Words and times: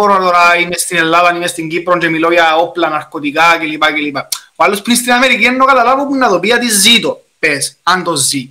μπορώ 0.00 0.18
τώρα, 0.18 0.56
είμαι 0.60 0.76
στην 0.76 0.96
Ελλάδα, 0.96 1.34
είμαι 1.34 1.46
στην 1.46 1.68
Κύπρο 1.68 1.98
και 1.98 2.08
μιλώ 2.08 2.32
για 2.32 2.56
όπλα, 2.56 2.88
ναρκωτικά 2.88 3.58
κλπ. 3.58 3.84
κλπ. 3.84 4.16
Ο 4.56 4.64
άλλος 4.64 4.82
πριν 4.82 4.96
στην 4.96 5.12
Αμερική 5.12 5.44
ενώ 5.44 5.64
καταλάβω 5.64 6.06
που 6.06 6.16
να 6.16 6.28
το 6.28 6.40
πει, 6.40 6.48
τι 6.58 6.68
ζήτω, 6.68 7.22
πες, 7.38 7.76
αν 7.82 8.04
το 8.04 8.16
ζει. 8.16 8.50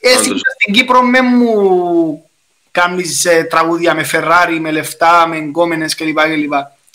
Εσύ 0.00 0.24
στην 0.24 0.74
Κύπρο 0.74 1.02
με 1.02 1.20
μου 1.20 2.22
κάνεις 2.70 3.24
ε, 3.24 3.46
τραγούδια 3.50 3.94
με 3.94 4.08
Ferrari, 4.12 4.58
με 4.60 4.70
λεφτά, 4.70 5.26
με 5.28 5.36
εγκόμενες 5.36 5.94
κλπ. 5.94 6.18
κλπ. 6.20 6.52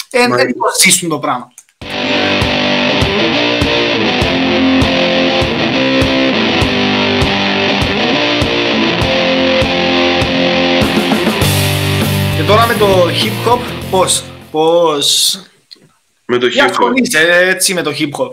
Ε, 0.09 0.27
δεν 0.27 0.53
το 0.53 0.65
ζήσουν 0.83 1.09
το 1.09 1.19
πράγμα. 1.19 1.53
Και 12.37 12.43
τώρα 12.49 12.65
με 12.67 12.73
το 12.73 12.87
hip 13.05 13.49
hop, 13.49 13.59
πώς, 13.93 14.23
πώς... 14.51 15.39
Με 16.25 16.37
το 16.37 16.47
hip 16.47 16.59
hop. 16.59 16.69
ασχολείσαι 16.69 17.47
έτσι 17.49 17.73
με 17.73 17.81
το 17.81 17.93
hip 17.99 18.09
hop. 18.19 18.31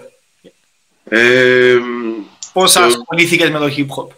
Ε, 1.04 1.76
Πώς 2.52 2.72
το- 2.72 2.80
ασχολήθηκες 2.80 3.50
με 3.50 3.58
το 3.58 3.74
hip 3.76 3.86
hop. 3.96 4.08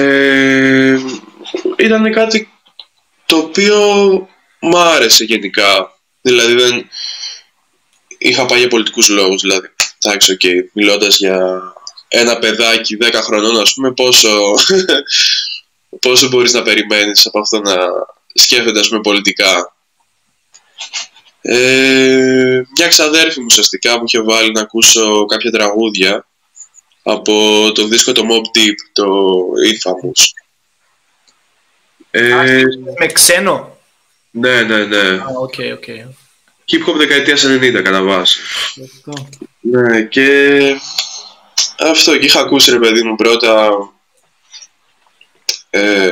ε, 0.00 0.98
ήταν 1.78 2.12
κάτι 2.12 2.50
το 3.26 3.36
οποίο 3.36 3.76
μ' 4.60 4.76
άρεσε 4.76 5.24
γενικά. 5.24 5.98
Δηλαδή 6.20 6.54
δεν 6.54 6.88
είχα 8.18 8.46
πάει 8.46 8.58
για 8.58 8.68
πολιτικούς 8.68 9.08
λόγους. 9.08 9.40
Δηλαδή, 9.40 9.68
εντάξει, 10.04 10.32
οκ, 10.32 10.40
μιλώντας 10.72 11.16
για 11.16 11.62
ένα 12.08 12.38
παιδάκι 12.38 12.96
10 12.96 13.20
χρονών, 13.22 13.60
ας 13.60 13.72
πούμε, 13.74 13.92
πόσο, 13.92 14.54
πόσο 16.06 16.28
μπορείς 16.28 16.52
να 16.52 16.62
περιμένεις 16.62 17.26
από 17.26 17.38
αυτό 17.38 17.60
να 17.60 17.74
σκέφτεται, 18.34 18.78
ας 18.78 18.88
πούμε, 18.88 19.00
πολιτικά. 19.00 19.72
Ε, 21.40 22.62
μια 22.76 22.88
ξαδέρφη 22.88 23.40
μου 23.40 23.46
ουσιαστικά 23.48 23.96
μου 23.98 24.04
είχε 24.06 24.22
βάλει 24.22 24.52
να 24.52 24.60
ακούσω 24.60 25.24
κάποια 25.24 25.50
τραγούδια 25.50 26.26
από 27.02 27.32
το 27.74 27.86
δίσκο 27.86 28.12
το 28.12 28.22
Mobb 28.30 28.58
Deep, 28.58 28.74
το 28.92 29.04
Infamous. 29.72 30.22
Ε, 32.10 32.62
Με 32.98 33.06
ξένο; 33.06 33.78
ναι, 34.30 34.62
ναι, 34.62 34.84
ναι. 34.84 34.98
Α, 34.98 35.26
OK, 35.40 35.54
OK. 35.74 35.84
Hip 36.70 36.88
hop 36.88 36.96
δεκαετίας 36.96 37.44
90 37.46 37.80
κατά 37.84 38.02
βάση. 38.02 38.40
Ναι, 39.60 40.02
και 40.02 40.60
αυτό 41.78 42.16
και 42.18 42.26
είχα 42.26 42.40
ακούσει 42.40 42.70
ρε 42.70 42.78
παιδί 42.78 43.02
μου 43.02 43.16
πρώτα. 43.16 43.70
Ε, 45.70 46.10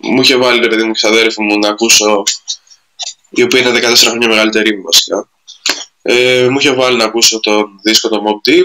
μου 0.00 0.20
είχε 0.20 0.36
βάλει 0.36 0.60
ρε 0.60 0.68
παιδί 0.68 0.82
μου 0.82 0.92
ξαδέρφη 0.92 1.42
μου 1.42 1.58
να 1.58 1.68
ακούσω, 1.68 2.22
η 3.40 3.44
οποία 3.44 3.60
είναι 3.60 3.70
14 3.90 3.94
χρόνια 3.96 4.28
μεγαλύτερη 4.28 4.76
μου 4.76 4.82
βασικά. 4.82 5.28
Ε, 6.02 6.46
μου 6.50 6.58
είχε 6.58 6.72
βάλει 6.72 6.96
να 6.96 7.04
ακούσω 7.04 7.40
τον 7.40 7.80
δίσκο 7.82 8.08
το 8.08 8.22
Mob 8.26 8.48
Deep. 8.48 8.64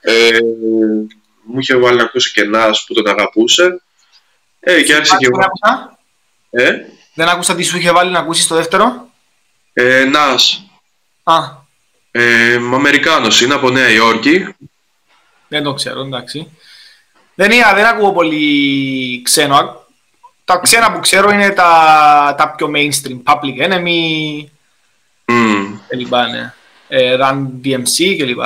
Ε, 0.00 0.38
μου 1.44 1.58
είχε 1.60 1.76
βάλει 1.76 1.96
να 1.96 2.02
ακούσω 2.02 2.30
και 2.34 2.50
Nas 2.54 2.72
που 2.86 2.94
τον 2.94 3.06
αγαπούσε. 3.08 3.82
Ε, 4.60 4.82
και 4.82 4.94
άρχισε 4.94 5.16
και 5.18 5.28
Δεν 5.28 5.40
άκουσα. 5.44 5.98
Ε, 6.50 6.72
Δεν 7.14 7.28
άκουσα 7.28 7.54
τι 7.54 7.62
σου 7.62 7.76
είχε 7.76 7.92
βάλει 7.92 8.10
να 8.10 8.18
ακούσεις 8.18 8.46
το 8.46 8.54
δεύτερο; 8.54 9.10
ε, 9.72 10.04
Nas. 10.14 10.62
Α, 11.22 11.36
Ε, 12.10 12.54
Αμερικάνος 12.54 13.40
είναι 13.40 13.54
από 13.54 13.70
Νέα 13.70 13.90
Υόρκη. 13.90 14.54
δεν 15.48 15.62
το 15.62 15.74
ξέρω, 15.74 16.00
εντάξει. 16.00 16.56
Δεν, 17.34 17.50
είναι, 17.50 17.64
δεν 17.74 17.84
ακούω 17.86 18.12
πολύ 18.12 19.22
ξένο. 19.22 19.86
Α- 20.52 20.54
Τα 20.54 20.58
ξένα 20.58 20.92
που 20.92 21.00
ξέρω 21.00 21.30
είναι 21.30 21.50
τα, 21.50 22.34
τα 22.38 22.50
πιο 22.50 22.70
mainstream. 22.74 23.22
Public 23.24 23.68
Enemy, 23.68 24.44
Μμμ. 25.26 25.78
κλπ. 25.88 26.12
Ναι. 26.12 26.52
Ε, 26.88 27.16
Run 27.20 27.46
DMC 27.64 28.16
κλπ. 28.18 28.40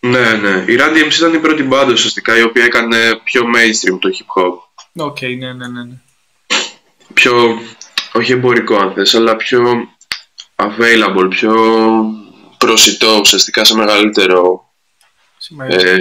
Ναι, 0.00 0.32
ναι. 0.32 0.64
Η 0.72 0.76
Run 0.80 0.96
DMC 0.96 1.14
ήταν 1.16 1.34
η 1.34 1.38
πρώτη 1.38 1.62
μπάντα 1.62 1.92
ουσιαστικά 1.92 2.38
η 2.38 2.42
οποία 2.42 2.64
έκανε 2.64 3.20
πιο 3.24 3.42
mainstream 3.42 3.98
το 4.00 4.08
hip 4.18 4.42
hop. 4.42 4.58
OK, 5.04 5.20
ναι, 5.20 5.52
ναι, 5.52 5.68
ναι. 5.68 5.84
ναι. 5.84 5.94
Πιο, 7.14 7.58
όχι 8.12 8.32
εμπορικό 8.32 8.76
αν 8.76 8.92
θες, 8.92 9.14
αλλά 9.14 9.36
πιο 9.36 9.88
available, 10.56 11.26
πιο 11.30 11.54
προσιτό 12.58 13.16
ουσιαστικά 13.20 13.64
σε 13.64 13.74
μεγαλύτερο 13.74 14.70
Σημαίνει. 15.36 15.74
ε, 15.74 15.96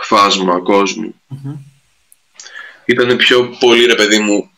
φάσμα 0.00 0.60
κόσμου. 0.60 1.14
Μμμ. 1.26 1.54
Ήταν 2.90 3.16
πιο 3.16 3.56
πολύ 3.60 3.84
ρε 3.84 3.94
παιδί 3.94 4.18
μου, 4.18 4.50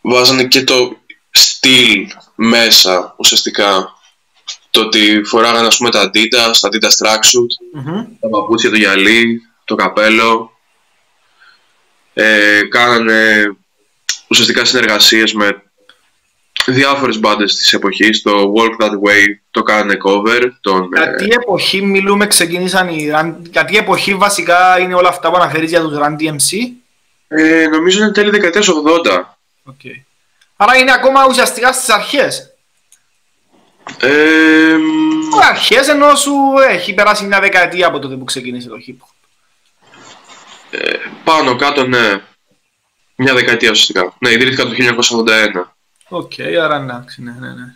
βάζανε 0.00 0.44
και 0.44 0.64
το 0.64 0.96
στυλ 1.30 2.06
μέσα 2.34 3.14
ουσιαστικά. 3.18 3.92
Το 4.70 4.80
ότι 4.80 5.22
φοράγανε 5.24 5.66
ας 5.66 5.76
πούμε 5.76 5.90
τα 5.90 6.10
Adidas, 6.10 6.54
τα 6.60 6.68
Adidas 6.68 7.06
tracksuit, 7.06 7.82
Μμμ. 7.84 8.04
τα 8.20 8.28
παπούτσια, 8.28 8.70
το 8.70 8.76
γυαλί, 8.76 9.40
το 9.64 9.74
καπέλο. 9.74 10.50
Ε, 12.14 12.62
κάνανε 12.68 13.56
ουσιαστικά 14.28 14.64
συνεργασίες 14.64 15.32
με 15.32 15.62
διάφορες 16.66 17.18
μπάντες 17.18 17.56
της 17.56 17.72
εποχής. 17.72 18.22
Το 18.22 18.52
Walk 18.56 18.84
This 18.84 18.90
Way 18.90 19.24
το 19.50 19.62
κάνανε 19.62 19.96
cover. 20.04 20.42
Τον, 20.60 20.88
Για 20.92 21.10
ε, 21.10 21.14
τι 21.14 21.28
εποχή 21.30 21.82
μιλούμε, 21.82 22.26
ξεκίνησαν 22.26 22.88
οι 22.88 23.10
Run... 23.14 23.34
Για 23.50 23.64
τι 23.64 23.76
εποχή 23.76 24.14
βασικά 24.14 24.78
είναι 24.78 24.94
όλα 24.94 25.08
αυτά 25.08 25.30
που 25.30 25.36
αναφέρεις 25.36 25.70
για 25.70 25.80
τους 25.80 25.98
Run 25.98 26.12
DMC. 26.22 26.56
Ε, 27.36 27.66
νομίζω 27.68 28.02
είναι 28.02 28.12
τέλη 28.12 28.30
δεκαετίας 28.30 28.66
80. 28.68 29.22
Οκ. 29.64 29.80
Άρα 30.56 30.76
είναι 30.76 30.92
ακόμα 30.92 31.26
ουσιαστικά 31.26 31.72
στις 31.72 31.88
αρχές. 31.88 32.48
Ε, 34.00 34.74
Οι 34.76 35.46
αρχές 35.48 35.88
ενώ 35.88 36.14
σου 36.14 36.32
έχει 36.68 36.94
περάσει 36.94 37.24
μια 37.24 37.40
δεκαετία 37.40 37.86
από 37.86 37.98
τότε 37.98 38.14
που 38.16 38.24
ξεκίνησε 38.24 38.68
το 38.68 38.76
hip 38.86 38.92
hop. 38.92 39.14
ε, 40.70 40.96
πάνω 41.24 41.56
κάτω, 41.56 41.86
ναι. 41.86 42.22
Μια 43.16 43.34
δεκαετία 43.34 43.70
ουσιαστικά. 43.70 44.14
Ναι, 44.18 44.30
ιδρύθηκαν 44.30 44.64
το 44.64 44.70
1981. 44.70 45.74
Οκ, 46.08 46.32
άρα 46.62 46.76
εντάξει, 46.76 47.22
ναι, 47.22 47.32
ναι, 47.38 47.48
ναι. 47.48 47.74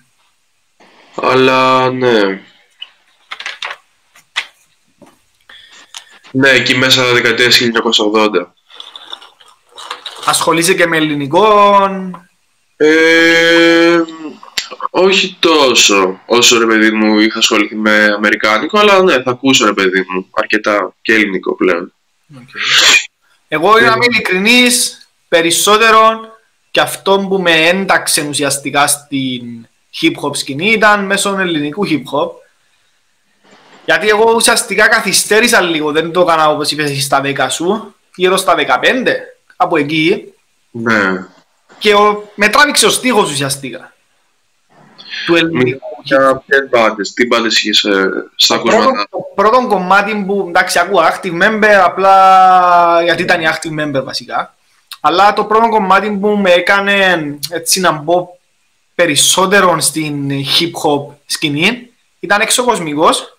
Αλλά 1.22 1.90
ναι. 1.90 2.40
Ναι, 6.30 6.48
εκεί 6.50 6.76
μέσα 6.76 7.12
δεκαετία 7.12 7.48
1980. 8.12 8.46
Ασχολείσαι 10.28 10.74
και 10.74 10.86
με 10.86 10.96
ελληνικό. 10.96 11.46
Ε, 12.76 14.00
όχι 14.90 15.36
τόσο 15.40 16.20
όσο 16.26 16.58
ρε 16.58 16.66
παιδί 16.66 16.90
μου 16.90 17.18
είχα 17.18 17.38
ασχοληθεί 17.38 17.74
με 17.74 18.04
αμερικάνικο, 18.04 18.78
αλλά 18.78 19.02
ναι, 19.02 19.22
θα 19.22 19.30
ακούσω 19.30 19.64
ρε 19.64 19.72
παιδί 19.72 20.04
μου 20.08 20.28
αρκετά 20.30 20.94
και 21.02 21.14
ελληνικό 21.14 21.54
πλέον. 21.54 21.92
Οκ. 22.36 22.48
Εγώ 23.48 23.78
για 23.78 23.88
να 23.88 23.92
είμαι 23.92 24.04
ειλικρινής, 24.10 25.08
περισσότερο 25.28 26.20
και 26.70 26.80
αυτό 26.80 27.26
που 27.28 27.40
με 27.40 27.52
ένταξε 27.68 28.26
ουσιαστικά 28.28 28.86
στην 28.86 29.66
hip 30.00 30.14
hop 30.22 30.36
σκηνή 30.36 30.70
ήταν 30.70 31.04
μέσω 31.04 31.38
ελληνικού 31.38 31.86
hip 31.88 32.02
hop. 32.12 32.30
Γιατί 33.84 34.08
εγώ 34.08 34.32
ουσιαστικά 34.34 34.88
καθυστέρησα 34.88 35.60
λίγο, 35.60 35.92
δεν 35.92 36.12
το 36.12 36.20
έκανα 36.20 36.48
όπως 36.48 36.70
είπες 36.70 36.90
εσύ 36.90 37.00
στα 37.00 37.20
10 37.24 37.46
σου, 37.50 37.94
γύρω 38.14 38.36
στα 38.36 38.54
15, 38.54 38.58
από 39.60 39.76
εκεί, 39.76 40.32
Ναι. 40.70 41.26
και 41.78 41.94
ο, 41.94 42.30
με 42.34 42.48
τράβηξε 42.48 42.86
ο 42.86 42.90
στίχος 42.90 43.30
ουσιαστικά. 43.30 43.92
Του 45.26 45.34
ελληνικού 45.36 45.68
hip 45.70 46.00
hop. 46.00 46.02
Για 46.02 46.42
ποιες 46.46 46.68
μπάντες, 46.70 47.12
τι 47.12 47.26
μπάντες 47.26 47.62
είχες 47.62 47.84
ε, 47.84 48.10
στα 48.36 48.60
Πρώτο, 48.60 48.76
ακούσματα. 48.76 49.06
το 49.10 49.18
πρώτο 49.34 49.66
κομμάτι 49.66 50.24
που 50.26 50.44
εντάξει 50.48 50.78
ακούω 50.78 51.00
active 51.02 51.42
member 51.42 51.64
απλά 51.84 53.02
γιατί 53.02 53.22
ήταν 53.22 53.40
η 53.40 53.44
active 53.48 53.80
member 53.84 54.02
βασικά 54.04 54.54
αλλά 55.00 55.32
το 55.32 55.44
πρώτο 55.44 55.68
κομμάτι 55.68 56.10
που 56.10 56.28
με 56.28 56.50
έκανε 56.50 57.18
έτσι 57.50 57.80
να 57.80 57.92
μπω 57.92 58.28
περισσότερο 58.94 59.80
στην 59.80 60.30
hip 60.30 60.70
hop 60.82 61.14
σκηνή 61.26 61.90
ήταν 62.20 62.40
εξωκοσμικός 62.40 63.38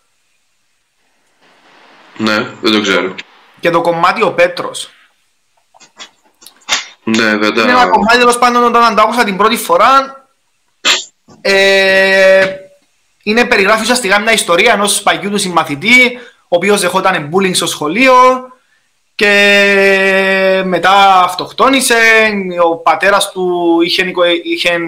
Ναι, 2.18 2.36
δεν 2.62 2.72
το 2.72 2.82
ξέρω. 2.82 3.16
και 3.60 3.70
το 3.70 3.82
κομμάτι 3.82 4.24
ο 4.24 4.32
Πέτρος. 4.34 4.90
Ναι, 7.18 7.38
δεν 7.38 7.56
Είναι 7.56 7.72
ένα 7.72 7.84
τα... 7.84 7.88
κομμάτι 7.88 8.18
τέλος 8.18 8.38
πάντων 8.38 8.64
όταν 8.64 8.96
το 8.96 9.02
άκουσα 9.02 9.24
την 9.24 9.38
πρώτη 9.38 9.56
φορά 9.56 10.26
ε, 11.42 12.46
είναι 13.24 13.46
περιγράφει 13.46 13.82
ουσιαστικά 13.82 14.20
μια 14.20 14.34
ιστορία 14.34 14.74
ενός 14.74 15.02
παγιού 15.02 15.30
του 15.30 15.38
συμμαθητή 15.38 16.20
ο 16.42 16.56
οποίος 16.56 16.82
δεχόταν 16.82 17.30
bullying 17.34 17.56
στο 17.56 17.68
σχολείο 17.68 18.14
και 19.16 20.62
μετά 20.66 21.24
αυτοκτόνησε, 21.24 21.96
ο 22.64 22.76
πατέρας 22.78 23.32
του 23.32 23.78
είχε, 23.84 24.04
νοικο- 24.04 24.24
είχε 24.44 24.80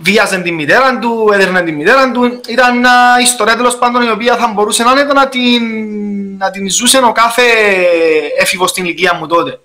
βίαζε 0.00 0.38
τη 0.38 0.50
μητέρα 0.52 0.98
του, 0.98 1.30
έδερνε 1.32 1.62
τη 1.62 1.72
μητέρα 1.72 2.10
του. 2.10 2.40
Ήταν 2.48 2.78
μια 2.78 3.16
ιστορία 3.22 3.56
τέλος 3.56 3.78
πάντων 3.78 4.02
η 4.02 4.10
οποία 4.10 4.36
θα 4.36 4.46
μπορούσε 4.46 4.82
να 4.82 4.90
είναι 4.90 5.04
το 5.04 5.12
να 5.12 5.28
την, 5.28 5.62
να 6.38 6.50
την 6.50 6.70
ζούσε 6.70 6.98
ο 6.98 7.12
κάθε 7.12 7.42
έφηβος 8.38 8.70
στην 8.70 8.84
ηλικία 8.84 9.14
μου 9.14 9.26
τότε. 9.26 9.60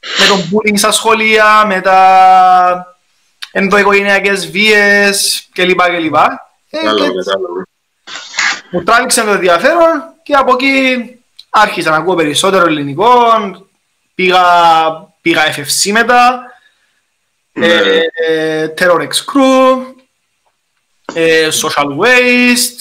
Με 0.00 0.26
τον 0.28 0.38
bullying 0.38 0.78
στα 0.78 0.92
σχολεία, 0.92 1.64
με 1.66 1.80
τα 1.80 2.96
ενδοοικογενειακές 3.52 4.50
βίες 4.50 5.48
κλπ. 5.52 5.80
κλπ. 5.80 6.14
Ε, 6.70 6.78
μου 8.70 8.82
τράβηξε 8.82 9.22
το 9.22 9.30
ενδιαφέρον 9.30 10.02
και 10.22 10.34
από 10.34 10.52
εκεί 10.52 11.18
άρχισα 11.50 11.90
να 11.90 11.96
ακούω 11.96 12.14
περισσότερο 12.14 12.66
ελληνικό, 12.66 13.12
πήγα, 14.14 14.42
πήγα 15.20 15.54
FFC 15.54 15.90
μετά, 15.92 16.42
ναι. 17.52 17.66
ε, 17.66 18.74
Terror 18.78 19.00
X 19.00 19.08
Crew, 19.08 19.78
ε, 21.14 21.48
Social 21.62 21.86
Waste 21.86 22.80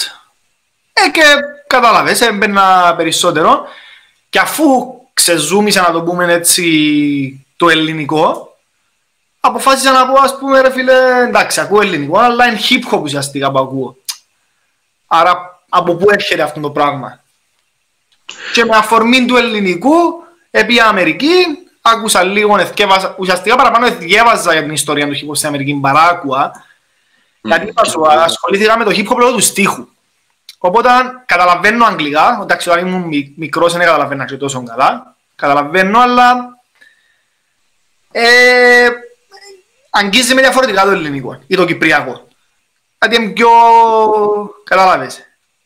ε, 0.93 1.09
και 1.09 1.23
κατάλαβες, 1.67 2.21
έμπαινα 2.21 2.93
περισσότερο 2.97 3.67
και 4.29 4.39
αφού 4.39 4.96
ξεζούμισα 5.17 5.81
να 5.81 5.91
το 5.91 6.03
πούμε 6.03 6.33
έτσι 6.33 7.45
το 7.57 7.69
ελληνικό. 7.69 8.55
Αποφάσισα 9.39 9.91
να 9.91 10.07
πω 10.07 10.21
ας 10.21 10.37
πούμε 10.37 10.61
ρε 10.61 10.71
φίλε 10.71 11.23
εντάξει 11.27 11.59
ακούω 11.59 11.81
ελληνικό 11.81 12.19
αλλά 12.19 12.47
είναι 12.47 12.59
hip 12.69 12.93
hop 12.93 13.01
ουσιαστικά 13.01 13.51
που 13.51 13.59
ακούω. 13.59 13.97
Άρα 15.07 15.61
από 15.69 15.95
πού 15.95 16.05
έρχεται 16.09 16.41
αυτό 16.41 16.59
το 16.59 16.69
πράγμα; 16.69 17.23
Και 18.53 18.65
με 18.65 18.75
αφορμή 18.75 19.25
του 19.25 19.35
ελληνικού 19.35 19.93
επί 20.51 20.79
Αμερική 20.79 21.33
άκουσα 21.81 22.23
λίγο, 22.23 22.57
εθκεύασα, 22.57 23.15
ουσιαστικά 23.17 23.55
παραπάνω 23.55 23.85
εθιέβαζα 23.85 24.51
για 24.53 24.63
την 24.63 24.73
ιστορία 24.73 25.07
του 25.07 25.15
hip 25.15 25.29
hop 25.29 25.35
στην 25.35 25.47
Αμερική 25.47 25.79
παρά 25.81 26.01
άκουα 26.01 26.51
mm. 26.51 27.47
γιατί 27.47 27.73
σου, 27.89 28.07
ασχολήθηκα 28.07 28.77
με 28.77 28.83
το 28.83 28.91
hip 28.93 29.07
hop 29.13 29.17
λόγω 29.17 29.31
του 29.31 29.39
στίχου 29.39 29.87
οπότε 30.67 30.89
καταλαβαίνω 31.25 31.85
αγγλικά, 31.85 32.39
εντάξει 32.41 32.69
όταν 32.69 32.87
ήμουν 32.87 33.09
μικρός 33.37 33.73
δεν 33.73 33.81
καταλαβαίνω 33.81 34.25
και 34.25 34.35
τόσο 34.35 34.63
καλά 34.63 35.15
καταλαβαίνω 35.35 35.99
αλλά 35.99 36.57
ε, 38.11 38.87
αγγίζει 39.89 40.33
με 40.33 40.41
διαφορετικά 40.41 40.83
το 40.83 40.89
ελληνικό 40.89 41.39
ή 41.47 41.55
το 41.55 41.65
κυπριακό 41.65 42.27
γιατί 42.99 43.23
είναι 43.23 43.31
πιο 43.31 43.49
καταλάβες 44.63 45.19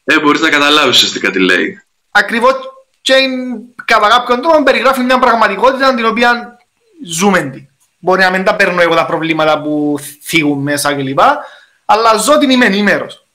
ε, 0.03 0.19
μπορείς 0.19 0.42
να 0.42 0.50
καταλάβεις 0.50 0.95
ουσιαστικά 0.95 1.30
τι 1.30 1.39
λέει 1.39 1.83
ακριβώς 2.12 2.53
και 3.01 3.13
κατά 3.86 4.07
κάποιον 4.07 4.42
τρόπο 4.42 4.63
περιγράφει 4.63 5.01
μια 5.01 5.19
πραγματικότητα 5.19 5.94
την 5.94 6.06
οποία 6.06 6.57
ζούμε 7.06 7.42
την. 7.42 7.68
Μπορεί 8.00 8.21
να 8.21 8.30
μην 8.30 8.44
τα 8.44 8.56
παίρνω 8.56 8.81
εγώ 8.81 8.95
τα 8.95 9.06
προβλήματα 9.06 9.62
που 9.62 9.95
θίγουν 10.21 10.62
μέσα 10.62 10.94
κλπ. 10.94 11.19
Αλλά 11.86 12.18
ζω 12.18 12.38
την 12.38 12.50
είμαι 12.50 12.65
ενήμερος. 12.65 13.25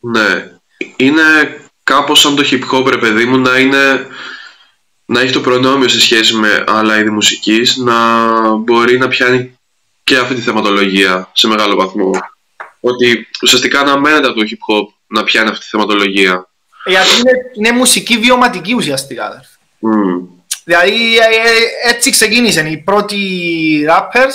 Ναι. 0.00 0.55
Είναι 0.96 1.22
κάπως 1.82 2.20
σαν 2.20 2.36
το 2.36 2.44
hip 2.50 2.62
hop 2.72 2.86
ρε 2.86 2.98
παιδί 2.98 3.24
μου 3.24 3.38
να 3.38 3.58
είναι 3.58 4.06
να 5.06 5.20
έχει 5.20 5.32
το 5.32 5.40
προνόμιο 5.40 5.88
σε 5.88 6.00
σχέση 6.00 6.34
με 6.34 6.64
άλλα 6.66 6.98
είδη 6.98 7.10
μουσικής 7.10 7.76
να 7.76 7.96
μπορεί 8.56 8.98
να 8.98 9.08
πιάνει 9.08 9.58
και 10.04 10.16
αυτή 10.16 10.34
τη 10.34 10.40
θεματολογία 10.40 11.30
σε 11.32 11.46
μεγάλο 11.46 11.76
βαθμό. 11.76 12.10
Ότι 12.80 13.28
ουσιαστικά 13.42 13.80
αναμένεται 13.80 14.26
από 14.26 14.38
το 14.38 14.46
hip 14.50 14.74
hop 14.74 14.86
να 15.06 15.24
πιάνει 15.24 15.48
αυτή 15.48 15.60
τη 15.60 15.68
θεματολογία. 15.68 16.48
Γιατί 16.84 17.08
είναι, 17.18 17.30
είναι 17.54 17.78
μουσική 17.78 18.18
βιωματική 18.18 18.74
ουσιαστικά. 18.74 19.44
Mm. 19.80 20.28
Δηλαδή 20.64 21.18
ε, 21.18 21.20
ε, 21.20 21.90
έτσι 21.90 22.10
ξεκίνησαν 22.10 22.66
οι 22.66 22.78
πρώτοι 22.78 23.18
rappers. 23.88 24.34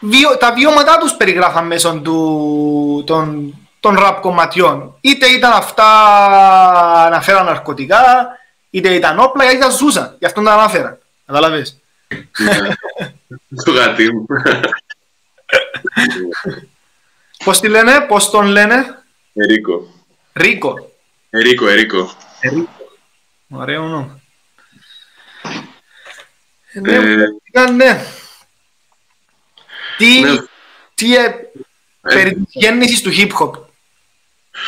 Βιο, 0.00 0.36
τα 0.36 0.52
βιώματά 0.52 0.98
τους 0.98 1.12
περιγράφαν 1.12 1.66
μέσω 1.66 2.00
του, 2.04 3.04
των, 3.06 3.54
των 3.80 3.96
rap 3.98 4.18
κομματιών. 4.20 4.96
Είτε 5.00 5.26
ήταν 5.26 5.52
αυτά 5.52 7.08
να 7.10 7.20
φέραν 7.20 7.44
ναρκωτικά, 7.44 8.28
είτε 8.70 8.94
ήταν 8.94 9.18
όπλα, 9.18 9.44
είτε 9.44 9.54
ήταν 9.54 9.70
ζούσαν. 9.70 10.16
Γι' 10.18 10.26
αυτό 10.26 10.42
τα 10.42 10.52
αναφέραν. 10.52 10.98
Καταλαβες. 11.26 11.80
Το 13.64 13.72
γάτι 13.72 14.12
μου. 14.12 14.26
Πώς 17.44 17.60
τη 17.60 17.68
λένε, 17.68 18.00
πώς 18.00 18.30
τον 18.30 18.46
λένε; 18.46 19.02
Ερίκο. 19.32 19.94
Ρίκο. 20.32 20.74
Ερίκο, 21.30 21.68
Ερίκο. 21.68 22.10
Ερίκο. 22.40 22.68
Ωραίο 23.48 23.82
όνομα. 23.82 24.20
Ε, 26.72 26.80
ναι, 26.80 26.94
ε, 27.52 27.70
ναι. 27.70 28.04
Τι, 29.96 30.20
ναι. 30.20 30.36
τι 30.94 31.16
ε, 31.16 31.24
ε, 31.24 31.34
περί 32.00 32.34
της 32.34 32.44
γέννησης 32.48 33.02
του 33.02 33.10
hip 33.10 33.30
hop. 33.32 33.69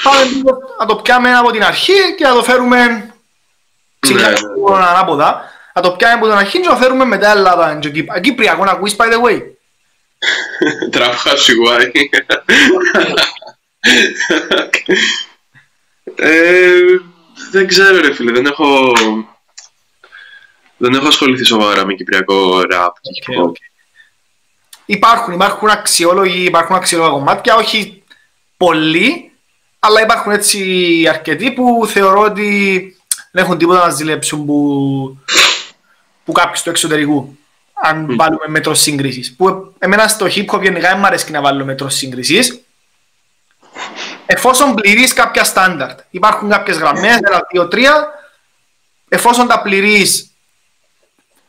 Πάμε 0.03 0.43
να 0.79 0.87
το 0.87 0.97
πιάμε 0.97 1.35
από 1.35 1.51
την 1.51 1.65
αρχή 1.65 2.15
και 2.17 2.25
να 2.25 2.35
το 2.35 2.43
φέρουμε 2.43 3.11
ψηλά 3.99 4.31
ναι. 4.31 4.37
ανάποδα. 4.77 5.51
Να 5.75 5.83
το 5.83 5.91
πιάμε 5.91 6.15
από 6.15 6.27
την 6.27 6.37
αρχή 6.37 6.61
και 6.61 6.69
να 6.69 6.75
το 6.75 6.81
φέρουμε 6.81 7.05
μετά 7.05 7.31
Ελλάδα. 7.31 7.79
Κύπριακο 8.21 8.65
να 8.65 8.71
ακούεις 8.71 8.97
by 8.99 9.05
the 9.05 9.21
way. 9.23 9.41
Τραπ 10.91 11.15
σιγουάρι. 11.37 11.93
Ε, 16.17 16.73
δεν 17.51 17.67
ξέρω 17.67 18.01
ρε 18.01 18.13
φίλε, 18.13 18.33
δεν 18.33 18.47
έχω, 18.47 18.93
δεν 20.77 20.95
έχω 20.95 21.07
ασχοληθεί 21.07 21.45
σοβαρά 21.45 21.87
με 21.87 21.95
κυπριακό 21.95 22.61
ραπ 22.61 22.97
και 23.01 23.23
okay, 23.27 23.43
okay. 23.43 23.73
Υπάρχουν, 24.87 25.35
υπάρχουν 25.35 25.69
αξιόλογοι, 25.69 26.45
υπάρχουν 26.45 26.77
αξιόλογα 26.77 27.11
κομμάτια, 27.11 27.55
όχι 27.55 28.03
πολλοί, 28.57 29.32
αλλά 29.85 30.01
υπάρχουν 30.01 30.33
έτσι 30.33 31.07
αρκετοί 31.09 31.53
που 31.53 31.87
θεωρώ 31.87 32.21
ότι 32.21 32.97
δεν 33.31 33.45
έχουν 33.45 33.59
τίποτα 33.59 33.85
να 33.87 33.91
ζηλέψουν 33.91 34.47
που, 34.47 35.19
που 36.25 36.33
κάποιους 36.33 36.63
του 36.63 36.71
εξωτερικού. 36.71 37.39
Αν 37.75 38.07
mm. 38.11 38.15
βάλουμε 38.17 38.45
μέτρο 38.49 38.75
σύγκρισης. 38.75 39.37
Που 39.37 39.75
εμένα 39.79 40.09
στο 40.09 40.27
hip 40.27 40.47
hop 40.47 40.63
γενικά 40.63 40.89
δεν 40.89 40.99
μου 40.99 41.07
αρέσει 41.07 41.31
να 41.31 41.41
βάλω 41.41 41.65
μέτρο 41.65 41.89
σύγκρισης 41.89 42.61
εφόσον 44.27 44.75
πληρείς 44.75 45.13
κάποια 45.13 45.45
στάνταρτ. 45.45 45.99
Υπάρχουν 46.11 46.49
κάποιες 46.49 46.77
γραμμές, 46.77 47.17
ένα, 47.17 47.47
δύο, 47.51 47.69
τρία. 47.69 48.09
Εφόσον 49.09 49.47
τα 49.47 49.63
πληρείς 49.63 50.31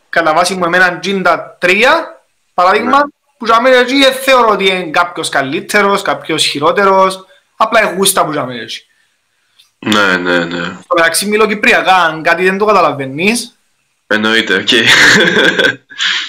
κατά 0.09 0.33
βάση 0.33 0.55
μου 0.55 0.65
εμένα 0.65 0.99
63, 1.03 1.47
παράδειγμα, 2.53 2.97
ναι. 2.97 3.03
που 3.37 3.45
για 3.45 3.61
μένα 3.61 3.75
έτσι 3.75 4.03
θεωρώ 4.03 4.49
ότι 4.49 4.65
είναι 4.65 4.83
κάποιος 4.83 5.29
καλύτερος, 5.29 6.01
κάποιος 6.01 6.45
χειρότερος, 6.45 7.25
απλά 7.55 7.89
εγούστα 7.89 8.25
που 8.25 8.31
για 8.31 8.45
μένα 8.45 8.61
έτσι. 8.61 8.87
Ναι, 9.79 10.17
ναι, 10.17 10.45
ναι. 10.45 10.63
Στο 10.63 10.95
μεταξύ 10.95 11.25
μιλώ 11.25 11.47
Κυπριακά, 11.47 11.95
αν 11.95 12.23
κάτι 12.23 12.43
δεν 12.43 12.57
το 12.57 12.65
καταλαβαίνεις. 12.65 13.57
Εννοείται, 14.07 14.53
οκ. 14.55 14.67
Okay. 14.71 14.85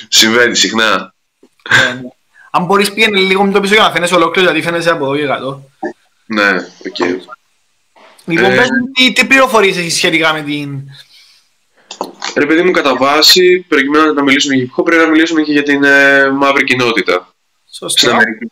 Συμβαίνει 0.09 0.57
συχνά. 0.57 1.15
Ναι, 1.71 1.93
ναι. 1.93 2.09
Αν 2.51 2.65
μπορείς 2.65 2.93
πήγαινε 2.93 3.19
λίγο 3.19 3.45
με 3.45 3.53
το 3.53 3.61
πίσω 3.61 3.75
για 3.75 3.83
να 3.83 3.91
φαίνεσαι 3.91 4.15
ολόκληρο, 4.15 4.51
γιατί 4.51 4.67
φαίνεσαι 4.67 4.91
από 4.91 5.05
εδώ 5.05 5.17
και 5.17 5.27
κάτω. 5.27 5.71
Ναι, 6.27 6.51
OK. 6.87 6.97
Okay. 6.99 7.17
Λοιπόν, 8.25 8.51
ε... 8.51 8.67
τι, 8.93 9.13
τι 9.13 9.27
πληροφορίες 9.27 9.77
έχεις 9.77 9.95
σχετικά 9.95 10.33
με 10.33 10.43
την... 10.43 10.81
Ρε 12.37 12.47
παιδί 12.47 12.63
μου, 12.63 12.71
κατά 12.71 12.97
βάση, 12.97 13.65
προκειμένου 13.69 14.13
να 14.13 14.23
μιλήσουμε 14.23 14.55
για 14.55 14.67
hip 14.77 14.85
πρέπει 14.85 15.03
να 15.03 15.09
μιλήσουμε 15.09 15.43
και 15.43 15.53
για 15.53 15.63
την 15.63 15.85
ε, 15.85 16.31
μαύρη 16.31 16.65
κοινότητα. 16.65 17.35
Σωστά. 17.71 17.99
Στην 17.99 18.11
Αμερική. 18.11 18.51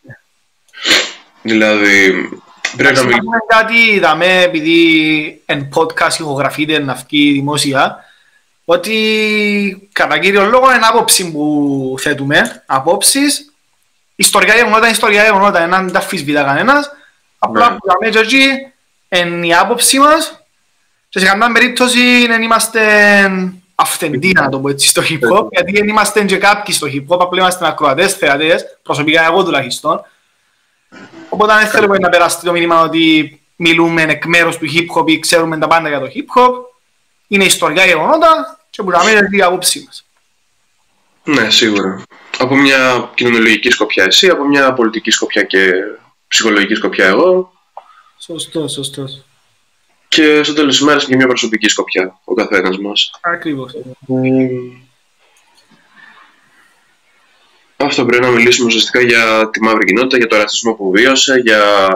Δηλαδή, 1.43 2.29
πρέπει 2.77 2.95
να 2.95 3.03
μιλήσουμε... 3.03 3.37
κάτι, 3.47 3.77
είδαμε, 3.77 4.43
επειδή 4.43 5.43
εν 5.47 5.69
podcast 5.75 6.19
ηχογραφείται 6.19 6.79
να 6.79 6.95
βγει 6.95 7.33
δημόσια, 7.33 8.05
ότι 8.65 9.89
κατά 9.93 10.19
κύριο 10.19 10.45
λόγο 10.45 10.75
είναι 10.75 10.87
άποψη 10.89 11.31
που 11.31 11.95
θέτουμε, 11.99 12.63
απόψεις, 12.67 13.53
ιστορικά 14.15 14.55
γεγονότα 14.55 14.79
είναι 14.79 14.91
ιστορικά 14.91 15.25
γεγονότα, 15.25 15.69
δεν 15.69 15.93
τα 15.93 15.99
αφισβητά 15.99 16.43
κανένας, 16.43 16.91
Απλά 17.45 17.77
που 17.77 17.87
λέμε 17.87 18.13
και 18.13 18.19
εκεί 18.19 18.47
είναι 19.09 19.47
η 19.47 19.55
άποψη 19.55 19.99
μας. 19.99 20.43
Και 21.09 21.19
σε 21.19 21.27
καμιά 21.27 21.53
περίπτωση 21.53 22.27
δεν 22.27 22.43
είμαστε 22.43 22.81
αυθεντοί 23.75 24.33
να 24.33 24.49
το 24.49 24.59
πω 24.59 24.69
έτσι 24.69 24.89
στο 24.89 25.03
hip 25.03 25.33
hop 25.33 25.49
γιατί 25.51 25.73
δεν 25.73 25.89
είμαστε 25.89 26.25
και 26.25 26.37
κάποιοι 26.37 26.75
στο 26.75 26.87
hip 26.93 27.15
hop, 27.15 27.21
απλά 27.21 27.41
είμαστε 27.41 27.67
ακροατές, 27.67 28.15
θεατές, 28.15 28.65
προσωπικά 28.83 29.25
εγώ 29.25 29.45
τουλάχιστον. 29.45 30.05
Οπότε 31.29 31.55
δεν 31.55 31.67
θέλουμε 31.67 31.99
να 31.99 32.09
περάσει 32.09 32.41
το 32.45 32.53
μήνυμα 32.53 32.81
ότι 32.81 33.41
μιλούμε 33.57 34.03
εκ 34.03 34.25
μέρους 34.25 34.57
του 34.57 34.67
hip 34.75 34.99
hop 34.99 35.09
ή 35.09 35.19
ξέρουμε 35.19 35.59
τα 35.59 35.67
πάντα 35.67 35.89
για 35.89 36.01
το 36.01 36.07
hip 36.07 36.39
hop. 36.39 36.53
Είναι 37.29 37.45
ιστορικά 37.45 37.85
γεγονότα 37.85 38.59
και 38.71 38.83
που 38.83 38.91
λέμε 38.91 39.11
είναι 39.11 39.29
η 39.31 39.43
άποψή 39.43 39.83
μας. 39.87 40.07
Ναι, 41.25 41.51
σίγουρα. 41.51 42.03
Από 42.39 42.57
μια 42.57 43.11
κοινωνιολογική 43.15 43.71
σκοπιά 43.71 44.05
εσύ, 44.05 44.29
από 44.29 44.45
μια 44.45 44.73
πολιτική 44.73 45.11
σκοπιά 45.11 45.43
και 45.43 45.73
ψυχολογική 46.29 46.75
σκοπιά 46.75 47.07
εγώ. 47.07 47.53
Σωστό, 48.19 48.69
σωστό. 48.69 49.05
Και 50.09 50.43
στο 50.43 50.53
τέλος 50.55 50.73
της 50.73 50.83
ημέρα 50.83 50.99
και 50.99 51.17
μια 51.17 51.27
προσωπική 51.27 51.69
σκοπιά 51.69 52.21
ο 52.25 52.35
καθένας 52.35 52.79
μας. 52.79 53.11
Ακριβώς. 53.21 53.73
Αυτό 57.87 58.05
πρέπει 58.05 58.25
να 58.25 58.31
μιλήσουμε 58.31 58.67
ουσιαστικά 58.67 59.01
για 59.01 59.51
τη 59.53 59.63
μαύρη 59.63 59.85
κοινότητα, 59.85 60.17
για 60.17 60.27
το 60.27 60.37
ρατσισμό 60.37 60.75
που 60.75 60.91
βίωσε, 60.91 61.41
για, 61.45 61.89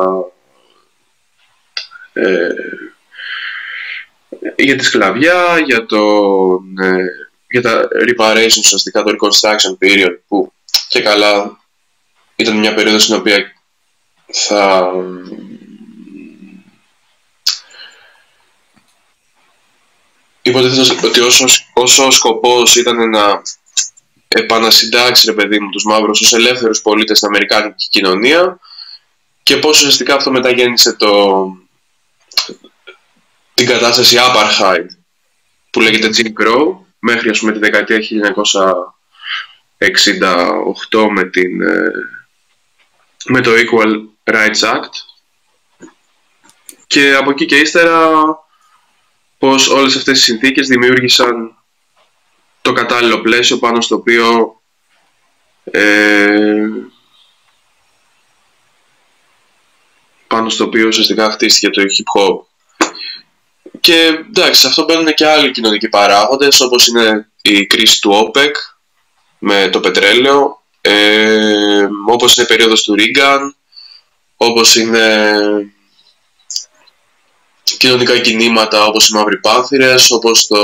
ε, 2.13 2.49
για 4.57 4.77
τη 4.77 4.85
σκλαβιά, 4.85 5.59
για, 5.65 5.87
το, 5.87 5.99
ε, 6.83 7.05
για 7.51 7.63
τα 7.63 7.89
reparations, 8.09 8.59
ουσιαστικά 8.59 9.03
το 9.03 9.11
reconstruction 9.11 9.85
period, 9.85 10.17
που 10.29 10.53
και 10.89 11.01
καλά 11.01 11.61
ήταν 12.37 12.59
μια 12.59 12.75
περίοδος 12.75 13.03
στην 13.03 13.15
οποία 13.15 13.53
θα 14.33 14.93
υποτίθεται 20.43 21.07
ότι 21.07 21.21
όσο, 21.21 21.45
όσο 21.73 22.07
ο 22.07 22.11
σκοπός 22.11 22.77
ήταν 22.77 23.11
να 23.11 23.43
επανασυντάξει, 24.37 25.27
ρε 25.27 25.33
παιδί 25.33 25.61
μου, 25.61 25.71
τους 25.71 25.85
μαύρους 25.85 26.21
ως 26.21 26.33
ελεύθερους 26.33 26.83
πολίτες 26.83 27.17
στην 27.17 27.29
Αμερικάνικη 27.29 27.89
κοινωνία 27.89 28.59
και 29.43 29.57
πώς 29.57 29.77
ουσιαστικά 29.79 30.15
αυτό 30.15 30.31
μεταγέννησε 30.31 30.97
το, 30.97 31.47
την 33.55 33.67
κατάσταση 33.67 34.17
apartheid 34.21 34.87
που 35.71 35.81
λέγεται 35.81 36.11
Jim 36.17 36.33
Crow 36.43 36.77
μέχρι 36.99 37.29
ας 37.29 37.39
πούμε 37.39 37.53
τη 37.53 37.59
δεκαετία 37.59 37.99
1968 40.91 41.09
με, 41.11 41.25
την, 41.25 41.63
ε, 41.63 41.91
με 43.25 43.41
το 43.41 43.51
Equal 43.51 44.05
Rights 44.35 44.61
Act. 44.61 44.91
Και 46.87 47.15
από 47.15 47.31
εκεί 47.31 47.47
και 47.47 47.57
ύστερα 47.57 48.11
πως 49.39 49.69
όλες 49.69 49.97
αυτές 49.97 50.19
οι 50.19 50.23
συνθήκες 50.23 50.69
δημιούργησαν 50.69 51.56
το 52.67 52.73
κατάλληλο 52.73 53.21
πλαίσιο 53.21 53.59
πάνω 53.59 53.81
στο 53.81 53.95
οποίο 53.95 54.57
ε, 55.65 56.67
πάνω 60.27 60.49
στο 60.49 60.65
οποίο 60.65 60.87
ουσιαστικά 60.87 61.31
χτίστηκε 61.31 61.71
το 61.71 61.83
hip 61.83 62.21
hop. 62.21 62.41
Και 63.81 64.25
εντάξει, 64.29 64.61
σε 64.61 64.67
αυτό 64.67 64.85
μπαίνουν 64.85 65.15
και 65.15 65.27
άλλοι 65.27 65.51
κοινωνικοί 65.51 65.89
παράγοντες 65.89 66.61
όπως 66.61 66.87
είναι 66.87 67.31
η 67.43 67.67
κρίση 67.67 68.01
του 68.01 68.33
OPEC 68.35 68.51
με 69.39 69.69
το 69.69 69.81
πετρέλαιο, 69.81 70.63
ε, 70.81 71.87
όπως 72.09 72.37
είναι 72.37 72.47
η 72.47 72.49
περίοδος 72.49 72.83
του 72.83 72.95
Ρίγκαν, 72.95 73.57
όπως 74.37 74.77
είναι 74.77 75.29
κοινωνικά 77.79 78.19
κινήματα 78.19 78.85
όπως 78.85 79.09
οι 79.09 79.15
Μαύροι 79.15 79.41
Πάνθυρες, 79.41 80.11
όπως 80.11 80.47
το 80.47 80.57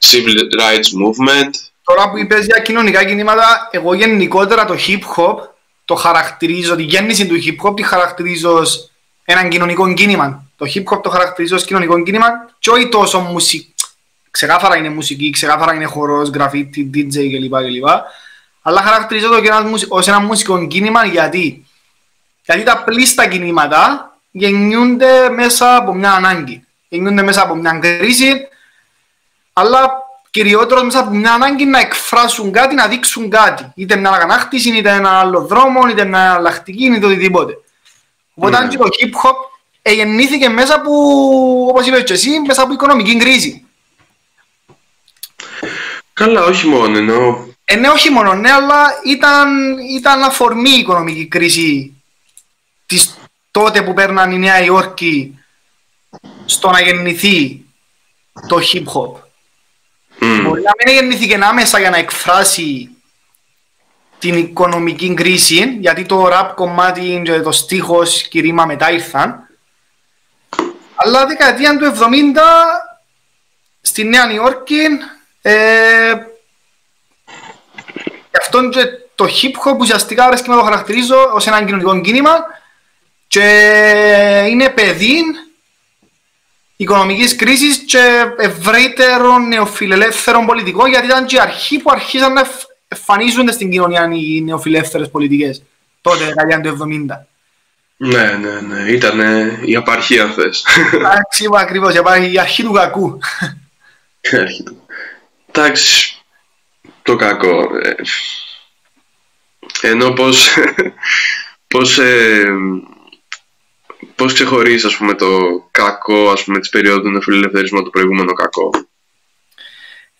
Civil 0.00 0.38
Rights 0.60 0.90
Movement. 1.02 1.50
Τώρα 1.82 2.10
που 2.10 2.18
είπες 2.18 2.46
για 2.46 2.58
κοινωνικά 2.58 3.04
κινήματα, 3.04 3.68
εγώ 3.70 3.94
γενικότερα 3.94 4.64
το 4.64 4.76
hip 4.86 5.00
hop 5.16 5.36
το 5.84 5.94
χαρακτηρίζω, 5.94 6.76
τη 6.76 6.82
γέννηση 6.82 7.26
του 7.26 7.34
hip 7.34 7.66
hop 7.66 7.76
τη 7.76 7.82
χαρακτηρίζω 7.82 8.52
ως 8.52 8.90
έναν 9.24 9.48
κοινωνικό 9.48 9.94
κίνημα. 9.94 10.44
Το 10.56 10.66
hip 10.74 10.94
hop 10.94 11.02
το 11.02 11.10
χαρακτηρίζω 11.10 11.56
ως 11.56 11.64
κοινωνικό 11.64 12.02
κίνημα 12.02 12.26
και 12.58 12.70
όχι 12.70 12.88
τόσο 12.88 13.18
μουσική. 13.18 13.74
Ξεκάθαρα 14.30 14.76
είναι 14.76 14.88
μουσική, 14.88 15.30
ξεκάθαρα 15.30 15.74
είναι 15.74 15.84
χορός, 15.84 16.28
γραφίτι, 16.28 16.90
DJ 16.94 17.12
κλπ. 17.12 17.54
κλπ. 17.54 17.88
Αλλά 18.62 18.82
χαρακτηρίζω 18.82 19.28
το 19.28 19.40
και 19.40 19.50
ως 19.88 20.08
ένα 20.08 20.20
μουσικό 20.20 20.66
κίνημα 20.66 21.04
γιατί, 21.04 21.64
γιατί 22.44 22.62
τα 22.62 22.82
πλήστα 22.84 23.26
κινήματα 23.26 24.10
γεννιούνται 24.30 25.28
μέσα 25.30 25.76
από 25.76 25.94
μια 25.94 26.12
ανάγκη. 26.12 26.64
Γεννιούνται 26.88 27.22
μέσα 27.22 27.42
από 27.42 27.54
μια 27.54 27.78
κρίση, 27.82 28.48
αλλά 29.52 29.90
κυριότερος 30.30 30.82
μέσα 30.82 30.98
από 30.98 31.10
μια 31.10 31.32
ανάγκη 31.32 31.64
να 31.64 31.80
εκφράσουν 31.80 32.52
κάτι, 32.52 32.74
να 32.74 32.86
δείξουν 32.86 33.30
κάτι. 33.30 33.72
Είτε 33.74 33.96
μια 33.96 34.10
αγανάκτηση, 34.10 34.76
είτε 34.76 34.90
ένα 34.90 35.10
άλλο 35.10 35.40
δρόμο, 35.40 35.88
είτε 35.88 36.04
μια 36.04 36.32
αλλακτική, 36.32 36.84
είτε 36.84 37.06
οτιδήποτε. 37.06 37.58
Οπότε 38.34 38.66
mm. 38.66 38.76
το 38.76 38.88
hip 39.00 39.26
hop 39.26 39.34
γεννήθηκε 39.82 40.48
μέσα 40.48 40.74
από, 40.74 40.92
όπως 41.68 41.86
είπες 41.86 42.02
και 42.02 42.12
εσύ, 42.12 42.40
μέσα 42.46 42.62
από 42.62 42.72
οικονομική 42.72 43.16
κρίση. 43.16 43.64
Καλά, 46.12 46.44
όχι 46.44 46.66
μόνο, 46.66 46.98
εννοώ. 46.98 47.48
Ε, 47.64 47.76
ναι, 47.76 47.88
όχι 47.88 48.10
μόνο, 48.10 48.34
ναι, 48.34 48.52
αλλά 48.52 48.86
ήταν, 49.04 49.78
ήταν 49.78 50.22
αφορμή 50.22 50.70
η 50.70 50.78
οικονομική 50.78 51.26
κρίση 51.26 52.02
της 52.86 53.18
τότε 53.50 53.82
που 53.82 53.94
παίρναν 53.94 54.32
η 54.32 54.38
Νέα 54.38 54.62
Υόρκη 54.62 55.38
στο 56.44 56.70
να 56.70 56.80
γεννηθεί 56.80 57.64
το 58.48 58.60
hip 58.72 58.84
hop. 58.84 59.29
Mm. 60.20 60.40
Μπορεί 60.42 60.62
να 60.62 60.72
μην 60.84 60.94
γεννήθηκε 60.94 61.38
άμεσα 61.42 61.78
για 61.78 61.90
να 61.90 61.96
εκφράσει 61.96 62.90
την 64.18 64.34
οικονομική 64.34 65.14
κρίση, 65.14 65.76
γιατί 65.80 66.06
το 66.06 66.28
rap 66.32 66.50
κομμάτι 66.54 67.22
και 67.24 67.40
το 67.40 67.52
στίχος 67.52 68.22
και 68.22 68.40
ρήμα 68.40 68.64
μετά 68.66 68.90
ήρθαν. 68.90 69.48
Αλλά 70.94 71.26
δεκαετία 71.26 71.76
του 71.78 71.92
70 71.98 72.04
στη 73.80 74.04
Νέα 74.04 74.32
Υόρκη 74.32 74.86
ε, 75.42 76.14
αυτό 78.40 78.68
και 78.68 78.80
το 79.14 79.24
hip 79.24 79.68
hop 79.68 79.78
ουσιαστικά 79.78 80.24
αρέσκει 80.24 80.48
να 80.48 80.56
το 80.56 80.62
χαρακτηρίζω 80.62 81.30
ως 81.34 81.46
ένα 81.46 81.64
κοινωνικό 81.64 82.00
κίνημα 82.00 82.44
και 83.28 83.46
είναι 84.48 84.68
παιδί 84.68 85.22
οικονομικής 86.80 87.36
κρίσης 87.36 87.76
και 87.76 88.32
ευρύτερων 88.36 89.48
νεοφιλελεύθερων 89.48 90.46
πολιτικών 90.46 90.88
γιατί 90.88 91.06
ήταν 91.06 91.26
και 91.26 91.36
η 91.36 91.40
αρχή 91.40 91.78
που 91.78 91.90
αρχίσαν 91.90 92.32
να 92.32 92.48
εμφανίζονται 92.88 93.52
στην 93.52 93.70
κοινωνία 93.70 94.08
οι 94.12 94.42
νεοφιλελεύθερες 94.42 95.10
πολιτικές 95.10 95.62
τότε, 96.00 96.24
δεκαετία 96.24 96.60
του 96.60 96.78
70. 96.82 97.26
Ναι, 97.96 98.24
ναι, 98.24 98.60
ναι. 98.60 98.90
Ήταν 98.90 99.20
η 99.64 99.76
απαρχή, 99.76 100.20
αν 100.20 100.32
θες. 100.32 100.64
Εντάξει, 100.92 101.48
ακριβώς. 101.52 101.94
Η 102.32 102.38
αρχή 102.38 102.62
του 102.62 102.72
κακού. 102.72 103.18
Εντάξει, 105.52 106.22
το 107.02 107.16
κακό. 107.16 107.70
Ε, 107.82 107.94
ενώ 109.90 110.10
πως, 110.10 110.56
πως 111.72 111.98
ε, 111.98 112.44
πώς 114.20 114.32
ξεχωρίζεις 114.32 114.84
ας 114.84 114.96
πούμε, 114.96 115.14
το 115.14 115.28
κακό 115.70 116.30
ας 116.30 116.44
πούμε, 116.44 116.58
της 116.58 116.68
περίοδου 116.68 117.02
του 117.02 117.10
νεφιλελευθερισμού 117.10 117.78
από 117.78 117.84
το 117.86 117.90
προηγούμενο 117.90 118.32
κακό; 118.32 118.70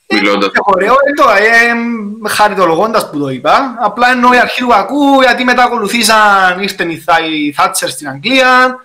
Ε, 0.06 0.14
Μιλώντας. 0.14 0.50
Ξεχωρέω, 0.50 0.92
ε, 0.92 1.12
το, 1.12 1.30
ε, 1.30 2.28
χαριτολογώντας 2.28 3.10
που 3.10 3.18
το 3.18 3.28
είπα. 3.28 3.76
Απλά 3.80 4.10
εννοώ 4.10 4.32
η 4.32 4.38
αρχή 4.38 4.60
του 4.60 4.68
κακού, 4.68 5.20
γιατί 5.20 5.44
μετά 5.44 5.62
ακολουθήσαν, 5.62 6.60
ήρθε 6.60 6.86
η 7.30 7.52
Θάτσερ 7.52 7.88
στην 7.88 8.08
Αγγλία, 8.08 8.76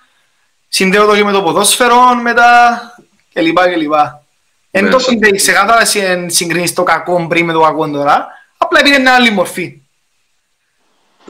συνδέω 0.67 1.05
το 1.05 1.15
και 1.15 1.23
με 1.23 1.31
το 1.31 1.43
ποδόσφαιρο, 1.43 2.15
μετά 2.15 2.79
κλπ. 3.33 3.57
κλπ. 3.59 3.93
Εν 4.71 4.89
το 4.89 4.99
συνδέει 4.99 5.31
ξεκάθαρα 5.31 5.85
συγκρίνεις 6.27 6.73
το 6.73 6.83
κακό 6.83 7.27
πριν 7.27 7.45
με 7.45 7.53
το 7.53 7.61
κακό 7.61 7.89
τώρα, 7.89 8.27
απλά 8.57 8.79
επειδή 8.79 8.95
είναι 8.95 9.09
άλλη 9.09 9.31
μορφή. 9.31 9.81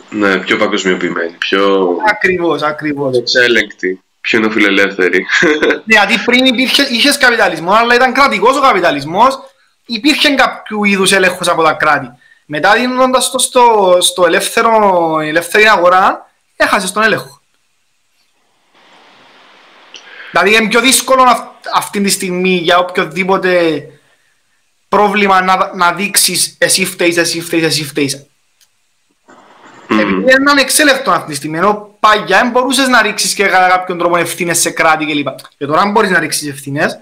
Ναι, 0.10 0.38
πιο 0.38 0.58
παγκοσμιοποιημένη, 0.58 1.36
πιο... 1.38 1.96
Ακριβώς, 2.10 2.62
ακριβώς. 2.62 3.18
Εξέλεγκτη, 3.18 4.04
πιο 4.22 4.40
νοφιλελεύθερη. 4.40 5.25
ναι, 5.86 5.96
γιατί 5.96 6.18
πριν 6.25 6.46
υπήρχε, 6.46 6.88
είχες 6.90 7.18
καπιταλισμό, 7.18 7.74
αλλά 7.74 7.96
ήταν 7.96 8.14
κρατικός 8.14 8.58
ο 8.58 8.62
καπιταλισμός, 8.62 9.40
υπήρχε 9.86 10.30
κάποιο 10.30 10.84
είδους 10.84 11.12
έλεγχος 11.12 11.48
από 11.48 11.64
τα 11.64 11.74
κράτη. 11.74 12.08
Μετά 12.46 12.74
δίνοντας 12.74 13.32
το 13.32 13.40
στο, 13.40 13.98
στο 14.02 14.25
ελεύθερο, 14.25 15.20
ελεύθερη 15.20 15.68
αγορά, 15.68 16.32
έχασες 16.56 16.92
τον 16.92 17.04
έλεγχο. 17.04 17.42
Δηλαδή 20.32 20.56
είναι 20.56 20.68
πιο 20.68 20.80
δύσκολο 20.80 21.24
αυτή 21.74 22.02
τη 22.02 22.10
στιγμή 22.10 22.56
για 22.56 22.78
οποιοδήποτε 22.78 23.84
πρόβλημα 24.90 25.42
να, 25.42 25.72
να 25.75 25.94
δείξεις 25.94 26.56
εσύ 26.58 26.86
φταίεις, 26.86 27.18
εσύ 27.18 27.42
φταίεις, 27.42 27.64
εσύ 27.64 27.84
φταίεις. 27.84 28.25
Mm. 29.89 30.00
Επειδή 30.00 30.20
είναι 30.20 30.51
ανεξέλεκτο 30.51 31.12
αυτή 31.12 31.30
τη 31.30 31.36
στιγμή, 31.36 31.58
ενώ 31.58 31.98
παγιά 32.00 32.39
δεν 32.42 32.50
μπορούσες 32.50 32.88
να 32.88 33.01
ρίξεις 33.01 33.34
και 33.34 33.44
κατά 33.44 33.68
κάποιον 33.68 33.98
τρόπο 33.98 34.18
ευθύνες 34.18 34.60
σε 34.60 34.70
κράτη 34.70 35.06
κλπ. 35.06 35.27
Και 35.58 35.65
τώρα 35.65 35.86
μπορείς 35.86 36.10
να 36.10 36.20
ρίξεις 36.20 36.50
ευθύνες, 36.50 37.00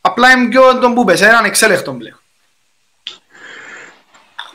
απλά 0.00 0.30
είναι 0.30 0.48
πιο 0.48 0.78
τον 0.78 0.94
που 0.94 1.04
πες, 1.04 1.20
είναι 1.20 1.28
ανεξέλεκτο 1.28 1.92
πλέον. 1.92 2.20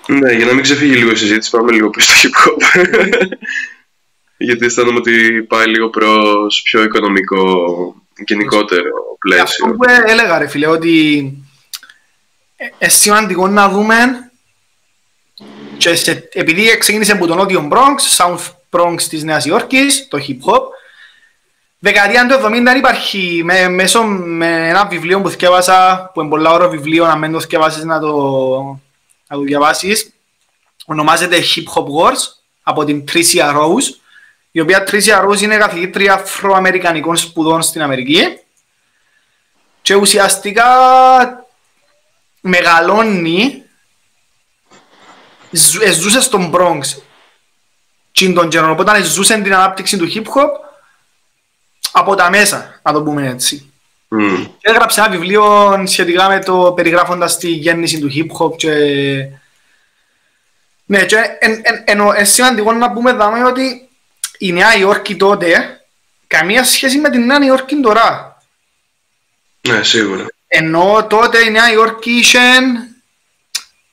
Ναι, 0.08 0.32
για 0.32 0.46
να 0.46 0.54
μην 0.54 0.64
ξεφύγει 0.64 0.96
λίγο 0.96 1.12
η 1.12 1.16
συζήτηση, 1.16 1.50
πάμε 1.50 1.72
λίγο 1.72 1.90
πίσω 1.90 2.14
στο 2.14 2.30
hip 2.30 2.48
hop. 2.48 2.86
Γιατί 4.38 4.66
αισθάνομαι 4.66 4.98
ότι 4.98 5.46
πάει 5.50 5.66
λίγο 5.66 5.90
προς 5.90 6.62
πιο 6.64 6.84
οικονομικό, 6.84 7.46
γενικότερο 8.26 9.18
πλαίσιο. 9.20 9.66
Αυτό 9.66 9.78
που 9.78 9.84
έλεγα 10.08 10.38
ρε 10.38 10.48
φίλε, 10.48 10.68
ότι 10.68 11.08
είναι 12.58 12.90
σημαντικό 12.90 13.48
να 13.48 13.70
δούμε 13.70 14.31
και 15.82 15.96
σε, 15.96 16.30
επειδή 16.34 16.78
ξεκίνησε 16.78 17.12
από 17.12 17.28
τον 17.28 17.38
νότιο 17.38 17.70
Bronx, 17.72 18.18
South 18.18 18.48
Bronx 18.70 19.02
της 19.02 19.24
Νέας 19.24 19.46
Υόρκης, 19.46 20.08
το 20.08 20.18
hip 20.28 20.50
hop, 20.50 20.62
δεκαετία 21.80 22.28
του 22.28 22.46
70 22.46 22.78
υπάρχει 22.78 23.42
με, 23.44 23.68
μέσω 23.68 24.04
με 24.04 24.68
ένα 24.70 24.86
βιβλίο 24.86 25.22
που 25.22 25.30
θυκεύασα, 25.30 26.10
που 26.14 26.22
είναι 26.22 26.30
πολλά 26.30 26.52
ώρα 26.52 26.68
βιβλίο, 26.68 27.06
να 27.06 27.16
μην 27.18 27.32
το 27.32 27.40
θυκεύασεις 27.40 27.84
να 27.84 28.00
το, 28.00 28.12
να 29.28 29.36
το 29.36 29.42
διαβάσεις, 29.42 30.14
ονομάζεται 30.86 31.38
Hip 31.38 31.74
Hop 31.74 31.84
Wars, 31.86 32.20
από 32.64 32.84
την 32.84 33.04
Tricia 33.12 33.56
Rose, 33.56 33.96
η 34.52 34.60
οποία 34.60 34.88
Tricia 34.92 35.26
Rose 35.30 35.42
είναι 35.42 35.58
καθηγήτρια 35.58 36.14
αφροαμερικανικών 36.14 37.18
σπουδών 37.18 37.62
στην 37.62 37.82
Αμερική 37.82 38.40
και 39.82 39.96
ουσιαστικά 39.96 40.66
μεγαλώνει, 42.42 43.24
ζου- 43.44 43.60
ε, 43.60 43.61
ζούσε 45.92 46.22
στον 46.22 46.52
Bronx 46.54 46.80
τσιν 48.12 48.34
τον 48.34 48.50
καιρό, 48.50 48.72
οπότε 48.72 49.04
ζούσε 49.04 49.42
την 49.42 49.54
ανάπτυξη 49.54 49.98
του 49.98 50.12
hip 50.14 50.24
hop 50.24 50.50
από 51.92 52.16
τα 52.16 52.30
μέσα, 52.30 52.80
να 52.84 52.94
το 52.94 53.02
πούμε 53.04 53.28
έτσι. 53.28 53.72
Μμ. 54.08 54.44
Και 54.44 54.70
έγραψε 54.70 55.00
ένα 55.00 55.10
βιβλίο 55.10 55.74
σχετικά 55.86 56.28
με 56.28 56.40
το 56.40 56.74
περιγράφοντας 56.76 57.38
τη 57.38 57.50
γέννηση 57.50 58.00
του 58.00 58.12
hip 58.16 58.38
hop 58.38 58.56
και... 58.56 58.72
Ναι, 60.86 61.06
και 61.06 61.16
εν, 61.40 61.62
εν, 61.64 61.84
εν, 61.86 62.02
εν 62.16 62.26
σημαντικό 62.26 62.72
να 62.72 62.92
πούμε 62.92 63.14
δάμε 63.14 63.44
ότι 63.44 63.90
η 64.38 64.52
Νέα 64.52 64.76
Υόρκη 64.78 65.16
τότε 65.16 65.82
καμία 66.28 66.64
σχέση 66.64 66.98
με 66.98 67.10
την 67.10 67.26
Νέα 67.26 67.46
Υόρκη 67.46 67.76
τώρα. 67.76 68.38
Ναι, 69.68 69.84
σίγουρα. 69.84 70.26
Ενώ 70.48 71.06
τότε 71.10 71.40
η 71.40 71.50
Νέα 71.50 71.72
Υόρκη 71.72 72.12
είχε, 72.12 72.40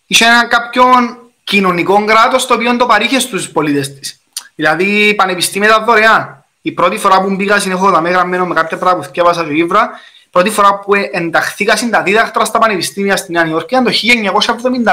είχε 0.06 0.24
ένα 0.24 0.46
κάποιον 0.46 1.27
κοινωνικό 1.48 2.04
κράτος 2.04 2.46
το 2.46 2.54
οποίο 2.54 2.76
το 2.76 2.86
παρήχε 2.86 3.20
στους 3.20 3.50
πολίτες 3.50 3.94
της. 3.94 4.20
Δηλαδή 4.54 5.14
πανεπιστήμια 5.14 5.68
ήταν 5.68 5.84
δωρεάν. 5.84 6.44
Η 6.62 6.72
πρώτη 6.72 6.96
φορά 6.98 7.20
που 7.20 7.34
μπήκα 7.34 7.58
συνεχώς 7.58 7.90
δαμέ 7.90 8.10
γραμμένο 8.10 8.46
με 8.46 8.54
κάποια 8.54 8.76
πράγματα 8.76 9.06
που 9.06 9.14
θυκεύασα 9.14 9.44
και 9.44 9.50
βίβρα, 9.50 9.90
η 10.24 10.28
πρώτη 10.30 10.50
φορά 10.50 10.78
που 10.78 10.94
ενταχθήκα 10.94 11.76
στα 11.76 12.02
δίδακτρα 12.02 12.44
στα 12.44 12.58
πανεπιστήμια 12.58 13.16
στη 13.16 13.32
Νέα 13.32 13.46
Υόρκη 13.46 13.74
ήταν 13.74 13.84
το 13.84 13.92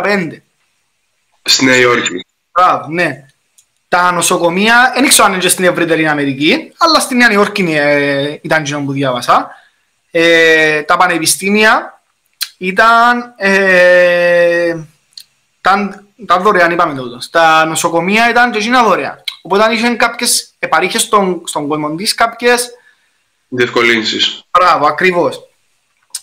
1975. 0.04 0.42
Στη 1.42 1.66
Νέα 1.66 1.76
Υόρκη. 1.76 2.26
Μπράβο, 2.52 2.88
ναι. 2.90 3.26
Τα 3.88 4.12
νοσοκομεία, 4.12 4.92
δεν 4.96 5.08
ξέρω 5.08 5.26
αν 5.26 5.34
είναι 5.34 5.42
και 5.42 5.50
στην 5.50 5.64
ευρύτερη 5.64 6.08
Αμερική, 6.08 6.74
αλλά 6.78 7.00
στη 7.00 7.16
Νέα 7.16 7.32
Υόρκη 7.32 7.62
ε, 7.62 8.38
ήταν 8.42 8.62
εκείνο 8.62 8.82
που 8.82 8.92
διάβασα. 8.92 9.50
Ε, 10.12 10.82
τα 10.82 10.98
πανεπιστήμια 10.98 12.02
ήταν, 12.58 13.34
ε, 13.38 14.76
ήταν, 15.60 16.05
ήταν 16.16 16.42
δωρεάν, 16.42 16.72
είπαμε 16.72 16.96
τούτο. 16.96 17.20
Στα 17.20 17.66
νοσοκομεία 17.66 18.30
ήταν 18.30 18.52
και 18.52 18.58
εκείνα 18.58 18.84
δωρεάν. 18.84 19.24
Οπότε 19.42 19.74
είχε 19.74 19.90
κάποιες, 19.90 20.54
επαρήχε 20.60 20.98
στον, 20.98 21.42
στον 21.46 21.68
κόσμο 21.68 21.96
της 21.96 22.14
κάποιες, 22.16 22.70
Διευκολύνσεις. 23.48 24.44
μπράβο, 24.52 24.86
ακριβώς. 24.86 25.40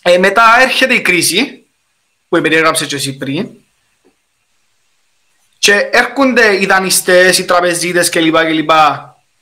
Ε, 0.02 0.18
μετά 0.18 0.44
έρχεται 0.60 0.94
η 0.94 1.00
κρίση, 1.00 1.66
που 2.28 2.40
περιέγραψες 2.40 2.86
και 2.86 2.94
εσύ 2.96 3.16
πριν, 3.16 3.48
και 5.58 5.74
έρχονται 5.74 6.62
οι 6.62 6.66
δανειστές, 6.66 7.38
οι 7.38 7.44
τραπεζίτες 7.44 8.08
κλπ. 8.08 8.36
κλπ. 8.36 8.70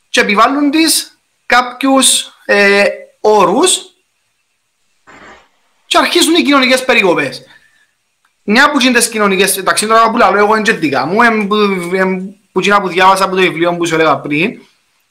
και 0.09 0.21
επιβάλλουν 0.21 0.71
τις 0.71 1.19
κάποιους 1.47 2.33
ε, 2.45 2.85
όρους 3.21 3.91
και 5.87 5.99
αρχίζουν 5.99 6.35
οι 6.35 6.43
κοινωνικές 6.43 6.85
περικοπές. 6.85 7.45
Μια 8.53 8.71
που 8.71 8.81
είναι 8.81 8.99
τις 8.99 9.09
κοινωνικές, 9.09 9.57
εντάξει 9.57 9.87
τώρα 9.87 10.11
που 10.11 10.17
λέω 10.17 10.37
εγώ 10.37 10.55
είναι 10.55 10.63
και 10.63 10.73
δικά 10.73 11.07
μου, 11.07 11.23
εμ 11.23 11.47
που, 11.47 11.55
εμ 11.95 12.19
που 12.53 12.59
εκείνα 12.59 12.81
που 12.81 12.89
διάβασα 12.89 13.25
από 13.25 13.35
το 13.35 13.41
βιβλίο 13.41 13.77
που 13.77 13.87
σου 13.87 13.95
έλεγα 13.95 14.17
πριν, 14.19 14.61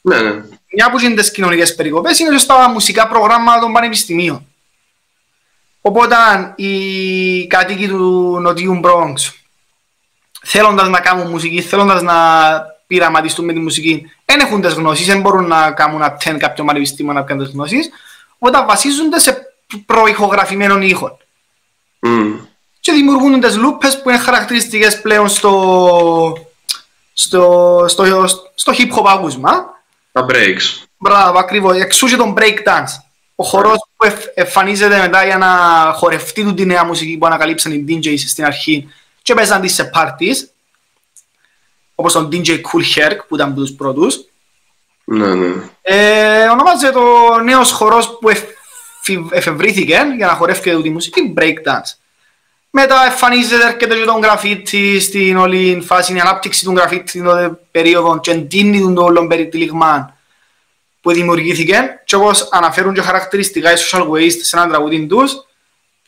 Ναι, 0.02 0.22
ναι. 0.22 0.32
μια 0.74 0.92
που 0.92 1.00
είναι 1.00 1.16
τις 1.16 1.32
κοινωνικές 1.32 1.76
περικοπές 1.76 2.20
είναι 2.20 2.30
και 2.30 2.38
στα 2.38 2.70
μουσικά 2.70 3.08
προγράμματα 3.08 3.60
των 3.60 3.74
πανεπιστημίων. 3.74 4.46
Οπότε 5.82 6.16
οι 6.56 7.48
κάτοικοι 7.48 7.88
του 7.88 8.38
Νοτιού 8.42 8.80
Bronx 8.84 9.14
θέλοντας 10.44 10.90
να 10.90 11.00
κάνουν 11.00 11.30
μουσική, 11.30 11.62
θέλοντας 11.62 12.02
να 12.02 12.16
πειραματιστούν 12.88 13.46
με 13.46 13.54
τη 13.54 13.60
μουσική, 13.60 14.12
δεν 14.26 14.40
έχουν 14.40 14.62
τις 14.62 14.74
γνώσεις, 14.74 15.06
δεν 15.06 15.22
μπορούν 15.22 15.48
να 15.48 15.72
κάνουν 15.72 16.02
attend 16.04 16.36
κάποιο 16.38 16.64
πανεπιστήμιο 16.66 17.14
να 17.14 17.22
κάνουν 17.22 17.44
τις 17.44 17.54
γνώσεις, 17.54 17.90
όταν 18.38 18.66
βασίζονται 18.66 19.20
σε 19.20 19.54
προηχογραφημένων 19.86 20.82
ήχων. 20.82 21.18
Μμ. 22.00 22.48
Και 22.80 22.92
δημιουργούν 22.92 23.40
τις 23.40 23.56
λούπες 23.58 24.02
που 24.02 24.10
είναι 24.10 24.18
χαρακτηριστικές 24.18 25.02
πλέον 25.02 25.30
στο, 25.30 26.48
στο, 27.14 27.86
στο, 27.88 28.28
στο 28.56 28.74
hip 28.78 28.98
hop 28.98 29.06
ακούσμα. 29.08 29.66
Τα 30.12 30.26
breaks. 30.30 30.84
Μπράβο, 30.98 31.40
ακριβώς. 31.40 31.78
Εξού 31.78 32.08
και 32.08 32.16
τον 32.16 32.34
break 32.38 32.58
dance. 32.68 33.02
Ο 33.36 33.44
χορός 33.44 33.78
που 33.98 34.06
εφ, 34.06 34.26
εμφανίζεται 34.34 34.98
μετά 35.00 35.26
για 35.26 35.38
να 35.38 35.48
χορευτεί 35.96 36.44
του 36.44 36.54
τη 36.54 36.66
νέα 36.66 36.84
μουσική 36.84 37.18
που 37.18 37.26
ανακαλύψαν 37.26 37.72
οι 37.72 37.86
DJs 37.88 38.18
στην 38.28 38.46
αρχή 38.46 38.90
και 39.22 39.34
παίζαν 39.34 39.62
τις 39.62 39.74
σε 39.74 39.90
parties 39.94 40.48
όπως 41.96 42.14
τον 42.14 42.30
DJ 42.32 42.48
Cool 42.50 42.98
Herc 42.98 43.18
που 43.28 43.36
ήταν 43.36 43.50
από 43.50 43.60
τους 43.60 43.72
πρώτους. 43.72 44.20
Ναι, 45.04 45.36
ναι. 45.36 45.54
Ε, 45.82 46.44
ονομάζεται 46.48 46.92
το 46.92 47.02
νέος 47.44 47.72
χορός 47.72 48.18
που 48.20 48.30
εφη- 48.30 48.56
εφευρύθηκε 49.32 50.14
για 50.18 50.28
να 50.28 50.34
χορεύει 50.34 50.82
τη 50.82 50.90
μουσική 50.90 51.34
break 51.38 51.54
dance. 51.66 51.94
Μετά 52.72 53.06
εμφανίζεται 53.06 53.64
έρχεται 53.64 53.96
και 53.96 54.06
τον 54.06 54.22
γραφίτι 54.22 55.00
στην 55.00 55.38
όλη 55.38 55.82
φάση, 55.86 56.16
η 56.16 56.20
ανάπτυξη 56.20 56.64
του 56.64 56.72
γραφίτι 56.76 57.10
στην 57.10 57.24
τότε 57.24 57.60
περίοδο 57.72 58.20
και 58.20 58.32
εντείνει 58.32 58.80
τον 58.80 58.98
όλων 58.98 59.28
περιτυλιγμάν 59.28 60.14
που 61.02 61.12
δημιουργήθηκε 61.12 62.02
και 62.06 62.16
όπως 62.16 62.48
αναφέρουν 62.52 62.94
και 62.94 63.02
χαρακτηριστικά 63.02 63.72
οι 63.72 63.76
social 63.78 64.10
waste 64.10 64.40
σε 64.42 64.58
έναν 64.58 64.70
τραγουδί 64.70 65.06
τους, 65.06 65.34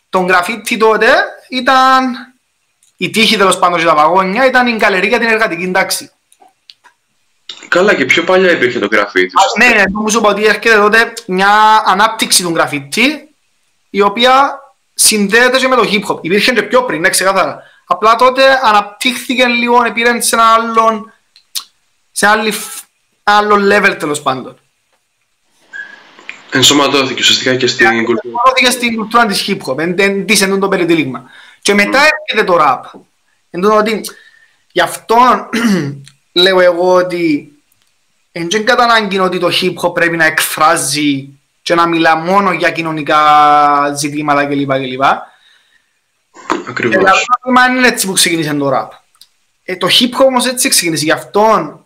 τον 0.10 0.28
γραφίτι 0.28 0.78
τότε 0.78 1.08
ήταν 1.50 2.15
η 2.97 3.10
τύχη 3.10 3.38
τέλος 3.38 3.60
πάντων 3.60 3.80
και 3.80 3.86
τα 3.86 3.95
βαγόνια 3.95 4.45
ήταν 4.45 4.67
η 4.67 4.76
γκαλερί 4.76 5.08
για 5.08 5.19
την 5.19 5.28
εργατική 5.28 5.71
τάξη. 5.71 6.12
Καλά 7.67 7.95
και 7.95 8.06
πιο 8.06 8.24
παλιά 8.24 8.52
υπήρχε 8.52 8.80
το 8.80 8.88
γραφίτι. 8.91 9.34
Ναι, 9.58 9.67
ναι, 9.67 9.84
το 9.84 10.00
μου 10.00 10.10
σου 10.10 10.17
είπα 10.17 10.30
ότι 10.30 10.45
έρχεται 10.45 10.76
τότε 10.76 11.13
μια 11.28 11.84
ανάπτυξη 11.86 12.43
του 12.43 12.54
γραφίτι 12.54 13.30
η 13.89 14.02
οποία 14.02 14.61
συνδέεται 14.93 15.58
και 15.58 15.67
με 15.67 15.75
το 15.75 15.88
hip 15.91 16.12
hop. 16.12 16.19
Υπήρχε 16.21 16.54
και 16.54 16.62
πιο 16.62 16.84
πριν, 16.84 17.01
ναι, 17.01 17.10
ξεκάθαρα. 17.10 17.63
Απλά 17.86 18.15
τότε 18.15 18.60
αναπτύχθηκε 18.63 19.45
λίγο, 19.45 19.91
πήρε 19.93 20.21
σε 20.21 20.36
ένα 20.36 20.45
άλλο, 20.54 21.12
σε 22.12 22.25
ένα 22.25 22.34
άλλη 22.36 22.51
φ- 22.51 22.84
άλλο 23.23 23.56
level 23.56 23.95
τέλος 23.99 24.21
πάντων. 24.21 24.60
Ενσωματώθηκε 26.54 27.19
ουσιαστικά 27.19 27.56
και 27.56 27.67
στην 27.67 28.04
κουλτούρα. 28.04 28.34
Μόνο 28.62 28.71
στην 28.71 28.95
κουλτούρα 28.95 29.25
της 29.25 29.45
hip 29.47 29.58
hop, 29.65 29.77
εν- 29.77 29.99
εν 29.99 30.25
της 30.25 30.41
εντούν 30.41 30.60
το 30.60 30.67
περιτύλιγμα. 30.67 31.23
Και 31.62 31.73
μετά 31.73 31.99
έρχεται 31.99 32.51
το 32.51 32.58
rap. 32.62 32.99
Εντούν 33.49 33.71
ότι 33.71 34.01
γι' 34.71 34.82
αυτό 34.82 35.49
λέω 36.34 36.60
εγώ 36.60 36.93
ότι 36.93 37.51
δεν 38.32 38.47
είναι 38.51 38.60
κατά 38.60 38.84
ανάγκη 38.84 39.19
ότι 39.19 39.39
το 39.39 39.49
hip 39.62 39.73
hop 39.73 39.93
πρέπει 39.93 40.17
να 40.17 40.25
εκφράζει 40.25 41.30
και 41.62 41.76
να 41.76 41.88
μιλά 41.88 42.15
μόνο 42.15 42.52
για 42.52 42.71
κοινωνικά 42.71 43.93
ζητήματα 43.93 44.45
κλπ. 44.45 44.71
κλπ. 44.71 45.02
Και 46.47 46.69
Ακριβώς. 46.69 47.04
το 47.04 47.19
πρόβλημα 47.41 47.67
είναι 47.67 47.88
έτσι 47.88 48.08
που 48.08 48.13
ξεκίνησε 48.13 48.54
το 48.54 48.71
rap. 48.74 48.88
Ε, 49.63 49.76
το 49.76 49.88
hip 49.88 50.21
hop 50.21 50.26
όμως 50.26 50.45
έτσι 50.45 50.69
ξεκίνησε. 50.69 51.04
Γι' 51.04 51.12
αυτό 51.12 51.80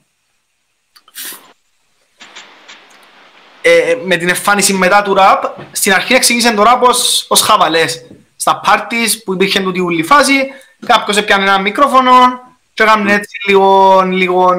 ε, 3.61 3.97
με 4.05 4.17
την 4.17 4.29
εμφάνιση 4.29 4.73
μετά 4.73 5.01
του 5.01 5.15
rap, 5.17 5.49
στην 5.71 5.93
αρχή 5.93 6.19
ξεκίνησε 6.19 6.53
το 6.53 6.63
rap 6.65 6.79
ως, 6.81 7.25
ως 7.29 7.41
χαβαλές. 7.41 8.05
Στα 8.35 8.61
parties 8.65 9.21
που 9.23 9.33
υπήρχε 9.33 9.59
τούτη 9.59 9.79
ούλη 9.79 10.03
φάση, 10.03 10.47
κάποιος 10.85 11.17
έπιανε 11.17 11.43
ένα 11.43 11.59
μικρόφωνο 11.59 12.11
και 12.73 12.83
έκαμε 12.83 13.13
έτσι 13.13 13.37
λίγο, 13.47 14.01
λίγο 14.01 14.53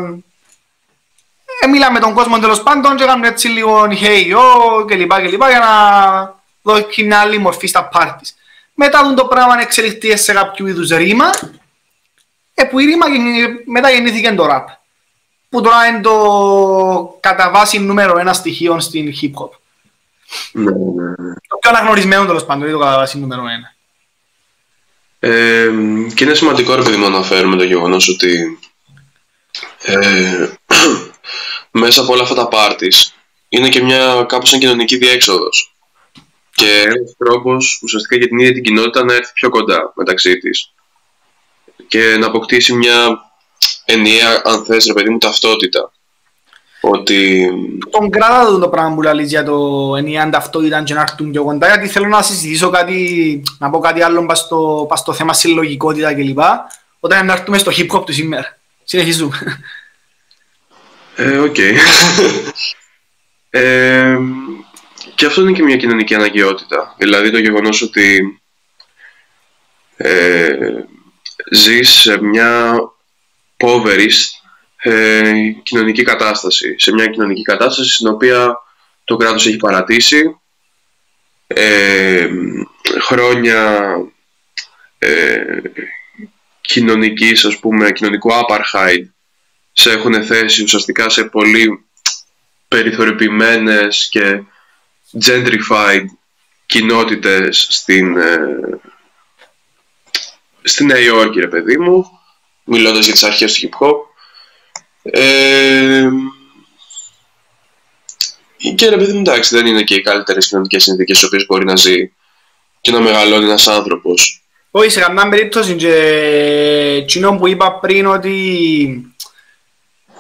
ε, 1.61 1.67
μίλαμε 1.67 1.93
με 1.93 2.01
τον 2.01 2.15
κόσμο 2.15 2.39
τέλος 2.39 2.63
πάντων 2.63 2.97
και 2.97 3.03
έκαμε 3.03 3.29
έτσι 3.29 3.49
λίγο 3.49 3.83
hey 3.91 4.35
yo 4.35 4.87
και 4.89 4.95
λοιπά 4.95 5.21
και 5.21 5.29
λοιπά 5.29 5.49
για 5.51 5.59
να 5.59 6.35
δώσει 6.63 7.05
μια 7.05 7.19
άλλη 7.19 7.39
μορφή 7.39 7.67
στα 7.67 7.89
parties. 7.93 8.31
Μετά 8.75 9.03
τον 9.03 9.15
το 9.15 9.25
πράγμα 9.25 9.61
εξελιχθεί 9.61 10.17
σε 10.17 10.33
κάποιο 10.33 10.67
είδους 10.67 10.89
ρήμα, 10.89 11.31
ε, 12.55 12.65
που 12.65 12.79
η 12.79 12.85
ρήμα 12.85 13.09
γεννη- 13.09 13.69
μετά 13.69 13.91
γεννήθηκε 13.91 14.33
το 14.33 14.47
rap. 14.51 14.65
Που 15.49 15.61
τώρα 15.61 15.87
είναι 15.87 16.01
το 16.01 17.19
κατά 17.21 17.51
βάση 17.51 17.79
νούμερο 17.79 18.19
ένα 18.19 18.33
στοιχείο 18.33 18.81
στην 18.81 19.13
hip 19.21 19.31
hop. 19.43 19.51
Ναι, 20.53 20.71
ναι, 20.71 21.05
ναι. 21.09 21.35
Το 21.49 21.57
πιο 21.61 21.71
αναγνωρισμένο 21.71 22.27
τέλος 22.27 22.45
πάντων, 22.45 22.63
είναι 22.63 22.73
το 22.73 22.79
κατά 22.79 22.97
βάση 22.97 23.19
νούμερο 23.19 23.43
ένα. 23.43 23.75
Ε, 25.19 25.69
και 26.15 26.25
είναι 26.25 26.35
σημαντικό 26.35 26.75
ρε 26.75 26.83
παιδί 26.83 26.97
μου 26.97 27.11
να 27.11 27.17
αναφέρουμε 27.17 27.57
το 27.57 27.65
γεγονός 27.65 28.09
ότι 28.09 28.59
ε, 29.83 30.49
μέσα 31.79 32.01
από 32.01 32.13
όλα 32.13 32.23
αυτά 32.23 32.35
τα 32.35 32.49
parties 32.53 33.13
είναι 33.49 33.69
και 33.69 33.83
μια 33.83 34.25
κάπως 34.29 34.49
σαν 34.49 34.61
κοινωνική 34.61 34.97
διέξοδος 34.97 35.75
και 36.51 36.83
ένας 36.85 37.15
τρόπος 37.19 37.81
ουσιαστικά 37.83 38.17
για 38.17 38.29
την 38.29 38.39
ίδια 38.39 38.53
την 38.53 38.63
κοινότητα 38.63 39.05
να 39.05 39.15
έρθει 39.15 39.33
πιο 39.33 39.49
κοντά 39.49 39.93
μεταξύ 39.97 40.39
της 40.39 40.73
και 41.89 42.17
να 42.19 42.27
αποκτήσει 42.27 42.73
μια 42.73 43.31
ενιαία 43.85 44.43
αν 44.45 44.65
θες 44.65 44.87
ρε 44.87 44.93
παιδί 44.93 45.11
μου 45.11 45.19
ταυτότητα 45.19 45.91
ότι 46.81 47.49
Τον 47.91 48.11
κράτα 48.11 48.51
του 48.51 48.59
το 48.59 48.69
πράγμα 48.69 48.95
που 48.95 49.03
λαλείς 49.03 49.29
για 49.29 49.45
το 49.45 49.95
ενιαία 49.97 50.31
ταυτότητα 50.31 50.83
και 50.83 50.95
να 50.95 51.01
έρθουν 51.01 51.31
πιο 51.31 51.45
κοντά, 51.45 51.67
γιατί 51.67 51.89
θέλω 51.89 52.07
να 52.07 52.23
συζητήσω 52.23 52.71
κάτι, 52.71 53.43
να 53.59 53.71
πω 53.71 53.79
κάτι 53.79 54.03
άλλο 54.03 54.27
πας 54.27 54.39
στο, 54.39 54.87
πας 54.89 54.99
στο 54.99 55.13
θέμα 55.13 55.33
συλλογικότητα 55.33 56.15
κλπ. 56.15 56.39
Όταν 57.01 57.27
να 57.27 57.33
έρθουμε 57.33 57.59
στο 57.59 57.73
hip 57.77 57.97
hop 57.97 58.07
του 58.07 58.13
σήμερα. 58.13 58.59
Συνεχίζουμε. 58.85 59.39
Ε, 61.19 61.37
οκ. 61.39 61.59
ε, 63.51 64.19
και 65.15 65.27
αυτό 65.27 65.41
είναι 65.41 65.53
και 65.53 65.63
μια 65.63 65.77
κοινωνική 65.77 66.15
αναγκαιότητα. 66.15 66.95
Δηλαδή 66.99 67.31
το 67.31 67.39
γεγονός 67.39 67.83
ότι 67.83 68.41
ε, 69.97 70.59
ζεις 71.51 71.89
σε 71.91 72.23
μια 72.23 72.77
poverty 73.57 74.11
ε, 74.77 75.33
κοινωνική 75.63 76.03
κατάσταση. 76.03 76.75
Σε 76.79 76.93
μια 76.93 77.07
κοινωνική 77.07 77.43
κατάσταση 77.43 77.91
στην 77.93 78.09
οποία 78.09 78.59
το 79.05 79.17
κράτος 79.17 79.47
έχει 79.47 79.57
παρατήσει 79.57 80.41
ε, 81.47 82.29
χρόνια 83.01 83.81
ε, 84.99 85.45
κοινωνικής, 86.61 87.45
ας 87.45 87.59
πούμε, 87.59 87.93
κοινωνικού 87.93 88.31
apartheid 88.33 89.05
σε 89.79 89.91
έχουν 89.91 90.25
θέσει 90.25 90.63
ουσιαστικά 90.63 91.09
σε 91.09 91.25
πολύ 91.25 91.85
περιθωριοποιημένες 92.69 94.09
και 94.11 94.43
gentrified 95.25 96.05
κοινότητες 96.67 97.67
στην, 97.71 98.17
ε, 98.17 98.39
στη 100.63 100.85
Νέα 100.85 100.99
Υόρκη, 100.99 101.41
ρε 101.41 101.49
παιδί 101.49 101.79
μου, 101.79 102.07
μιλώντας 102.65 103.05
για 103.05 103.13
τις 103.13 103.23
αρχές 103.23 103.53
του 103.53 103.69
hip 103.69 103.87
hop. 103.87 103.97
Ε, 105.03 106.09
και 108.75 108.89
ρε 108.89 108.97
παιδί 108.97 109.13
μου, 109.13 109.19
εντάξει, 109.19 109.57
δεν 109.57 109.67
είναι 109.67 109.83
και 109.83 109.95
οι 109.95 110.03
καλύτερες 110.03 110.47
κοινωνικές 110.47 110.83
συνθήκες 110.83 111.17
στις 111.17 111.29
οποίες 111.29 111.47
μπορεί 111.47 111.65
να 111.65 111.77
ζει 111.77 112.13
και 112.81 112.91
να 112.91 113.01
μεγαλώνει 113.01 113.45
ένας 113.45 113.69
άνθρωπος. 113.69 114.41
Όχι, 114.71 114.91
σε 114.91 115.01
καμιά 115.01 115.29
περίπτωση 115.29 115.75
και 115.75 115.95
εκείνο 116.97 117.37
που 117.37 117.47
είπα 117.47 117.79
πριν 117.79 118.07
ότι 118.07 119.16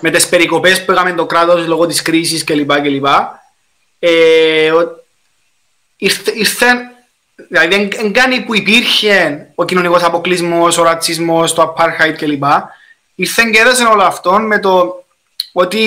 με 0.00 0.10
τις 0.10 0.28
περικοπές 0.28 0.84
που 0.84 0.92
έκαμε 0.92 1.12
το 1.12 1.26
κράτος 1.26 1.66
λόγω 1.66 1.86
της 1.86 2.02
κρίσης 2.02 2.44
κλπ. 2.44 2.72
κλπ. 2.72 3.06
Ε, 3.98 4.72
ήρθε, 5.96 6.32
ήρθε, 6.34 6.66
δηλαδή 7.48 7.88
δεν 7.96 8.12
κάνει 8.12 8.40
που 8.40 8.54
υπήρχε 8.54 9.46
ο 9.54 9.64
κοινωνικός 9.64 10.02
αποκλεισμός, 10.02 10.78
ο 10.78 10.82
ρατσισμός, 10.82 11.54
το 11.54 11.74
apartheid 11.76 12.14
κλπ. 12.16 12.44
Ήρθε 13.14 13.42
και 13.52 13.58
έδωσε 13.58 13.84
όλο 13.84 14.02
αυτό 14.02 14.32
με 14.32 14.58
το 14.58 15.04
ότι 15.52 15.78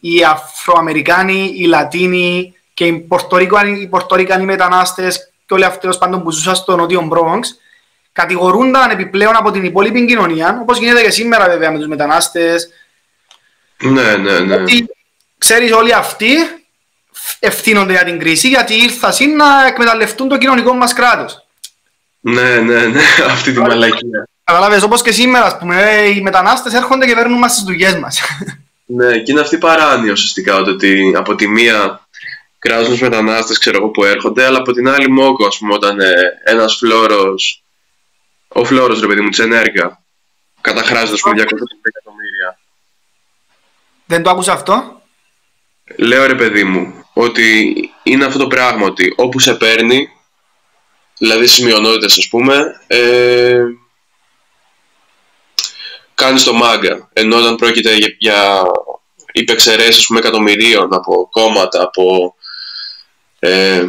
οι 0.00 0.24
Αφροαμερικάνοι, 0.24 1.52
οι 1.56 1.64
Λατίνοι 1.64 2.54
και 2.74 2.86
οι 2.86 2.98
Πορτορικάνοι 3.90 4.44
μετανάστες 4.44 5.32
και 5.46 5.54
όλοι 5.54 5.64
αυτοί 5.64 5.88
πάντων 5.98 6.22
που 6.22 6.32
ζούσαν 6.32 6.54
στο 6.54 6.76
νότιο 6.76 7.08
Bronx 7.12 7.40
κατηγορούνταν 8.12 8.90
επιπλέον 8.90 9.36
από 9.36 9.50
την 9.50 9.64
υπόλοιπη 9.64 10.06
κοινωνία, 10.06 10.58
όπως 10.62 10.78
γίνεται 10.78 11.02
και 11.02 11.10
σήμερα 11.10 11.48
βέβαια 11.48 11.70
με 11.70 11.78
τους 11.78 11.86
μετανάστες. 11.86 12.68
Ναι, 13.82 14.16
ναι, 14.16 14.38
ναι. 14.38 14.54
Ότι 14.54 14.90
ξέρεις 15.38 15.72
όλοι 15.72 15.94
αυτοί 15.94 16.34
ευθύνονται 17.38 17.92
για 17.92 18.04
την 18.04 18.18
κρίση 18.18 18.48
γιατί 18.48 18.74
ήρθαν 18.74 19.36
να 19.36 19.66
εκμεταλλευτούν 19.66 20.28
το 20.28 20.38
κοινωνικό 20.38 20.74
μας 20.74 20.92
κράτος. 20.92 21.46
Ναι, 22.20 22.56
ναι, 22.56 22.86
ναι, 22.86 23.02
αυτή 23.32 23.52
τη 23.52 23.58
μαλακία. 23.58 24.28
Καταλάβες, 24.44 24.82
όπως 24.82 25.02
και 25.02 25.12
σήμερα, 25.12 25.44
ας 25.44 25.58
πούμε, 25.58 25.82
οι 26.16 26.20
μετανάστες 26.20 26.74
έρχονται 26.74 27.06
και 27.06 27.14
παίρνουν 27.14 27.38
μας 27.38 27.54
τις 27.54 27.62
δουλειές 27.62 27.98
μας. 27.98 28.20
Ναι, 28.86 29.18
και 29.18 29.32
είναι 29.32 29.40
αυτή 29.40 29.54
η 29.54 29.58
παράνοια 29.58 30.12
ουσιαστικά 30.12 30.56
ότι 30.56 31.12
από 31.16 31.34
τη 31.34 31.48
μία 31.48 32.06
κράζουν 32.58 32.98
μετανάστες 33.00 33.58
ξέρω 33.58 33.76
εγώ 33.76 33.88
που 33.88 34.04
έρχονται, 34.04 34.44
αλλά 34.44 34.58
από 34.58 34.72
την 34.72 34.88
άλλη 34.88 35.10
μόκο, 35.10 35.46
ας 35.46 35.58
πούμε, 35.58 35.74
όταν 35.74 36.00
ε, 36.00 36.12
ένας 36.44 36.76
φλόρος, 36.76 37.62
ο 38.48 38.64
φλόρος 38.64 39.00
ρε 39.00 39.06
παιδί 39.06 39.20
μου, 39.20 39.28
τσενέργα, 39.28 40.02
καταχράζεται, 40.60 41.12
ας 41.12 41.20
πούμε, 41.20 41.34
250 41.34 41.42
εκατομμύρια. 41.82 42.01
Δεν 44.12 44.22
το 44.22 44.30
άκουσα 44.30 44.52
αυτό. 44.52 45.02
Λέω 45.96 46.26
ρε 46.26 46.34
παιδί 46.34 46.64
μου, 46.64 47.04
ότι 47.12 47.74
είναι 48.02 48.24
αυτό 48.24 48.38
το 48.38 48.46
πράγμα 48.46 48.86
ότι 48.86 49.14
όπου 49.16 49.38
σε 49.38 49.54
παίρνει, 49.54 50.08
δηλαδή 51.18 51.46
στις 51.46 51.64
μειονότητες 51.64 52.18
ας 52.18 52.28
πούμε, 52.28 52.80
ε, 52.86 53.62
κάνεις 56.14 56.44
το 56.44 56.52
μάγκα. 56.52 57.08
Ενώ 57.12 57.36
όταν 57.36 57.56
πρόκειται 57.56 57.94
για, 57.94 58.14
για 58.18 58.62
υπεξαιρέσεις 59.32 60.06
πούμε, 60.06 60.18
εκατομμυρίων 60.18 60.94
από 60.94 61.28
κόμματα, 61.30 61.82
από 61.82 62.34
ε, 63.38 63.84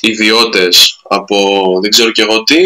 ιδιώτες, 0.00 1.00
από 1.08 1.36
δεν 1.82 1.90
ξέρω 1.90 2.10
και 2.10 2.22
εγώ 2.22 2.42
τι, 2.42 2.60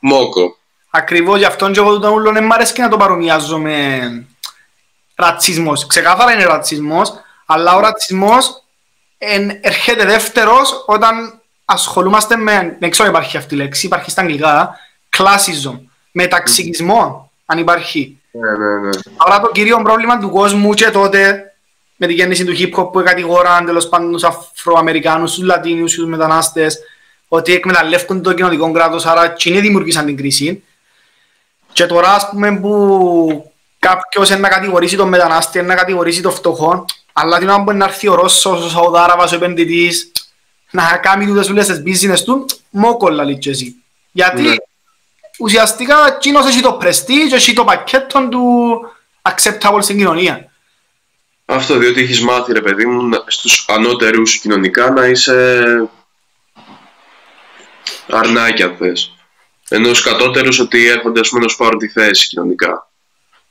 μόκο. 0.00 0.56
Ακριβώς 0.90 1.38
γι' 1.38 1.44
αυτόν 1.44 1.72
και 1.72 1.78
εγώ 1.78 1.98
τον 1.98 2.12
ούλον 2.12 2.34
δεν 2.34 2.44
μ' 2.44 2.52
αρέσει 2.52 2.72
και 2.72 2.82
να 2.82 2.88
το 2.88 2.96
παρομοιάζω 2.96 3.58
με 3.58 4.08
ρατσισμός. 5.18 5.86
Ξεκάθαρα 5.86 6.32
είναι 6.32 6.44
ρατσισμός, 6.44 7.12
αλλά 7.46 7.76
ο 7.76 7.80
ρατσισμός 7.80 8.62
εν, 9.18 9.58
έρχεται 9.60 10.04
δεύτερος 10.04 10.84
όταν 10.86 11.40
ασχολούμαστε 11.64 12.36
με, 12.36 12.76
δεν 12.80 12.90
ξέρω 12.90 13.08
υπάρχει 13.08 13.36
αυτή 13.36 13.54
η 13.54 13.56
λέξη, 13.56 13.86
υπάρχει 13.86 14.10
στα 14.10 14.20
αγγλικά, 14.22 14.78
classism, 15.16 15.78
μεταξυγισμό, 16.12 17.30
αν 17.46 17.58
υπάρχει. 17.58 18.20
Ναι, 18.30 18.50
ναι, 18.50 18.78
ναι. 18.78 18.90
Άρα 19.16 19.40
το 19.40 19.50
κύριο 19.52 19.82
πρόβλημα 19.82 20.18
του 20.18 20.30
κόσμου 20.30 20.74
και 20.74 20.90
τότε 20.90 21.52
με 21.96 22.06
τη 22.06 22.12
γέννηση 22.12 22.44
του 22.44 22.54
hip 22.58 22.80
hop 22.80 22.92
που 22.92 23.02
κατηγοράν 23.04 23.66
τέλος 23.66 23.88
πάντων 23.88 24.12
τους 24.12 24.24
Αφροαμερικάνους, 24.24 25.34
τους 25.34 25.44
Λατίνους, 25.44 25.94
τους 25.94 26.06
μετανάστες 26.06 26.78
ότι 27.28 27.54
εκμεταλλεύουν 27.54 28.22
το 28.22 28.32
κοινωνικό 28.32 28.72
κράτος, 28.72 29.06
άρα 29.06 29.24
εκείνοι 29.24 29.60
δημιουργήσαν 29.60 30.06
την 30.06 30.16
κρίση. 30.16 30.64
Και 31.72 31.86
τώρα 31.86 32.14
ας 32.14 32.28
πούμε 32.30 32.58
που 32.60 33.52
κάποιος 33.78 34.30
είναι 34.30 34.38
να 34.38 34.48
κατηγορήσει 34.48 34.96
τον 34.96 35.08
μετανάστη, 35.08 35.58
είναι 35.58 35.66
να 35.66 35.74
κατηγορήσει 35.74 36.22
τον 36.22 36.32
φτωχό, 36.32 36.84
αλλά 37.12 37.38
την 37.38 37.48
ώρα 37.48 37.64
που 37.64 37.70
είναι 37.70 37.78
να 37.78 37.84
έρθει 37.84 38.08
ο 38.08 38.14
Ρώσος, 38.14 38.64
ο 38.64 38.68
Σαουδάραβας, 38.68 39.32
ο 39.32 39.34
επενδυτής, 39.34 40.12
να 40.70 41.00
κάνει 41.02 41.26
τούτες 41.26 41.48
όλες 41.48 41.66
τις 41.66 41.82
business 41.86 42.20
του, 42.24 42.46
μόκολλα 42.70 43.24
λέει 43.24 43.38
και 43.38 43.50
εσύ. 43.50 43.74
Γιατί 44.12 44.42
ναι 44.42 44.54
ουσιαστικά 45.38 46.06
εκείνος 46.06 46.46
έχει 46.46 46.60
το 46.60 46.78
prestige, 46.82 47.32
έχει 47.32 47.52
το 47.52 47.64
πακέτο 47.64 48.28
του 48.28 48.80
acceptable 49.22 49.78
στην 49.80 49.96
κοινωνία. 49.96 50.50
Αυτό 51.44 51.76
διότι 51.76 52.00
έχεις 52.00 52.20
μάθει 52.20 52.52
ρε 52.52 52.60
παιδί 52.60 52.86
μου 52.86 53.10
στους 53.26 53.64
ανώτερους 53.68 54.38
κοινωνικά 54.38 54.90
να 54.90 55.06
είσαι 55.06 55.64
αρνάκι 58.08 58.62
αν 58.62 58.76
θες. 58.78 59.12
Ενώ 59.68 59.86
στους 59.86 60.02
κατώτερους 60.02 60.58
ότι 60.58 60.86
έρχονται 60.86 61.20
ας 61.20 61.28
πούμε 61.28 61.42
να 61.42 61.48
σου 61.48 61.56
πάρουν 61.56 61.78
τη 61.78 61.88
θέση 61.88 62.28
κοινωνικά. 62.28 62.87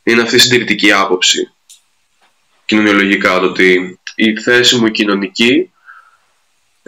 Είναι 0.08 0.22
αυτή 0.22 0.36
η 0.36 0.39
συντηρητική 0.39 0.91
άποψη 0.91 1.52
κοινωνιολογικά 2.65 3.39
το 3.39 3.46
ότι 3.46 4.00
η 4.15 4.41
θέση 4.41 4.76
μου 4.76 4.86
η 4.86 4.91
κοινωνική 4.91 5.72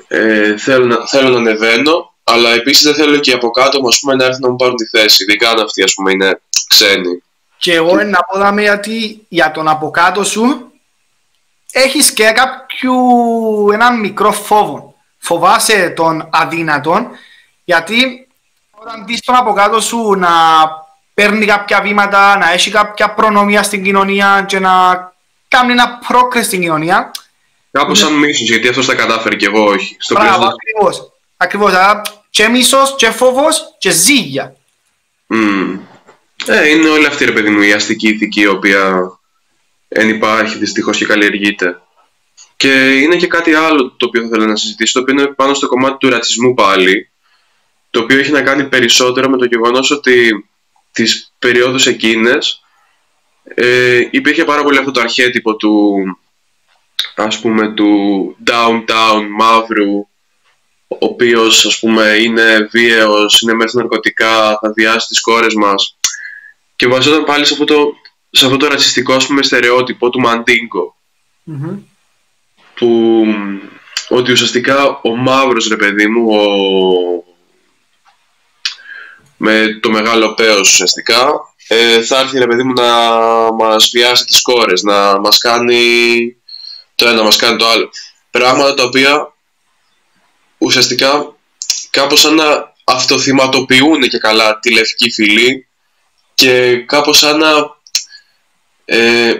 ε, 0.07 0.57
θέλω, 0.57 0.85
να, 0.85 1.07
θέλω 1.07 1.29
να 1.29 1.37
ανεβαίνω 1.37 2.13
αλλά 2.23 2.49
επίσης 2.49 2.83
δεν 2.83 2.95
θέλω 2.95 3.17
και 3.17 3.33
από 3.33 3.49
κάτω 3.49 3.87
ας 3.87 3.99
πούμε, 3.99 4.15
να 4.15 4.25
έρθουν 4.25 4.41
να 4.41 4.49
μου 4.49 4.55
πάρουν 4.55 4.75
τη 4.75 4.85
θέση. 4.85 5.23
Ειδικά 5.23 5.49
αν 5.49 5.59
αυτοί 5.59 5.83
ας 5.83 5.93
πούμε, 5.93 6.11
είναι 6.11 6.41
ξένοι. 6.67 7.23
Και 7.57 7.73
εγώ 7.73 8.03
να 8.03 8.23
πω 8.23 8.37
δάμε 8.39 8.61
γιατί 8.61 9.25
για 9.29 9.51
τον 9.51 9.67
από 9.67 9.89
κάτω 9.89 10.23
σου 10.23 10.71
έχεις 11.71 12.11
και 12.11 12.23
κάποιο 12.23 12.93
έναν 13.73 13.99
μικρό 13.99 14.31
φόβο. 14.31 14.95
Φοβάσαι 15.17 15.89
τον 15.89 16.29
αδύνατον 16.31 17.07
γιατί 17.63 18.27
όταν 18.71 19.05
δεις 19.05 19.21
τον 19.21 19.35
από 19.35 19.53
κάτω 19.53 19.79
σου 19.79 20.13
να 20.17 20.29
παίρνει 21.19 21.45
κάποια 21.45 21.81
βήματα, 21.81 22.37
να 22.37 22.51
έχει 22.51 22.71
κάποια 22.71 23.13
προνομία 23.13 23.63
στην 23.63 23.83
κοινωνία 23.83 24.45
και 24.47 24.59
να 24.59 24.71
κάνει 25.47 25.71
ένα 25.71 25.99
πρόκριση 26.07 26.45
στην 26.45 26.61
κοινωνία. 26.61 27.11
Κάπως 27.71 27.99
σαν 27.99 28.13
μίσος, 28.13 28.49
γιατί 28.49 28.67
αυτός 28.67 28.85
τα 28.85 28.95
κατάφερε 28.95 29.35
και 29.35 29.45
εγώ 29.45 29.63
όχι. 29.63 29.95
Στο 29.99 30.15
Μπράβο, 30.15 30.45
ακριβώς. 30.45 31.11
Ακριβώς, 31.37 31.71
και 32.29 32.47
μίσος 32.47 32.95
και 32.97 33.09
φόβος 33.09 33.75
και 33.77 33.91
ζήγια. 33.91 34.55
Mm. 35.29 35.79
Ε, 36.45 36.69
είναι 36.69 36.89
όλη 36.89 37.05
αυτή 37.05 37.25
ρε 37.25 37.31
παιδί 37.31 37.49
μου 37.49 37.61
η 37.61 37.73
αστική 37.73 38.07
ηθική 38.07 38.41
η 38.41 38.47
οποία 38.47 39.11
δεν 39.87 40.09
υπάρχει 40.09 40.57
δυστυχώς 40.57 40.97
και 40.97 41.05
καλλιεργείται. 41.05 41.81
Και 42.55 42.71
είναι 43.01 43.15
και 43.15 43.27
κάτι 43.27 43.53
άλλο 43.53 43.91
το 43.97 44.05
οποίο 44.05 44.21
θα 44.21 44.27
ήθελα 44.27 44.45
να 44.45 44.55
συζητήσω, 44.55 44.93
το 44.93 44.99
οποίο 44.99 45.13
είναι 45.13 45.33
πάνω 45.33 45.53
στο 45.53 45.67
κομμάτι 45.67 45.97
του 45.97 46.09
ρατσισμού 46.09 46.53
πάλι, 46.53 47.09
το 47.89 47.99
οποίο 47.99 48.19
έχει 48.19 48.31
να 48.31 48.41
κάνει 48.41 48.63
περισσότερο 48.63 49.29
με 49.29 49.37
το 49.37 49.45
γεγονός 49.45 49.91
ότι 49.91 50.48
τις 50.91 51.33
περιόδους 51.39 51.85
εκείνες 51.85 52.61
ε, 53.43 54.07
υπήρχε 54.11 54.43
πάρα 54.43 54.63
πολύ 54.63 54.77
αυτό 54.77 54.91
το 54.91 55.01
αρχέτυπο 55.01 55.55
του 55.55 55.95
ας 57.15 57.39
πούμε 57.39 57.73
του 57.73 58.35
downtown 58.45 59.27
μαύρου 59.29 60.07
ο 60.87 60.97
οποίος 60.99 61.65
ας 61.65 61.79
πούμε 61.79 62.03
είναι 62.03 62.67
βίαιος, 62.71 63.41
είναι 63.41 63.53
μέσα 63.53 63.77
ναρκωτικά, 63.77 64.57
θα 64.61 64.71
διάσει 64.71 65.07
τις 65.07 65.21
κόρες 65.21 65.53
μας. 65.53 65.97
Και 66.75 66.87
βασόταν 66.87 67.23
πάλι 67.23 67.45
σε 67.45 67.53
αυτό 67.53 67.65
το, 67.65 67.93
σε 68.29 68.45
αυτό 68.45 68.57
το 68.57 68.67
ρατσιστικό 68.67 69.13
ας 69.13 69.27
πούμε 69.27 69.43
στερεότυπο 69.43 70.09
του 70.09 70.19
μαντιγκο 70.19 70.95
που 72.75 73.25
ότι 74.09 74.31
ουσιαστικά 74.31 74.99
ο 75.01 75.15
μαύρος 75.15 75.67
ρε 75.67 75.75
παιδί 75.75 76.07
μου 76.07 76.29
ο, 76.29 77.23
με 79.41 79.79
το 79.81 79.89
μεγάλο 79.89 80.33
πέος 80.33 80.69
ουσιαστικά. 80.69 81.31
Ε, 81.67 82.01
θα 82.03 82.19
έρθει 82.19 82.37
ρε 82.37 82.47
παιδί 82.47 82.63
μου 82.63 82.73
να 82.73 82.91
μας 83.51 83.89
βιάσει 83.89 84.25
τις 84.25 84.41
κόρες 84.41 84.81
να 84.81 85.19
μας 85.19 85.37
κάνει 85.37 85.81
το 86.95 87.07
ένα, 87.07 87.23
μας 87.23 87.35
κάνει 87.35 87.57
το 87.57 87.67
άλλο. 87.67 87.89
Πράγματα 88.31 88.73
τα 88.73 88.83
οποία 88.83 89.33
ουσιαστικά 90.57 91.35
κάπως 91.89 92.19
σαν 92.19 92.35
να 92.35 92.73
αυτοθυματοποιούν 92.83 94.01
και 94.01 94.17
καλά 94.17 94.59
τη 94.59 94.73
λευκή 94.73 95.11
φυλή 95.11 95.67
και 96.33 96.77
κάπως 96.77 97.17
σαν 97.17 97.37
να 97.37 97.51
ε, 98.85 99.33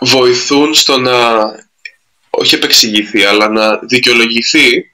βοηθούν 0.00 0.74
στο 0.74 0.98
να 0.98 1.40
όχι 2.30 2.54
επεξηγηθεί 2.54 3.24
αλλά 3.24 3.48
να 3.48 3.78
δικαιολογηθεί 3.78 4.89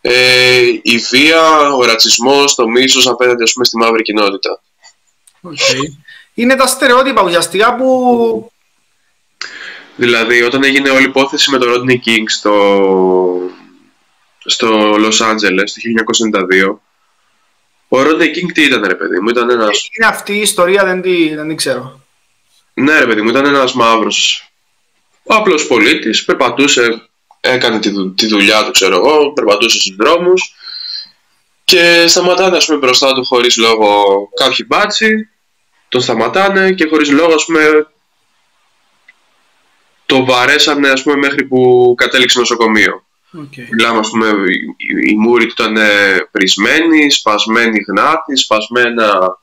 ε, 0.00 0.60
η 0.82 0.96
βία, 0.96 1.72
ο 1.72 1.84
ρατσισμός, 1.84 2.54
το 2.54 2.68
μίσος 2.68 3.06
απέναντι 3.06 3.42
ας 3.42 3.52
πούμε, 3.52 3.64
στη 3.64 3.76
μαύρη 3.76 4.02
κοινότητα. 4.02 4.62
Okay. 5.42 5.80
Είναι 6.34 6.54
τα 6.54 6.66
στερεότυπα 6.66 7.22
ουσιαστικά 7.22 7.74
που... 7.76 8.52
Δηλαδή 9.96 10.42
όταν 10.42 10.64
έγινε 10.64 10.90
όλη 10.90 11.02
η 11.02 11.08
υπόθεση 11.08 11.50
με 11.50 11.58
τον 11.58 11.68
Rodney 11.72 12.08
King 12.08 12.22
στο, 12.26 12.80
στο 14.44 14.94
Los 14.94 15.30
Angeles 15.30 15.68
το 15.74 15.80
1992 16.70 16.78
ο 17.88 17.98
Rodney 18.00 18.26
King 18.26 18.52
τι 18.52 18.64
ήταν 18.64 18.84
ρε 18.86 18.94
παιδί 18.94 19.20
μου, 19.20 19.28
ήταν 19.28 19.50
ένας... 19.50 19.88
Είναι 19.98 20.06
αυτή 20.06 20.32
η 20.32 20.40
ιστορία, 20.40 20.84
δεν 20.84 21.02
την, 21.02 21.34
δεν 21.34 21.48
την 21.48 21.56
ξέρω. 21.56 22.00
Ναι 22.74 22.98
ρε 22.98 23.06
παιδί 23.06 23.22
μου, 23.22 23.28
ήταν 23.28 23.46
ένας 23.46 23.72
μαύρος 23.72 24.48
ο 25.30 25.34
απλός 25.34 25.66
πολίτης, 25.66 26.24
περπατούσε 26.24 27.08
έκανε 27.40 27.78
τη, 27.78 28.10
τη 28.10 28.26
δουλειά 28.26 28.64
του, 28.64 28.70
ξέρω 28.70 28.96
εγώ, 28.96 29.32
περπατούσε 29.32 29.78
στους 29.78 29.96
δρόμους 29.96 30.54
και 31.64 32.04
σταματάνε, 32.06 32.56
ας 32.56 32.66
πούμε, 32.66 32.78
μπροστά 32.78 33.14
του 33.14 33.24
χωρίς 33.24 33.56
λόγο 33.56 34.04
κάποιοι 34.34 34.66
μπάτσι, 34.68 35.28
τον 35.88 36.00
σταματάνε 36.00 36.72
και 36.72 36.86
χωρίς 36.90 37.10
λόγο, 37.10 37.34
ας 37.34 37.44
πούμε, 37.44 37.86
το 40.06 40.24
βαρέσανε, 40.24 40.88
ας 40.88 41.02
πούμε, 41.02 41.16
μέχρι 41.16 41.44
που 41.44 41.94
κατέληξε 41.96 42.38
νοσοκομείο. 42.38 43.02
Okay. 43.36 43.66
Μιλάμε, 43.70 43.98
ας 43.98 44.10
πούμε, 44.10 44.26
η, 44.26 45.10
η 45.12 45.16
μούρη 45.16 45.46
του 45.46 45.54
ήταν 45.58 45.76
πρησμένη, 46.30 47.10
σπασμένη 47.10 47.78
γνάθο, 47.88 48.36
σπασμένα 48.36 49.38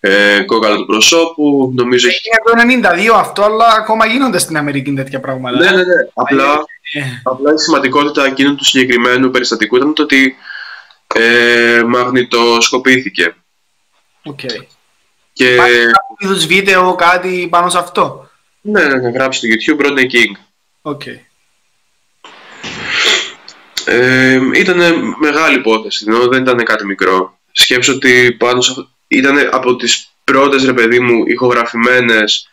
ε, 0.00 0.40
κόκαλα 0.46 0.76
του 0.76 0.86
προσώπου. 0.86 1.72
Νομίζω... 1.74 2.08
Έγινε 2.08 2.80
το 2.80 2.88
92 3.14 3.18
αυτό, 3.18 3.42
αλλά 3.42 3.66
ακόμα 3.66 4.06
γίνονται 4.06 4.38
στην 4.38 4.56
Αμερική 4.56 4.92
τέτοια 4.92 5.20
πράγματα. 5.20 5.58
Ναι, 5.58 5.70
ναι, 5.70 5.76
ναι. 5.76 6.08
Απλά, 6.14 6.52
ε. 6.52 6.56
Απλά 7.22 7.52
η 7.52 7.58
σημαντικότητα 7.58 8.24
εκείνου 8.24 8.54
του 8.54 8.64
συγκεκριμένου 8.64 9.30
περιστατικού 9.30 9.76
ήταν 9.76 9.94
το 9.94 10.02
ότι 10.02 10.36
ε, 11.14 11.82
μαγνητοσκοπήθηκε. 11.86 13.34
OK. 14.22 14.40
Okay. 14.42 14.66
Και... 15.32 15.52
Υπάρχει 15.52 16.46
βίντεο, 16.46 16.94
κάτι 16.94 17.46
πάνω 17.50 17.68
σε 17.68 17.78
αυτό; 17.78 18.30
Ναι, 18.60 18.82
ναι, 18.82 18.94
ναι, 18.94 19.08
γράψε 19.10 19.38
στο 19.38 19.74
YouTube 19.76 19.86
Rodney 19.86 20.02
King. 20.02 20.40
OK. 20.82 21.02
Okay. 21.04 21.18
Ε, 23.84 24.40
ήταν 24.54 24.78
μεγάλη 25.18 25.56
υπόθεση, 25.56 26.04
ενώ 26.08 26.28
δεν 26.28 26.42
ήταν 26.42 26.64
κάτι 26.64 26.84
μικρό. 26.84 27.38
Σκέψω 27.52 27.92
ότι 27.94 28.32
πάνω 28.32 28.60
σε 28.60 28.70
αυτό 28.70 28.88
ήταν 29.08 29.48
από 29.52 29.76
τις 29.76 30.10
πρώτες 30.24 30.64
ρε 30.64 30.72
παιδί 30.72 31.00
μου 31.00 31.26
ηχογραφημένες 31.26 32.48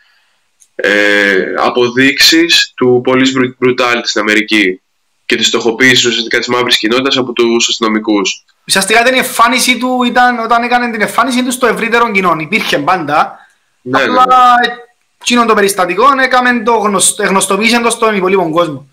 ε, 0.76 1.54
αποδείξεις 1.56 2.72
του 2.76 3.02
police 3.06 3.64
brutality 3.64 4.00
στην 4.02 4.20
Αμερική 4.20 4.80
και 5.26 5.36
τη 5.36 5.44
στοχοποίηση 5.44 6.08
ουσιαστικά 6.08 6.38
της 6.38 6.46
μαύρης 6.48 6.78
κοινότητας 6.78 7.16
από 7.16 7.32
τους 7.32 7.68
αστυνομικούς. 7.68 8.44
Ουσιαστικά 8.68 9.02
την 9.02 9.14
εμφάνιση 9.14 9.78
του 9.78 10.02
ήταν 10.02 10.38
όταν 10.38 10.62
έκανε 10.62 10.90
την 10.90 11.00
εμφάνιση 11.00 11.44
τους 11.44 11.54
στο 11.54 11.66
ευρύτερο 11.66 12.10
κοινό. 12.10 12.36
Υπήρχε 12.40 12.78
πάντα. 12.78 13.38
Ναι, 13.82 14.02
απλά 14.02 14.14
ναι, 14.14 14.68
ναι. 14.68 14.74
εκείνο 15.20 15.44
το 15.44 15.54
περιστατικό 15.54 16.04
έκαμε 16.22 16.62
το 16.62 16.72
γνωστο, 16.72 17.22
γνωστοποίησε 17.22 17.80
το 17.80 17.90
στον 17.90 18.16
υπολείπον 18.16 18.50
κόσμο. 18.50 18.88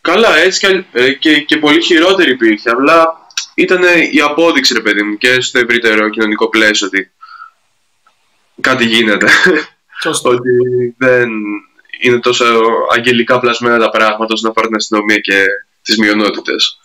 Καλά, 0.00 0.36
έτσι 0.36 0.66
και, 0.66 0.84
ε, 0.92 1.12
και, 1.12 1.40
και 1.40 1.56
πολύ 1.56 1.82
χειρότερη 1.82 2.30
υπήρχε. 2.30 2.70
Απλά 2.70 3.28
ήταν 3.54 3.82
η 4.12 4.20
απόδειξη, 4.20 4.74
ρε 4.74 4.80
παιδί 4.80 5.02
μου, 5.02 5.16
και 5.16 5.40
στο 5.40 5.58
ευρύτερο 5.58 6.08
κοινωνικό 6.08 6.48
πλαίσιο 6.48 6.86
ότι 6.86 7.12
κάτι 8.60 8.84
γίνεται. 8.84 9.26
ότι 10.22 10.50
δεν 10.98 11.30
είναι 12.00 12.18
τόσο 12.20 12.44
αγγελικά 12.94 13.40
πλασμένα 13.40 13.78
τα 13.78 13.90
πράγματα 13.90 14.32
όσον 14.32 14.50
αφορά 14.50 14.66
την 14.66 14.76
αστυνομία 14.76 15.18
και 15.18 15.44
τις 15.82 15.98
μειονότητες. 15.98 16.78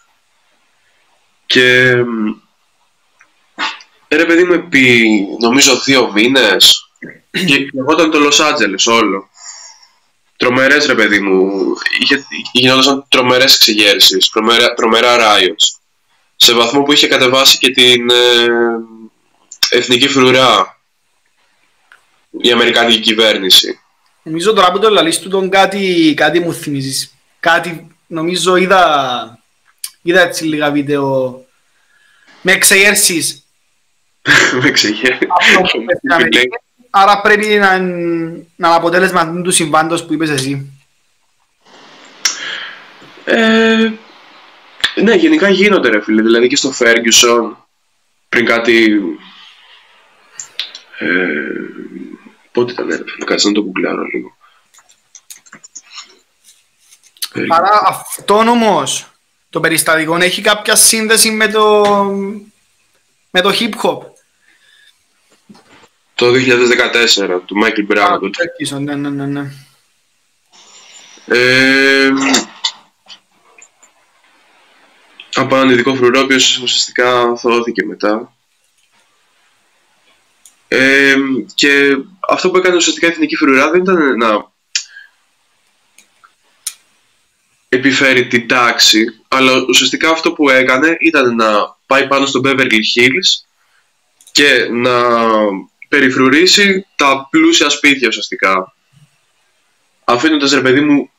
Και 1.45 1.95
ρε 4.07 4.25
παιδί 4.25 4.43
μου, 4.43 4.53
επί 4.53 5.07
νομίζω 5.41 5.79
δύο 5.79 6.11
μήνες 6.11 6.89
και 7.31 7.69
εγώ 7.79 7.93
ήταν 7.93 8.11
το 8.11 8.19
Λος 8.19 8.39
Άντζελες 8.39 8.87
όλο. 8.87 9.29
Τρομερές 10.37 10.85
ρε 10.85 10.95
παιδί 10.95 11.19
μου, 11.19 11.51
είχε, 12.01 12.25
γινόταν 12.51 13.05
τρομερές 13.07 13.55
εξεγέρσεις, 13.55 14.29
τρομερά, 14.29 14.73
τρομερά 14.73 15.17
riots 15.17 15.79
σε 16.41 16.53
βαθμό 16.53 16.83
που 16.83 16.91
είχε 16.91 17.07
κατεβάσει 17.07 17.57
και 17.57 17.71
την 17.71 18.09
ε, 18.09 18.47
εθνική 19.69 20.07
φρουρά 20.07 20.78
η 22.29 22.51
Αμερικανική 22.51 22.99
κυβέρνηση. 22.99 23.79
Νομίζω 24.23 24.53
τώρα 24.53 24.71
που 24.71 24.79
το 24.79 24.89
λαλείς 24.89 25.19
του 25.19 25.29
τον 25.29 25.49
κάτι, 25.49 26.13
κάτι 26.17 26.39
μου 26.39 26.53
θυμίζεις. 26.53 27.15
Κάτι, 27.39 27.87
νομίζω 28.07 28.55
είδα, 28.55 29.39
είδα 30.01 30.21
έτσι 30.21 30.43
λίγα 30.43 30.71
βίντεο 30.71 31.45
με 32.41 32.51
εξεγέρσεις. 32.51 33.43
με 34.61 34.67
εξεγέρσεις. 34.67 35.27
Άρα 36.89 37.21
πρέπει 37.21 37.45
να, 37.45 37.77
να 37.77 38.67
είναι 38.67 38.75
αποτέλεσμα 38.75 39.41
του 39.41 39.51
συμβάντος 39.51 40.05
που 40.05 40.13
είπες 40.13 40.29
εσύ. 40.29 40.81
Ε, 43.25 43.91
ναι, 45.01 45.13
γενικά 45.15 45.49
γίνονται 45.49 45.89
ρε 45.89 46.01
φίλε. 46.01 46.21
Δηλαδή 46.21 46.47
και 46.47 46.55
στο 46.55 46.73
Ferguson 46.79 47.55
πριν 48.29 48.45
κάτι... 48.45 48.99
Ε, 50.99 51.07
πότε 52.59 52.71
ήταν 52.71 52.87
ρε 52.87 53.03
φίλε, 53.07 53.25
κάτσε 53.25 53.47
να 53.47 53.53
το 53.53 53.63
κουκλάρω 53.63 54.03
λίγο. 54.03 54.37
Άρα 57.49 57.81
αυτό 57.85 58.35
όμως 58.35 59.07
το 59.49 59.59
περιστατικό 59.59 60.15
έχει 60.15 60.41
κάποια 60.41 60.75
σύνδεση 60.75 61.31
με 61.31 61.47
το, 61.47 61.83
με 63.31 63.41
το 63.41 63.49
hip 63.59 63.73
hop; 63.83 63.99
Το 66.15 66.25
2014 66.27 67.41
του 67.45 67.55
Michael 67.63 67.93
Brown. 67.93 68.19
Ah, 68.73 68.79
ναι, 68.79 68.95
ναι, 68.95 69.09
ναι, 69.09 69.25
ναι. 69.25 69.51
Ε, 71.25 72.09
από 75.33 75.55
έναν 75.55 75.69
ειδικό 75.69 75.95
φρουρό, 75.95 76.19
ο 76.19 76.23
οποίος 76.23 76.57
ουσιαστικά 76.57 77.35
θωώθηκε 77.35 77.85
μετά. 77.85 78.33
Ε, 80.71 81.15
και 81.55 81.97
αυτό 82.29 82.49
που 82.49 82.57
έκανε 82.57 82.75
ουσιαστικά 82.75 83.07
η 83.07 83.09
Εθνική 83.09 83.35
Φρουρά 83.35 83.71
δεν 83.71 83.81
ήταν 83.81 84.17
να 84.17 84.51
επιφέρει 87.69 88.27
την 88.27 88.47
τάξη, 88.47 89.05
αλλά 89.27 89.65
ουσιαστικά 89.67 90.09
αυτό 90.09 90.33
που 90.33 90.49
έκανε 90.49 90.97
ήταν 90.99 91.35
να 91.35 91.77
πάει 91.85 92.07
πάνω 92.07 92.25
στο 92.25 92.41
Beverly 92.43 92.79
Hills 92.95 93.47
και 94.31 94.67
να 94.71 94.91
περιφρουρήσει 95.87 96.85
τα 96.95 97.27
πλούσια 97.29 97.69
σπίτια 97.69 98.07
ουσιαστικά. 98.07 98.73
Αφήνοντας 100.03 100.51
ρε 100.51 100.61
παιδί 100.61 100.81
μου 100.81 101.09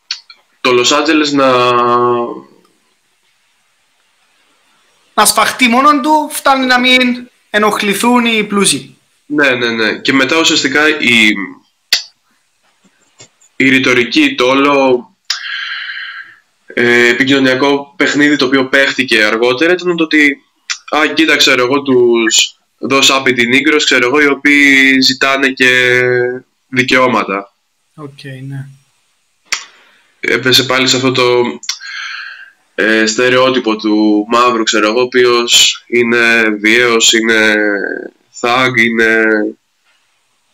το 0.61 0.71
Los 0.71 0.99
Angeles 0.99 1.31
να 1.33 1.71
να 5.15 5.25
σφαχτεί 5.25 5.69
μόνον 5.69 6.03
του, 6.03 6.29
φτάνει 6.33 6.67
να 6.67 6.79
μην 6.79 7.31
ενοχληθούν 7.51 8.25
οι 8.25 8.45
πλούσιοι. 8.45 9.00
Ναι, 9.35 9.55
ναι, 9.55 9.71
ναι. 9.71 9.99
Και 9.99 10.13
μετά 10.13 10.37
ουσιαστικά 10.39 10.89
η, 10.89 11.29
η 13.57 13.69
ρητορική, 13.69 14.35
το 14.35 14.45
όλο 14.45 15.05
ε, 16.67 17.09
επικοινωνιακό 17.09 17.95
παιχνίδι 17.97 18.37
το 18.37 18.45
οποίο 18.45 18.69
παίχτηκε 18.69 19.25
αργότερα 19.25 19.73
ήταν 19.73 19.97
το 19.97 20.05
ότι 20.05 20.43
α, 20.97 21.13
κοίταξε 21.15 21.53
εγώ 21.53 21.83
τους 21.83 22.55
δώσα 22.79 23.17
uppity 23.17 23.47
negroes, 23.47 23.85
ξέρω 23.85 24.07
εγώ, 24.07 24.21
οι 24.21 24.27
οποίοι 24.27 25.01
ζητάνε 25.01 25.49
και 25.49 26.01
δικαιώματα. 26.69 27.55
OK, 27.95 28.09
okay, 28.09 28.43
ναι. 28.49 28.67
Έπεσε 30.21 30.65
πάλι 30.65 30.89
σε 30.89 30.97
αυτό 30.97 31.13
το 31.13 31.43
ε, 32.75 33.07
στερεότυπο 33.07 33.77
του 33.77 34.27
μαύρου, 34.29 34.63
ξέρω 34.63 34.89
εγώ, 34.89 34.99
ο 34.99 35.03
οποίος 35.03 35.85
είναι 35.87 36.43
βίαιος, 36.61 37.13
είναι 37.13 37.57
thug, 38.41 38.77
είναι 38.77 39.25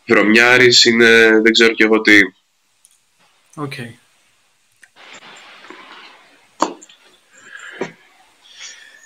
βρωμιάρης, 0.07 0.85
είναι 0.85 1.41
δεν 1.43 1.53
ξέρω 1.53 1.73
και 1.73 1.85
εγώ 1.85 2.01
τι. 2.01 2.21
OK. 3.55 3.73
Okay. 3.73 3.91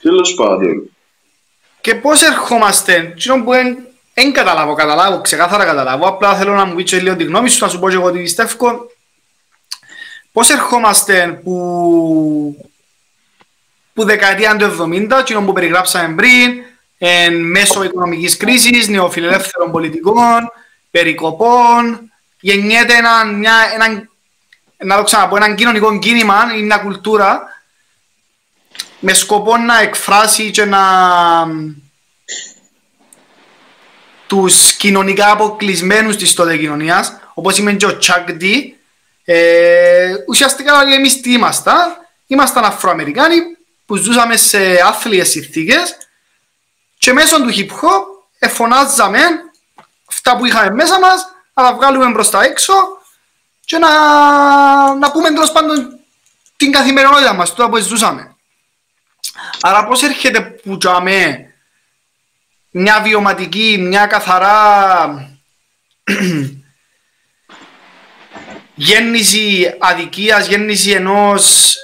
Τέλος 0.02 0.34
πάντων. 0.34 0.90
Και 1.80 1.94
πώς 1.94 2.22
ερχόμαστε, 2.22 3.14
τι 3.16 3.28
που 3.44 3.50
δεν 4.14 4.32
καταλάβω, 4.32 4.74
καταλάβω, 4.74 5.20
ξεκάθαρα 5.20 5.64
καταλάβω, 5.64 6.06
απλά 6.06 6.36
θέλω 6.36 6.54
να 6.54 6.64
μου 6.64 6.74
πεις 6.74 6.92
λίγο 6.92 7.16
τη 7.16 7.24
γνώμη 7.24 7.48
σου, 7.48 7.64
να 7.64 7.70
σου 7.70 7.78
πω 7.78 7.88
και 7.88 7.94
εγώ 7.94 8.10
τι 8.10 8.18
πιστεύω. 8.18 8.90
Πώς 10.32 10.50
ερχόμαστε 10.50 11.40
που 11.44 12.70
που 13.92 14.04
δεκαετία 14.04 14.56
του 14.56 14.90
70, 15.10 15.22
κοινό 15.24 15.42
που 15.42 15.52
περιγράψαμε 15.52 16.14
πριν, 16.14 16.64
εν 17.02 17.40
μέσω 17.40 17.82
οικονομικής 17.82 18.36
κρίσης, 18.36 18.88
νεοφιλελεύθερων 18.88 19.70
πολιτικών, 19.70 20.52
περικοπών, 20.90 22.12
γεννιέται 22.40 22.94
ένα, 22.94 23.24
μια, 23.24 23.54
ένα, 23.74 24.08
να 24.76 24.96
το 24.96 25.02
ξαναπώ, 25.02 25.36
ένα 25.36 25.54
κοινωνικό 25.54 25.98
κίνημα 25.98 26.54
ή 26.58 26.62
μια 26.62 26.78
κουλτούρα 26.78 27.42
με 29.00 29.12
σκοπό 29.12 29.56
να 29.56 29.80
εκφράσει 29.80 30.50
και 30.50 30.64
να 30.64 30.80
τους 34.26 34.72
κοινωνικά 34.72 35.30
αποκλεισμένους 35.30 36.16
της 36.16 36.34
τότε 36.34 36.56
κοινωνίας, 36.56 37.18
όπως 37.34 37.58
είμαι 37.58 37.72
και 37.72 37.86
ο 37.86 37.98
Chuck 38.02 38.42
D, 38.42 38.44
ε, 39.24 40.14
ουσιαστικά 40.28 40.72
εμείς 40.94 41.20
τι 41.20 41.32
ήμασταν, 41.32 41.96
ήμασταν 42.26 42.64
Αφροαμερικάνοι 42.64 43.36
που 43.86 43.96
ζούσαμε 43.96 44.36
σε 44.36 44.58
άθλιες 44.86 45.28
συνθήκες 45.28 45.96
και 47.00 47.12
μέσω 47.12 47.42
του 47.42 47.52
hip 47.56 47.68
hop 47.68 48.04
εφωνάζαμε 48.38 49.18
αυτά 50.08 50.36
που 50.36 50.44
είχαμε 50.44 50.70
μέσα 50.70 50.98
μας 50.98 51.26
να 51.54 51.62
τα 51.62 51.74
βγάλουμε 51.74 52.12
προς 52.12 52.30
τα 52.30 52.42
έξω 52.42 52.74
και 53.64 53.78
να, 53.78 53.90
να 54.94 55.10
πούμε 55.10 55.28
τέλος 55.28 55.52
πάντων 55.52 55.98
την 56.56 56.72
καθημερινότητα 56.72 57.32
μας, 57.34 57.54
τώρα 57.54 57.70
που 57.70 57.76
ζούσαμε. 57.76 58.36
Άρα 59.60 59.86
πώς 59.86 60.02
έρχεται 60.02 60.40
που 60.40 60.78
τσάμε 60.78 61.46
μια 62.70 63.00
βιωματική, 63.00 63.76
μια 63.80 64.06
καθαρά 64.06 65.40
γέννηση 68.74 69.76
αδικίας, 69.78 70.46
γέννηση 70.46 70.90
ενός 70.90 71.76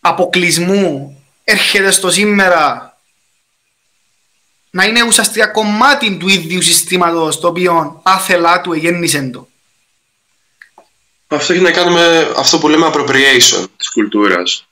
αποκλεισμού 0.00 1.18
έρχεται 1.44 1.90
στο 1.90 2.10
σήμερα 2.10 2.93
να 4.74 4.84
είναι 4.84 5.02
ουσιαστικά 5.02 5.46
κομμάτι 5.46 6.16
του 6.16 6.28
ίδιου 6.28 6.62
συστήματος 6.62 7.40
το 7.40 7.48
οποίο 7.48 8.00
άθελά 8.02 8.60
του 8.60 8.72
εγέννησε 8.72 9.30
το. 9.32 9.48
Αυτό 11.26 11.52
έχει 11.52 11.62
να 11.62 11.70
κάνει 11.70 11.92
με 11.92 12.32
αυτό 12.36 12.58
που 12.58 12.68
λέμε 12.68 12.90
appropriation 12.92 13.64
της 13.76 13.90
κουλτούρας 13.92 14.68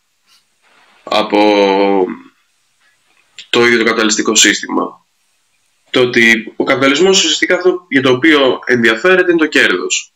από 1.02 1.38
το 3.50 3.66
ίδιο 3.66 3.78
το 3.78 3.84
καπιταλιστικό 3.84 4.34
σύστημα. 4.34 5.04
Το 5.90 6.00
ότι 6.00 6.52
ο 6.56 6.64
καπιταλισμός 6.64 7.18
ουσιαστικά 7.18 7.54
αυτό 7.54 7.86
για 7.88 8.02
το 8.02 8.10
οποίο 8.10 8.58
ενδιαφέρεται 8.64 9.30
είναι 9.30 9.40
το 9.40 9.46
κέρδος. 9.46 10.12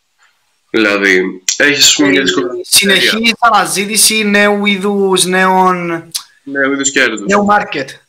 Δηλαδή, 0.70 1.42
έχεις 1.57 1.94
πούμε 1.94 2.11
για 2.11 2.25
Συνεχής 2.62 3.35
αναζήτηση 3.38 4.25
νέου 4.25 4.66
είδους, 4.66 5.25
νέων... 5.25 6.11
Νέου 6.42 6.72
είδους 6.72 6.90
κέρδους. 6.90 7.27
Νέου 7.27 7.46
market. 7.51 8.06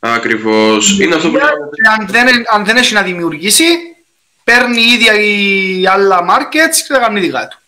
Ακριβώς. 0.00 0.98
Είναι 0.98 1.14
αυτό 1.14 1.30
που... 1.30 1.38
Αν 1.98 2.06
δεν, 2.06 2.26
αν 2.52 2.64
δεν 2.64 2.76
έχει 2.76 2.94
να 2.94 3.02
δημιουργήσει, 3.02 3.64
παίρνει 4.44 4.80
ίδια 4.80 5.20
οι 5.20 5.86
άλλα 5.86 6.24
markets 6.30 6.76
και 6.86 6.92
τα 6.92 6.98
κάνει 6.98 7.20
δικά 7.20 7.48
του. 7.48 7.58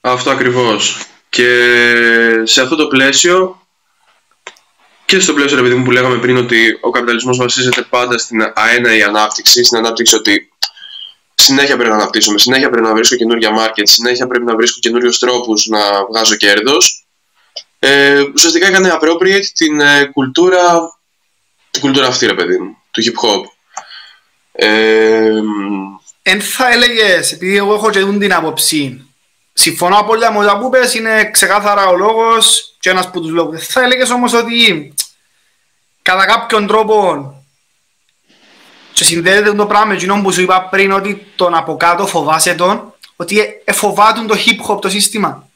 Αυτό 0.00 0.30
ακριβώς. 0.30 1.06
Και 1.28 1.48
σε 2.42 2.62
αυτό 2.62 2.76
το 2.76 2.86
πλαίσιο 2.86 3.60
και 5.04 5.20
στο 5.20 5.32
πλαίσιο 5.32 5.58
επειδή 5.58 5.74
μου 5.74 5.84
που 5.84 5.90
λέγαμε 5.90 6.18
πριν 6.18 6.36
ότι 6.36 6.78
ο 6.80 6.90
καπιταλισμός 6.90 7.36
βασίζεται 7.36 7.82
πάντα 7.82 8.18
στην 8.18 8.52
αέναη 8.54 9.02
ανάπτυξη, 9.02 9.64
στην 9.64 9.78
ανάπτυξη 9.78 10.14
ότι 10.14 10.52
συνέχεια 11.34 11.76
πρέπει 11.76 11.90
να 11.90 11.96
αναπτύσσουμε, 11.96 12.38
συνέχεια 12.38 12.70
πρέπει 12.70 12.86
να 12.86 12.94
βρίσκω 12.94 13.16
καινούργια 13.16 13.50
market, 13.58 13.82
συνέχεια 13.82 14.26
πρέπει 14.26 14.44
να 14.44 14.54
βρίσκω 14.54 14.78
καινούριους 14.80 15.18
τρόπους 15.18 15.66
να 15.66 15.78
βγάζω 16.10 16.36
κέρδος. 16.36 17.06
Ε, 17.78 18.22
ουσιαστικά 18.34 18.66
έκανε 18.66 18.98
appropriate 19.00 19.44
την 19.54 19.80
ε, 19.80 20.04
κουλτούρα, 20.04 20.95
την 21.76 21.84
κουλτούρα 21.84 22.06
αυτή, 22.06 22.26
ρε 22.26 22.34
παιδί 22.34 22.58
μου, 22.58 22.76
του 22.90 23.02
hip 23.02 23.24
hop. 23.24 23.42
Ε, 24.52 25.40
Εν 26.28 26.40
θα 26.40 26.70
έλεγες, 26.72 27.32
επειδή 27.32 27.56
εγώ 27.56 27.74
έχω 27.74 27.90
και 27.90 28.04
την 28.04 28.34
άποψη, 28.34 29.06
συμφωνώ 29.52 29.98
απόλυτα 29.98 30.32
με 30.32 30.38
όσα 30.38 30.58
που 30.58 30.70
πες, 30.70 30.94
είναι 30.94 31.30
ξεκάθαρα 31.30 31.86
ο 31.86 31.96
λόγος 31.96 32.74
και 32.80 32.90
ένας 32.90 33.06
από 33.06 33.20
τους 33.20 33.30
λόγου. 33.30 33.58
Θα 33.58 33.82
έλεγες 33.82 34.10
όμως 34.10 34.32
ότι 34.32 34.94
κατά 36.02 36.26
κάποιον 36.26 36.66
τρόπο 36.66 37.30
και 38.92 39.04
συνδέεται 39.04 39.52
το 39.52 39.66
πράγμα 39.66 39.86
με 39.86 39.94
εκείνο 39.94 40.22
που 40.22 40.32
σου 40.32 40.40
είπα 40.40 40.68
πριν 40.68 40.92
ότι 40.92 41.26
τον 41.36 41.54
από 41.54 41.76
κάτω 41.76 42.06
φοβάσαι 42.06 42.54
τον, 42.54 42.94
ότι 43.16 43.62
εφοβάτουν 43.64 44.24
ε, 44.24 44.26
το 44.26 44.38
hip 44.44 44.70
hop 44.70 44.80
το 44.80 44.88
σύστημα. 44.88 45.48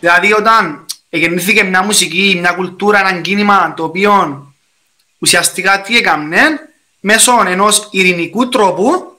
Δηλαδή 0.00 0.32
όταν 0.32 0.86
γεννήθηκε 1.08 1.62
μια 1.62 1.82
μουσική, 1.82 2.36
μια 2.40 2.52
κουλτούρα, 2.52 2.98
ένα 2.98 3.20
κίνημα 3.20 3.74
το 3.74 3.84
οποίο 3.84 4.42
ουσιαστικά 5.18 5.80
τι 5.80 5.96
έκανε 5.96 6.38
μέσω 7.00 7.32
ενός 7.46 7.88
ειρηνικού 7.90 8.48
τρόπου 8.48 9.18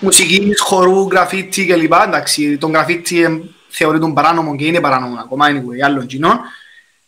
μουσικής, 0.00 0.60
χορού, 0.60 1.08
γραφίτι 1.10 1.66
κλπ. 1.66 1.92
Εντάξει, 1.92 2.58
τον 2.58 2.72
γραφίτι 2.72 3.54
θεωρείται 3.68 4.12
παράνομο 4.14 4.56
και 4.56 4.66
είναι 4.66 4.80
παράνομο 4.80 5.20
ακόμα, 5.20 5.48
είναι 5.48 5.76
και 5.76 5.84
άλλων 5.84 6.06
κοινών. 6.06 6.40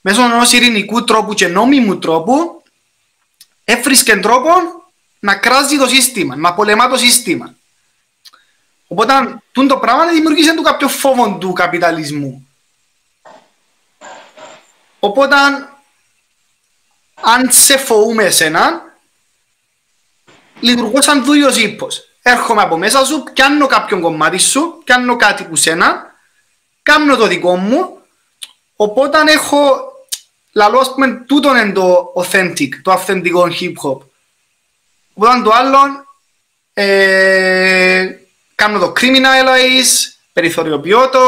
Μέσω 0.01 0.23
ενός 0.23 0.53
ειρηνικού 0.53 1.05
τρόπου 1.05 1.35
και 1.35 1.49
νόμιμου 1.49 1.99
τρόπου 1.99 2.63
έβρισκε 3.65 4.17
τρόπο 4.17 4.51
να 5.19 5.37
κράζει 5.37 5.79
το 5.79 5.87
σύστημα, 5.87 6.37
να 6.37 6.55
πολεμά 6.55 6.89
το 6.89 6.97
σύστημα. 6.97 7.55
Οπότε, 8.87 9.13
τούν 9.53 9.69
το 9.69 9.77
πράγμα 9.77 10.07
δημιουργήσε 10.07 10.55
του 10.55 10.63
κάποιο 10.63 10.89
φόβο 10.89 11.37
του 11.41 11.53
καπιταλισμού. 11.53 12.49
Οπότε, 15.01 15.37
αν 17.23 17.51
σε 17.51 17.77
φοβούμε 17.77 18.25
εσένα, 18.25 18.83
λειτουργώ 20.61 21.03
σαν 21.03 21.25
δούιος 21.25 21.57
ύπος. 21.57 22.05
Έρχομαι 22.23 22.63
από 22.63 22.77
μέσα 22.77 23.05
σου, 23.05 23.23
πιάνω 23.23 23.67
κάποιον 23.67 24.01
κομμάτι 24.01 24.39
σου, 24.39 24.83
πιάνω 24.85 25.17
κάτι 25.17 25.45
που 25.45 25.57
σένα, 25.57 26.15
κάνω 26.83 27.17
το 27.17 27.27
δικό 27.27 27.57
μου, 27.57 27.99
οπότε 28.77 29.19
έχω, 29.27 29.93
λαλό 30.53 30.79
ας 30.79 30.93
πούμε, 30.95 31.25
τούτον 31.27 31.57
είναι 31.57 31.73
το 31.73 32.13
authentic, 32.17 32.69
το 32.83 32.93
αυθεντικό 32.93 33.49
hip 33.61 33.73
hop. 33.83 33.99
Οπότε 35.15 35.43
το 35.43 35.51
άλλο, 35.55 35.79
ε, 36.73 38.09
κάνω 38.55 38.79
το 38.79 38.93
criminalize, 39.01 40.15
περιθωριοποιώ 40.33 41.09
το 41.09 41.21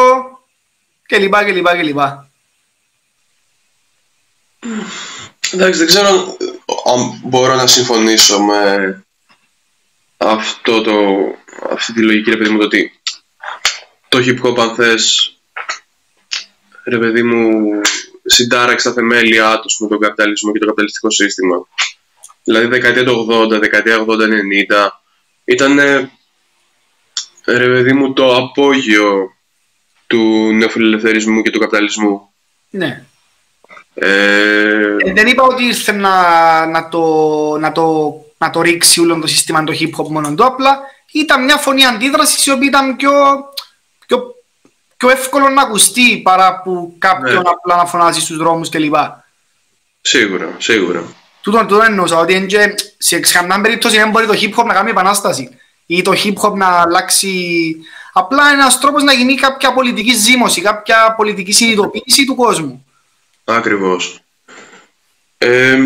και 1.06 1.18
λοιπά 1.18 1.44
και 1.44 1.52
λοιπά 1.52 1.76
και 1.76 1.82
λοιπά. 1.82 2.30
Εντάξει, 5.52 5.78
δεν 5.78 5.86
ξέρω 5.86 6.36
αν 6.84 7.20
μπορώ 7.24 7.54
να 7.54 7.66
συμφωνήσω 7.66 8.40
με 8.40 9.04
αυτό 10.16 10.80
το, 10.80 10.94
αυτή 11.70 11.92
τη 11.92 12.02
λογική, 12.02 12.30
ρε 12.30 12.36
παιδί 12.36 12.50
μου, 12.50 12.58
το 12.58 12.64
ότι 12.64 13.00
το 14.08 14.18
hip 14.18 14.42
hop 14.42 14.58
αν 14.58 14.74
θες, 14.74 15.36
ρε 16.84 16.98
παιδί 16.98 17.22
μου, 17.22 17.80
συντάραξε 18.24 18.88
τα 18.88 18.94
θεμέλια 18.94 19.60
τους 19.60 19.78
με 19.80 19.88
τον 19.88 19.98
καπιταλισμό 19.98 20.52
και 20.52 20.58
το 20.58 20.66
καπιταλιστικό 20.66 21.10
σύστημα. 21.10 21.56
Δηλαδή 22.44 22.66
δεκαετία 22.66 23.04
του 23.04 23.26
80, 23.30 23.58
δεκαετία 23.60 24.04
80-90 24.08 24.88
ήταν 25.44 25.78
ρε 27.44 27.66
παιδί 27.66 27.92
μου 27.92 28.12
το 28.12 28.36
απόγειο 28.36 29.30
του 30.06 30.52
νεοφιλελευθερισμού 30.52 31.42
και 31.42 31.50
του 31.50 31.58
καπιταλισμού. 31.58 32.32
Ναι. 32.70 33.04
Ε... 33.94 34.96
Ε, 34.98 35.12
δεν 35.12 35.26
είπα 35.26 35.42
ότι 35.42 35.64
ήρθε 35.64 35.92
να, 35.92 36.66
να, 36.66 36.88
το, 36.88 37.02
να, 37.60 37.72
το, 37.72 38.14
να 38.38 38.50
το 38.50 38.60
ρίξει 38.60 39.00
όλο 39.00 39.18
το 39.18 39.26
σύστημα 39.26 39.64
το 39.64 39.72
hip 39.80 40.00
hop 40.00 40.08
μόνο 40.08 40.34
το 40.34 40.44
απλά 40.44 40.80
ήταν 41.12 41.44
μια 41.44 41.56
φωνή 41.56 41.84
αντίδρασης 41.84 42.46
η 42.46 42.50
οποία 42.50 42.68
ήταν 42.68 42.96
πιο, 42.96 43.12
πιο, 44.06 44.34
πιο 44.96 45.10
εύκολο 45.10 45.48
να 45.48 45.62
ακουστεί 45.62 46.20
παρά 46.22 46.60
που 46.62 46.94
κάποιον 46.98 47.42
ναι. 47.42 47.50
απλά 47.50 47.76
να 47.76 47.86
φωνάζει 47.86 48.20
στους 48.20 48.36
δρόμους 48.36 48.68
κλπ. 48.68 48.94
Σίγουρα, 50.00 50.54
σίγουρα. 50.58 51.02
Τούτο, 51.40 51.58
τούτο 51.58 51.82
εννοούσα, 51.82 52.18
ότι 52.18 52.46
και, 52.46 52.74
σε 52.98 53.20
καμιά 53.20 53.60
περίπτωση 53.60 53.96
δεν 53.96 54.10
μπορεί 54.10 54.26
το 54.26 54.38
hip 54.40 54.60
hop 54.60 54.64
να 54.64 54.74
κάνει 54.74 54.90
επανάσταση 54.90 55.58
ή 55.86 56.02
το 56.02 56.12
hip 56.24 56.34
hop 56.42 56.52
να 56.54 56.66
αλλάξει 56.66 57.76
απλά 58.12 58.50
ένας 58.52 58.80
τρόπος 58.80 59.02
να 59.02 59.12
γίνει 59.12 59.34
κάποια 59.34 59.72
πολιτική 59.72 60.14
ζήμωση, 60.14 60.60
κάποια 60.60 61.14
πολιτική 61.16 61.52
συνειδητοποίηση 61.52 62.24
του 62.24 62.34
κόσμου. 62.34 62.86
Ακριβώς. 63.56 64.20
Ε, 65.38 65.76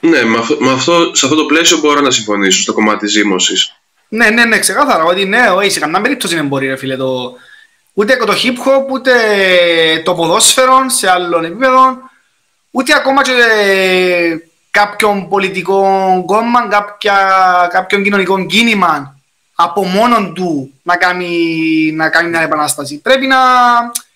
ναι, 0.00 0.24
με 0.24 0.38
αυτό, 0.38 0.56
με 0.60 0.72
αυτό, 0.72 1.14
σε 1.14 1.26
αυτό 1.26 1.36
το 1.36 1.44
πλαίσιο 1.44 1.78
μπορώ 1.78 2.00
να 2.00 2.10
συμφωνήσω 2.10 2.62
στο 2.62 2.72
κομμάτι 2.72 2.98
της 2.98 3.12
ζήμωσης. 3.12 3.76
Ναι, 4.08 4.30
ναι, 4.30 4.44
ναι, 4.44 4.58
ξεκάθαρα, 4.58 5.04
ότι 5.04 5.24
ναι, 5.24 5.50
όχι, 5.50 5.70
σε 5.70 5.80
καμιά 5.80 6.00
περίπτωση 6.00 6.34
δεν 6.34 6.46
μπορεί, 6.46 6.66
ρε 6.66 6.76
φίλε, 6.76 6.96
το... 6.96 7.32
ούτε 7.92 8.16
το 8.16 8.32
hip 8.32 8.68
hop, 8.68 8.90
ούτε 8.90 9.12
το 10.04 10.14
ποδόσφαιρο 10.14 10.88
σε 10.88 11.10
άλλων 11.10 11.44
επίπεδων, 11.44 11.98
ούτε 12.70 12.94
ακόμα 12.94 13.22
και 13.22 13.32
κάποιον 14.70 15.28
πολιτικό 15.28 15.82
κόμμα, 16.26 16.68
κάποια, 16.68 17.16
κάποιον 17.72 18.02
κοινωνικό 18.02 18.46
κίνημα 18.46 19.16
από 19.54 19.84
μόνον 19.84 20.34
του 20.34 20.72
να 20.82 20.96
κάνει, 20.96 21.92
να 21.94 22.08
κάνει 22.08 22.28
μια 22.28 22.40
επανάσταση. 22.40 23.00
Πρέπει 23.00 23.26
να 23.26 23.38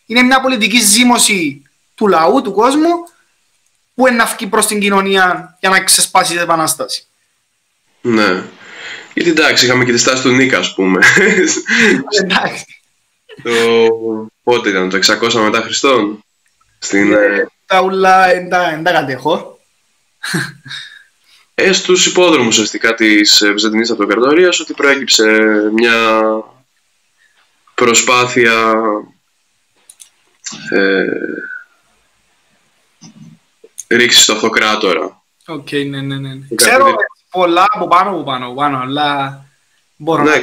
είναι 0.06 0.22
μια 0.22 0.40
πολιτική 0.40 0.80
ζήμωση 0.80 1.62
του 1.94 2.06
λαού, 2.06 2.42
του 2.42 2.52
κόσμου 2.52 2.90
πού 3.94 4.06
είναι 4.06 4.16
να 4.16 4.24
βγει 4.24 4.46
προς 4.46 4.66
την 4.66 4.80
κοινωνία 4.80 5.56
για 5.60 5.68
να 5.68 5.80
ξεσπάσει 5.80 6.32
την 6.32 6.40
επανάσταση. 6.40 7.06
Ναι. 8.00 8.42
Γιατί 9.14 9.30
εντάξει, 9.30 9.64
είχαμε 9.64 9.84
και 9.84 9.92
τη 9.92 9.98
στάση 9.98 10.22
του 10.22 10.30
Νίκα, 10.30 10.58
ας 10.58 10.74
πούμε. 10.74 11.06
εντάξει. 12.22 12.64
το... 13.42 13.50
Πότε 14.42 14.68
ήταν, 14.68 14.88
το 14.88 14.98
600 15.20 15.32
μετά 15.32 15.60
Χριστόν; 15.60 16.24
Στην... 16.78 17.12
Ε, 17.12 17.46
τα 17.66 17.80
ούλα, 17.80 18.26
δεν 18.26 18.82
τα 18.84 18.92
κατέχω. 18.92 19.58
Ε, 21.54 21.72
στους 21.72 22.06
υπόδρομους 22.06 22.54
ουσιαστικά 22.54 22.94
της 22.94 23.42
Βυζαντινής 23.52 23.90
Αυτοκρατορίας 23.90 24.60
ότι 24.60 24.72
προέκυψε 24.72 25.24
μια 25.72 26.20
προσπάθεια 27.74 28.74
ε, 30.70 31.06
ρήξης 33.88 34.22
στο 34.22 34.32
αυτοκράτορα. 34.32 35.22
OK, 35.46 35.68
okay, 35.70 35.86
ναι, 35.88 36.00
ναι, 36.00 36.16
ναι. 36.16 36.38
Ξέρω 36.54 36.94
πολλά 37.30 37.64
από 37.72 37.88
πάνω 37.88 38.10
από 38.10 38.24
πάνω, 38.24 38.54
πάνω 38.54 38.78
αλλά 38.78 39.40
μπορώ 39.96 40.22
ναι, 40.22 40.30
να... 40.30 40.40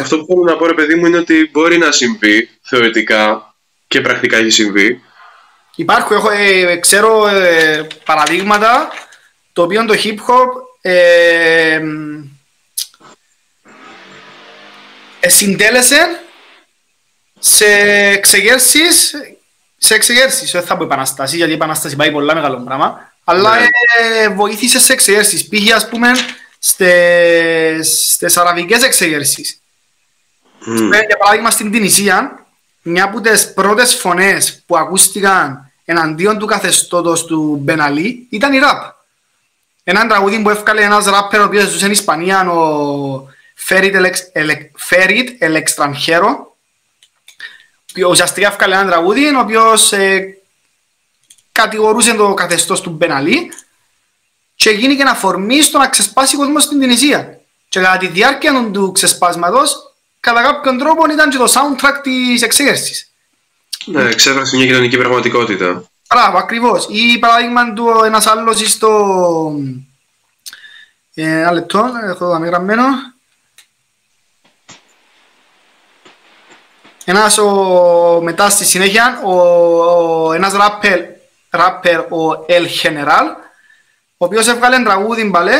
Αυτό 0.00 0.18
που 0.18 0.26
θέλω 0.26 0.42
να 0.42 0.56
πω 0.56 0.66
ρε 0.66 0.74
παιδί 0.74 0.94
μου 0.94 1.06
είναι 1.06 1.18
ότι 1.18 1.48
μπορεί 1.52 1.78
να 1.78 1.92
συμβεί 1.92 2.50
θεωρητικά 2.62 3.54
και 3.86 4.00
πρακτικά 4.00 4.36
έχει 4.36 4.50
συμβεί. 4.50 5.00
Υπάρχουν, 5.74 6.16
έχω, 6.16 6.30
ε, 6.30 6.76
ξέρω 6.76 7.26
ε, 7.26 7.86
παραδείγματα 8.04 8.88
το 9.52 9.62
οποίο 9.62 9.84
το 9.84 9.94
hip 10.02 10.16
hop 10.16 10.48
ε, 10.80 11.80
ε, 15.20 15.28
συντέλεσε 15.28 16.20
σε 17.46 17.66
εξεγέρσεις 18.12 19.14
σε 19.78 19.94
εξεγέρσεις, 19.94 20.50
δεν 20.50 20.62
θα 20.62 20.76
πω 20.76 20.84
επαναστάση, 20.84 21.36
γιατί 21.36 21.50
η 21.50 21.54
επαναστάση 21.54 21.96
πάει 21.96 22.10
πολλά 22.10 22.34
μεγάλο 22.34 22.60
πράγμα, 22.60 23.12
αλλά 23.24 23.58
ναι. 23.58 23.66
ε, 24.22 24.28
βοήθησε 24.28 24.78
σε 24.78 24.92
εξεγέρσεις. 24.92 25.48
Πήγε, 25.48 25.72
ας 25.72 25.88
πούμε, 25.88 26.10
στις, 26.58 28.12
στις 28.12 28.36
αραβικές 28.36 28.82
εξεγέρσεις. 28.82 29.60
Mm. 30.66 31.06
Για 31.06 31.16
παράδειγμα, 31.18 31.50
στην 31.50 31.70
Τινησία, 31.70 32.46
μια 32.82 33.04
από 33.04 33.20
τις 33.20 33.52
πρώτες 33.52 33.94
φωνές 33.94 34.62
που 34.66 34.76
ακούστηκαν 34.76 35.70
εναντίον 35.84 36.38
του 36.38 36.46
καθεστώτος 36.46 37.24
του 37.24 37.58
Μπεναλή 37.62 38.26
ήταν 38.30 38.52
η 38.52 38.58
ραπ. 38.58 38.94
Ένα 39.84 40.06
τραγούδι 40.06 40.42
που 40.42 40.50
έφκαλε 40.50 40.82
ένας 40.82 41.04
ράπερ 41.04 41.40
ο 41.40 41.44
οποίος 41.44 41.64
ζούσε 41.64 41.78
στην 41.78 41.90
Ισπανία, 41.90 42.50
ο 42.50 43.28
Φέριτ 44.74 45.42
Ελεξτρανχέρο, 45.42 46.55
ουσιαστικά 48.04 48.48
έφκαλε 48.48 48.74
ένα 48.74 48.86
τραγούδι, 48.86 49.34
ο 49.34 49.38
οποίος 49.38 49.92
ε, 49.92 50.38
κατηγορούσε 51.52 52.14
το 52.14 52.34
καθεστώς 52.34 52.80
του 52.80 52.90
Μπεναλή 52.90 53.52
και 54.54 54.70
γίνει 54.70 54.96
και 54.96 55.02
ένα 55.02 55.14
φορμή 55.14 55.62
στο 55.62 55.78
να 55.78 55.88
ξεσπάσει 55.88 56.36
ο 56.36 56.38
κόσμος 56.38 56.62
στην 56.62 56.80
Τινησία. 56.80 57.40
Και 57.68 57.80
κατά 57.80 57.96
τη 57.96 58.06
διάρκεια 58.06 58.70
του 58.72 58.92
ξεσπάσματος, 58.92 59.94
κατά 60.20 60.42
κάποιον 60.42 60.78
τρόπο 60.78 61.06
ήταν 61.10 61.30
και 61.30 61.36
το 61.36 61.44
soundtrack 61.44 62.00
της 62.02 62.42
εξέγερσης. 62.42 63.10
Ναι, 63.84 64.02
εξέφρασε 64.02 64.56
μια 64.56 64.66
κοινωνική 64.66 64.96
πραγματικότητα. 64.96 65.84
Μπράβο, 66.08 66.38
ακριβώς. 66.38 66.86
Ή 66.90 67.18
παράδειγμα 67.18 67.72
του 67.72 67.88
ένας 68.04 68.26
άλλος 68.26 68.70
στο... 68.70 69.52
Ε, 71.14 71.40
ένα 71.40 71.52
λεπτό, 71.52 71.92
έχω 72.04 72.18
το 72.18 72.44
γραμμένο. 72.44 72.84
Ένας 77.08 77.38
ο, 77.38 78.20
μετά 78.22 78.50
στη 78.50 78.64
συνέχεια, 78.64 79.20
ο, 79.24 79.32
ο, 79.32 80.32
ένας 80.32 80.52
ράπερ, 80.52 81.00
ράπερ, 81.50 81.98
ο 81.98 82.46
El 82.48 82.64
General, 82.82 83.24
ο 84.16 84.24
οποίος 84.24 84.48
έβγαλε 84.48 84.82
τραγούδι 84.82 85.24
μπαλέ 85.24 85.56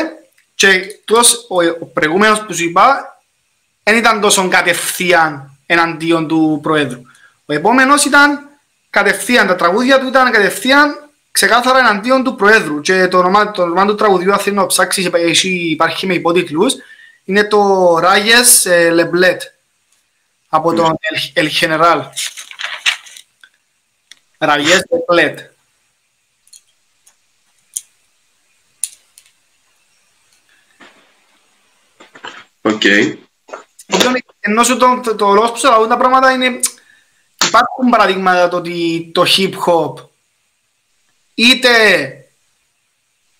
και 0.55 0.69
τους, 1.05 1.33
ο, 1.33 1.55
ο 1.79 1.85
προηγούμενος 1.85 2.41
που 2.41 2.53
σου 2.53 2.63
είπα 2.63 3.17
δεν 3.83 3.97
ήταν 3.97 4.21
τόσο 4.21 4.47
κατευθείαν 4.47 5.57
εναντίον 5.65 6.27
του 6.27 6.59
Προέδρου. 6.63 7.01
Ο 7.45 7.53
επόμενος 7.53 8.05
ήταν 8.05 8.49
κατευθείαν, 8.89 9.47
τα 9.47 9.55
τραγούδια 9.55 9.99
του 9.99 10.07
ήταν 10.07 10.31
κατευθείαν 10.31 11.09
ξεκάθαρα 11.31 11.79
εναντίον 11.79 12.23
του 12.23 12.35
Προέδρου 12.35 12.81
και 12.81 13.07
το 13.07 13.17
όνομα, 13.17 13.51
το 13.51 13.61
όνομα 13.61 13.85
του 13.85 13.95
τραγουδιού 13.95 14.31
αν 14.31 14.39
θέλεις 14.39 14.59
να 14.59 14.65
ψάξεις 14.65 15.09
υπάρχει 15.43 16.05
με 16.05 16.13
υπότιτλους 16.13 16.75
είναι 17.23 17.43
το 17.43 17.93
Ράγες 17.99 18.67
Λεμπλέτ 18.91 19.41
από 20.49 20.73
τον 20.73 20.97
El 21.33 21.49
General. 21.59 22.01
Ραγιές 24.37 24.85
Λεμπλέτ. 24.89 25.39
Οκ. 32.61 32.81
Ενώ 34.39 34.63
σου 34.63 34.77
το, 34.77 34.99
το, 35.03 35.15
το 35.15 35.33
λόγος 35.33 35.51
που 35.51 35.57
σε 35.57 35.67
λαούν 35.67 35.89
τα 35.89 35.97
πράγματα 35.97 36.31
είναι 36.31 36.59
υπάρχουν 37.47 37.89
παραδείγματα 37.89 38.47
το 38.47 38.57
ότι 38.57 39.09
το 39.13 39.25
hip 39.37 39.53
hop 39.65 40.07
είτε 41.35 41.71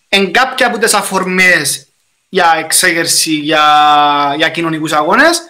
εν 0.10 0.32
κάποια 0.32 0.68
από 0.68 0.78
τις 0.78 0.94
αφορμές 0.94 1.88
για 2.30 2.54
εξέγερση, 2.58 3.32
για, 3.32 4.34
για 4.38 4.50
κοινωνικούς 4.50 4.92
αγώνες, 4.92 5.42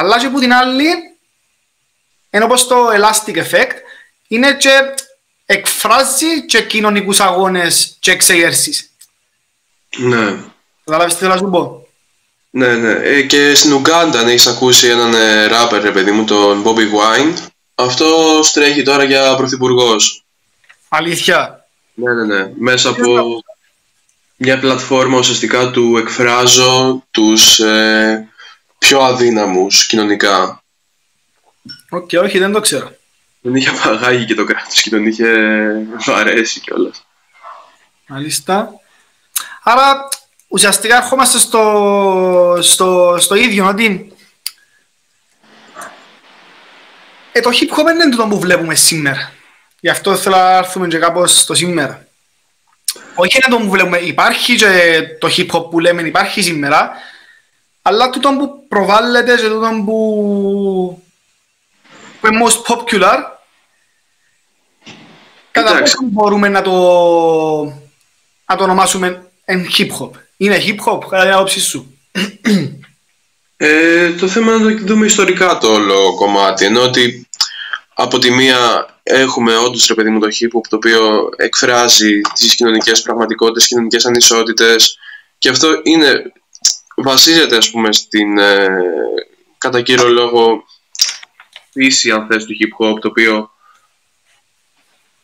αλλά 0.00 0.18
και 0.18 0.26
από 0.26 0.38
την 0.38 0.52
άλλη, 0.52 0.88
ενώ 2.30 2.44
όπως 2.44 2.66
το 2.66 2.86
elastic 2.88 3.36
effect, 3.36 3.74
είναι 4.28 4.54
και 4.54 4.94
εκφράζει 5.46 6.46
και 6.46 6.62
κοινωνικούς 6.62 7.20
αγώνες 7.20 7.96
και 8.00 8.10
εξέγερσεις. 8.10 8.90
Ναι. 9.96 10.36
Καταλάβεις 10.84 11.14
τι 11.14 11.20
θέλω 11.20 11.32
να 11.32 11.38
σου 11.38 11.50
πω; 11.50 11.86
Ναι, 12.50 12.76
ναι. 12.76 12.92
Ε, 12.92 13.22
και 13.22 13.54
στην 13.54 13.72
Ουγκάντα, 13.72 14.20
αν 14.20 14.28
έχεις 14.28 14.46
ακούσει 14.46 14.88
έναν 14.88 15.14
ε, 15.14 15.46
ράπερ, 15.46 15.82
ρε 15.82 15.90
παιδί 15.90 16.10
μου, 16.10 16.24
τον 16.24 16.62
Bobby 16.64 16.78
Wine, 16.78 17.34
αυτό 17.74 18.40
τρέχει 18.52 18.82
τώρα 18.82 19.04
για 19.04 19.34
πρωθυπουργός. 19.36 20.24
Αλήθεια. 20.88 21.66
Ναι, 21.94 22.14
ναι, 22.14 22.24
ναι. 22.24 22.52
Μέσα 22.58 22.88
από 22.88 23.42
μια 24.36 24.58
πλατφόρμα 24.58 25.18
ουσιαστικά 25.18 25.70
του 25.70 25.96
εκφράζω 25.96 27.04
τους 27.10 27.58
ε, 27.58 28.29
πιο 28.80 29.00
αδύναμους 29.00 29.86
κοινωνικά. 29.86 30.62
OK, 31.90 32.08
okay, 32.12 32.22
όχι, 32.22 32.38
δεν 32.38 32.52
το 32.52 32.60
ξέρω. 32.60 32.96
Τον 33.42 33.54
είχε 33.54 33.70
απαγάγει 33.70 34.24
και 34.24 34.34
το 34.34 34.44
κράτος 34.44 34.82
και 34.82 34.90
τον 34.90 35.06
είχε 35.06 35.26
βαρέσει 36.04 36.60
κιόλας. 36.60 37.06
Μάλιστα. 38.06 38.80
Άρα 39.62 40.08
ουσιαστικά 40.48 40.96
ερχόμαστε 40.96 41.38
στο, 41.38 42.58
στο, 42.60 43.16
στο 43.18 43.34
ίδιο, 43.34 43.66
ότι 43.66 44.12
ε, 47.32 47.40
το 47.40 47.50
hip 47.50 47.78
hop 47.78 47.84
δεν 47.84 48.00
είναι 48.00 48.16
το 48.16 48.26
που 48.26 48.40
βλέπουμε 48.40 48.74
σήμερα. 48.74 49.32
Γι' 49.80 49.88
αυτό 49.88 50.16
θέλω 50.16 50.36
να 50.36 50.56
έρθουμε 50.56 50.88
και 50.88 50.98
κάπως 50.98 51.40
στο 51.40 51.54
σήμερα. 51.54 52.06
Όχι 53.14 53.36
είναι 53.36 53.56
το 53.56 53.64
που 53.64 53.70
βλέπουμε, 53.70 53.98
υπάρχει 53.98 54.56
και 54.56 55.02
το 55.18 55.28
hip 55.36 55.46
hop 55.46 55.70
που 55.70 55.80
λέμε 55.80 56.02
υπάρχει 56.02 56.42
σήμερα, 56.42 56.92
αλλά 57.82 58.10
τούτο 58.10 58.36
που 58.38 58.66
προβάλλεται 58.68 59.36
και 59.36 59.48
τούτο 59.48 59.82
που, 59.84 61.02
που 62.20 62.26
είναι 62.26 62.44
most 62.46 62.72
popular, 62.72 63.18
κατά 65.50 65.78
πόσο 65.78 65.98
μπορούμε 66.02 66.48
να 66.48 66.62
το, 66.62 66.72
να 68.46 68.56
το 68.56 68.64
ονομάσουμε 68.64 69.30
εν 69.44 69.66
hip 69.78 69.88
hop. 69.98 70.10
Είναι 70.36 70.62
hip 70.66 70.78
hop, 70.86 71.00
κατά 71.08 71.22
την 71.22 71.32
άποψη 71.32 71.60
σου. 71.60 71.98
Ε, 73.56 74.12
το 74.12 74.28
θέμα 74.28 74.54
είναι 74.54 74.70
να 74.70 74.78
το 74.78 74.84
δούμε 74.84 75.06
ιστορικά 75.06 75.58
το 75.58 75.72
όλο 75.72 76.14
κομμάτι. 76.14 76.64
Ενώ 76.64 76.82
ότι 76.82 77.28
από 77.94 78.18
τη 78.18 78.30
μία 78.30 78.86
έχουμε 79.02 79.56
όντως 79.56 79.86
ρε 79.86 79.94
παιδί 79.94 80.10
μου 80.10 80.20
το 80.20 80.26
hip 80.26 80.60
το 80.68 80.76
οποίο 80.76 81.28
εκφράζει 81.36 82.20
τις 82.34 82.54
κοινωνικές 82.54 83.02
πραγματικότητες, 83.02 83.66
κοινωνικές 83.66 84.06
ανισότητες 84.06 84.98
και 85.38 85.48
αυτό 85.48 85.80
είναι, 85.82 86.32
βασίζεται 87.02 87.56
ας 87.56 87.70
πούμε 87.70 87.92
στην 87.92 88.38
ε, 88.38 88.68
κατά 89.58 89.82
κύριο 89.82 90.08
λόγο 90.08 90.64
φύση 91.70 92.10
αν 92.10 92.26
θες 92.26 92.44
του 92.44 92.56
hip 92.60 92.84
hop 92.84 93.00
το 93.00 93.08
οποίο 93.08 93.50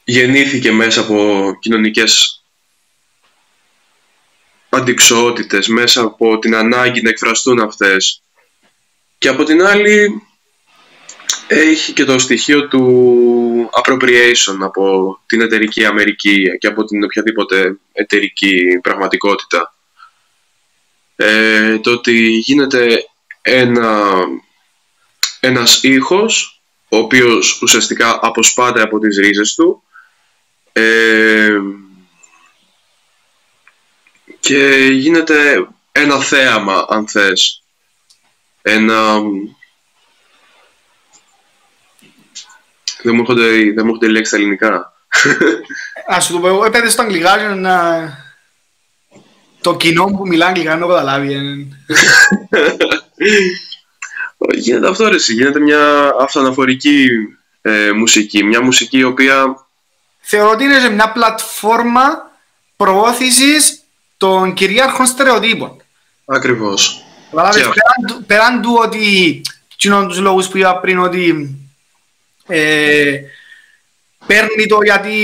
γεννήθηκε 0.04 0.72
μέσα 0.72 1.00
από 1.00 1.50
κοινωνικές 1.60 2.40
αντικσότητες, 4.68 5.68
μέσα 5.68 6.02
από 6.02 6.38
την 6.38 6.54
ανάγκη 6.54 7.02
να 7.02 7.08
εκφραστούν 7.08 7.60
αυτές 7.60 8.22
και 9.18 9.28
από 9.28 9.44
την 9.44 9.62
άλλη 9.62 10.22
έχει 11.46 11.92
και 11.92 12.04
το 12.04 12.18
στοιχείο 12.18 12.68
του 12.68 13.70
appropriation 13.72 14.56
από 14.60 15.18
την 15.26 15.40
εταιρική 15.40 15.84
Αμερική 15.84 16.58
και 16.58 16.66
από 16.66 16.84
την 16.84 17.04
οποιαδήποτε 17.04 17.78
εταιρική 17.92 18.78
πραγματικότητα. 18.82 19.75
Ε, 21.16 21.78
το 21.78 21.90
ότι 21.90 22.28
γίνεται 22.28 23.08
ένα, 23.42 24.12
ένας 25.40 25.82
ήχος 25.82 26.60
ο 26.88 26.96
οποίος 26.96 27.62
ουσιαστικά 27.62 28.18
αποσπάται 28.22 28.82
από 28.82 28.98
τις 28.98 29.18
ρίζες 29.18 29.54
του. 29.54 29.82
Ε, 30.72 31.58
και 34.40 34.88
γίνεται 34.92 35.68
ένα 35.92 36.20
θέαμα 36.20 36.86
αν 36.88 37.08
θες. 37.08 37.62
Ένα 38.62 39.20
δεν 43.02 43.14
μου 43.14 43.20
έρχονται, 43.20 43.48
δεν 43.50 43.74
μου 43.74 43.86
έρχονται 43.86 44.08
λέξεις 44.08 44.28
στα 44.28 44.36
ελληνικά. 44.36 44.92
Ας 46.06 46.24
σου 46.24 46.32
το 46.32 46.38
πω, 46.38 46.48
εγώ 46.48 46.64
έπαιζε 46.64 46.90
στο 46.90 47.02
αγγλικά 47.02 47.36
για 47.36 47.54
να... 47.54 47.74
το 49.66 49.76
κοινό 49.76 50.04
που 50.04 50.26
μιλά 50.26 50.46
αγγλικά 50.46 50.74
να 50.74 50.80
το 50.80 50.86
καταλάβει. 50.86 51.32
ε. 51.32 51.38
γίνεται 54.56 54.88
αυτό 54.88 55.08
ρε, 55.08 55.14
εσύ, 55.14 55.32
γίνεται 55.32 55.60
μια 55.60 56.12
αυτοαναφορική 56.20 57.08
ε, 57.62 57.92
μουσική, 57.92 58.44
μια 58.44 58.62
μουσική 58.62 58.98
η 58.98 59.02
οποία 59.04 59.44
Θεωρώ 60.20 60.50
ότι 60.50 60.64
είναι 60.64 60.78
σε 60.80 60.88
μια 60.88 61.12
πλατφόρμα 61.12 62.30
προώθησης 62.76 63.80
των 64.16 64.54
κυρίαρχων 64.54 65.06
στερεοτύπων. 65.06 65.82
ακριβώς 66.24 67.04
Καταλάβες, 67.30 67.62
Και- 67.62 67.68
πέραν, 67.68 68.06
του- 68.18 68.24
πέραν 68.26 68.62
του 68.62 68.78
ότι 68.82 69.40
κοινών 69.76 70.08
τους 70.08 70.18
λόγους 70.18 70.48
που 70.48 70.58
είπα 70.58 70.80
πριν 70.80 70.98
ότι 70.98 71.54
ε, 72.46 73.20
παίρνει 74.26 74.66
το 74.68 74.78
γιατί, 74.82 75.14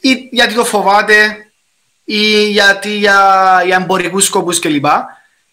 ή 0.00 0.28
γιατί 0.30 0.54
το 0.54 0.64
φοβάται 0.64 1.49
ή 2.12 2.50
γιατί 2.50 2.96
για, 2.96 3.62
για 3.64 3.76
εμπορικούς 3.76 4.24
σκοπούς 4.24 4.58
κλπ. 4.58 4.84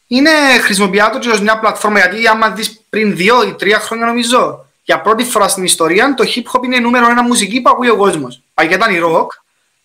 Είναι 0.08 0.30
χρησιμοποιητό 0.62 1.10
το 1.12 1.20
και 1.20 1.30
ως 1.30 1.42
μια 1.42 1.60
πλατφόρμα 1.60 2.00
γιατί 2.00 2.28
άμα 2.28 2.50
δεις 2.50 2.82
πριν 2.90 3.16
δύο 3.16 3.44
ή 3.44 3.54
τρία 3.54 3.80
χρόνια 3.80 4.06
νομίζω 4.06 4.66
για 4.84 5.02
πρώτη 5.02 5.24
φορά 5.24 5.48
στην 5.48 5.64
ιστορία 5.64 6.14
το 6.14 6.24
hip 6.36 6.52
hop 6.52 6.64
είναι 6.64 6.80
νούμερο 6.80 7.10
ένα 7.10 7.24
μουσική 7.24 7.62
που 7.62 7.70
ακούει 7.70 7.90
ο 7.90 7.96
κόσμος. 7.96 8.42
Παλιά 8.54 8.76
ήταν 8.76 8.96
η 8.96 9.00
rock, 9.04 9.28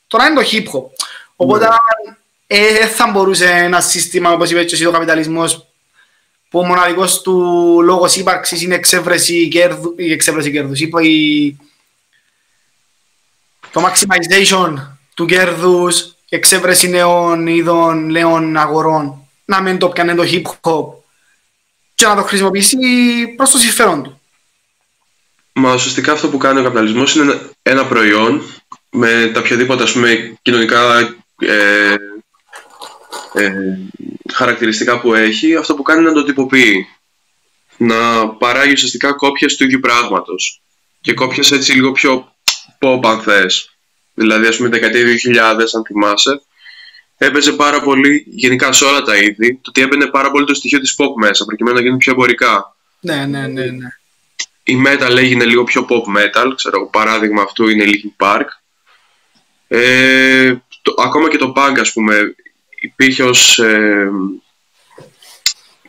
τώρα 0.07 0.27
είναι 0.27 0.43
το 0.43 0.49
hip 0.53 0.65
hop. 0.65 0.85
Οπότε 1.37 1.69
ε, 2.47 2.73
δεν 2.73 2.89
θα 2.89 3.11
μπορούσε 3.11 3.51
ένα 3.51 3.81
σύστημα 3.81 4.31
όπως 4.31 4.51
είπες 4.51 4.65
και 4.65 4.75
εσύ 4.75 4.87
ο 4.87 4.91
καπιταλισμός 4.91 5.67
που 6.51 6.59
ο 6.59 6.65
μοναδικός 6.65 7.23
του 7.23 7.33
λόγος 7.83 8.17
ύπαρξης 8.17 8.63
είναι 8.63 8.75
εξέβρεση 8.75 9.49
κέρδου, 9.49 9.95
η 9.97 10.13
εξέβρεση 10.13 10.51
κέρδους, 10.51 10.81
είπα 10.81 11.03
η, 11.03 11.57
το 13.73 13.83
maximization 13.87 14.75
του 15.15 15.27
κέρδους, 15.27 16.01
η 16.01 16.13
εξέβρεση 16.37 16.89
νέων 16.89 17.47
είδων, 17.47 18.11
νέων 18.11 18.57
αγορών, 18.57 19.29
να 19.45 19.61
μην 19.61 19.79
το 19.79 19.89
πιάνε 19.89 20.15
το 20.15 20.23
hip 20.23 20.43
hop 20.61 20.87
και 21.95 22.07
να 22.07 22.15
το 22.17 22.23
χρησιμοποιήσει 22.23 22.77
προς 23.37 23.51
το 23.51 23.59
συμφέρον 23.59 24.03
του. 24.03 24.21
Μα 25.53 25.75
ουσιαστικά 25.75 26.13
αυτό 26.13 26.29
που 26.29 26.37
κάνει 26.39 26.61
ο 26.61 26.63
καπιταλισμός 26.63 27.15
είναι 27.15 27.25
ένα- 27.33 27.51
ένα 27.63 27.87
προϊόν 27.87 28.43
με 28.91 29.31
τα 29.35 29.41
οποιαδήποτε 29.41 29.83
ας 29.83 29.93
πούμε, 29.93 30.39
κοινωνικά 30.43 30.99
ε, 31.39 31.95
ε, 33.33 33.53
χαρακτηριστικά 34.33 35.01
που 35.01 35.15
έχει, 35.15 35.57
αυτό 35.57 35.75
που 35.75 35.83
κάνει 35.83 36.01
είναι 36.01 36.09
να 36.09 36.15
το 36.15 36.25
τυποποιεί. 36.25 36.87
Να 37.77 38.29
παράγει 38.29 38.73
ουσιαστικά 38.73 39.13
κόπιες 39.13 39.57
του 39.57 39.65
ίδιου 39.65 39.81
πράγματος. 39.81 40.63
Και 41.01 41.15
κόπιες 41.15 41.51
έτσι 41.51 41.73
λίγο 41.73 41.93
πιο 41.93 42.33
pop 42.81 43.01
αν 43.05 43.21
θες. 43.21 43.72
Δηλαδή 44.15 44.47
ας 44.47 44.57
πούμε 44.57 44.69
δεκαετία 44.69 45.05
2000 45.05 45.67
αν 45.77 45.85
θυμάσαι, 45.87 46.43
έπαιζε 47.19 47.53
πάρα 47.53 47.81
πολύ, 47.81 48.25
γενικά 48.29 48.73
σε 48.73 48.85
όλα 48.85 49.03
τα 49.03 49.17
είδη, 49.17 49.55
το 49.55 49.69
ότι 49.69 49.81
έμπαινε 49.81 50.07
πάρα 50.07 50.31
πολύ 50.31 50.47
το 50.47 50.55
στοιχείο 50.55 50.81
της 50.81 50.95
pop 50.99 51.15
μέσα, 51.17 51.45
προκειμένου 51.45 51.77
να 51.77 51.83
γίνουν 51.83 51.99
πιο 51.99 52.13
εμπορικά 52.13 52.77
Ναι, 53.01 53.27
ναι, 53.27 53.47
ναι, 53.47 53.65
ναι. 53.65 53.89
η 54.63 54.83
metal 54.87 55.17
έγινε 55.17 55.45
λίγο 55.45 55.65
πιο 55.65 55.87
pop 55.89 56.17
metal, 56.19 56.53
ξέρω 56.57 56.77
εγώ, 56.77 56.87
παράδειγμα 56.87 57.43
αυτού 57.43 57.69
είναι 57.69 57.85
η 57.85 58.13
Linkin 58.19 58.27
Park. 58.27 58.47
Ε, 59.69 60.55
το, 60.83 60.95
ακόμα 60.99 61.31
και 61.31 61.39
το 61.39 61.53
punk, 61.57 61.77
ας 61.81 61.93
πούμε, 61.93 62.35
υπήρχε 62.81 63.23
ως 63.23 63.59
ε, 63.59 64.11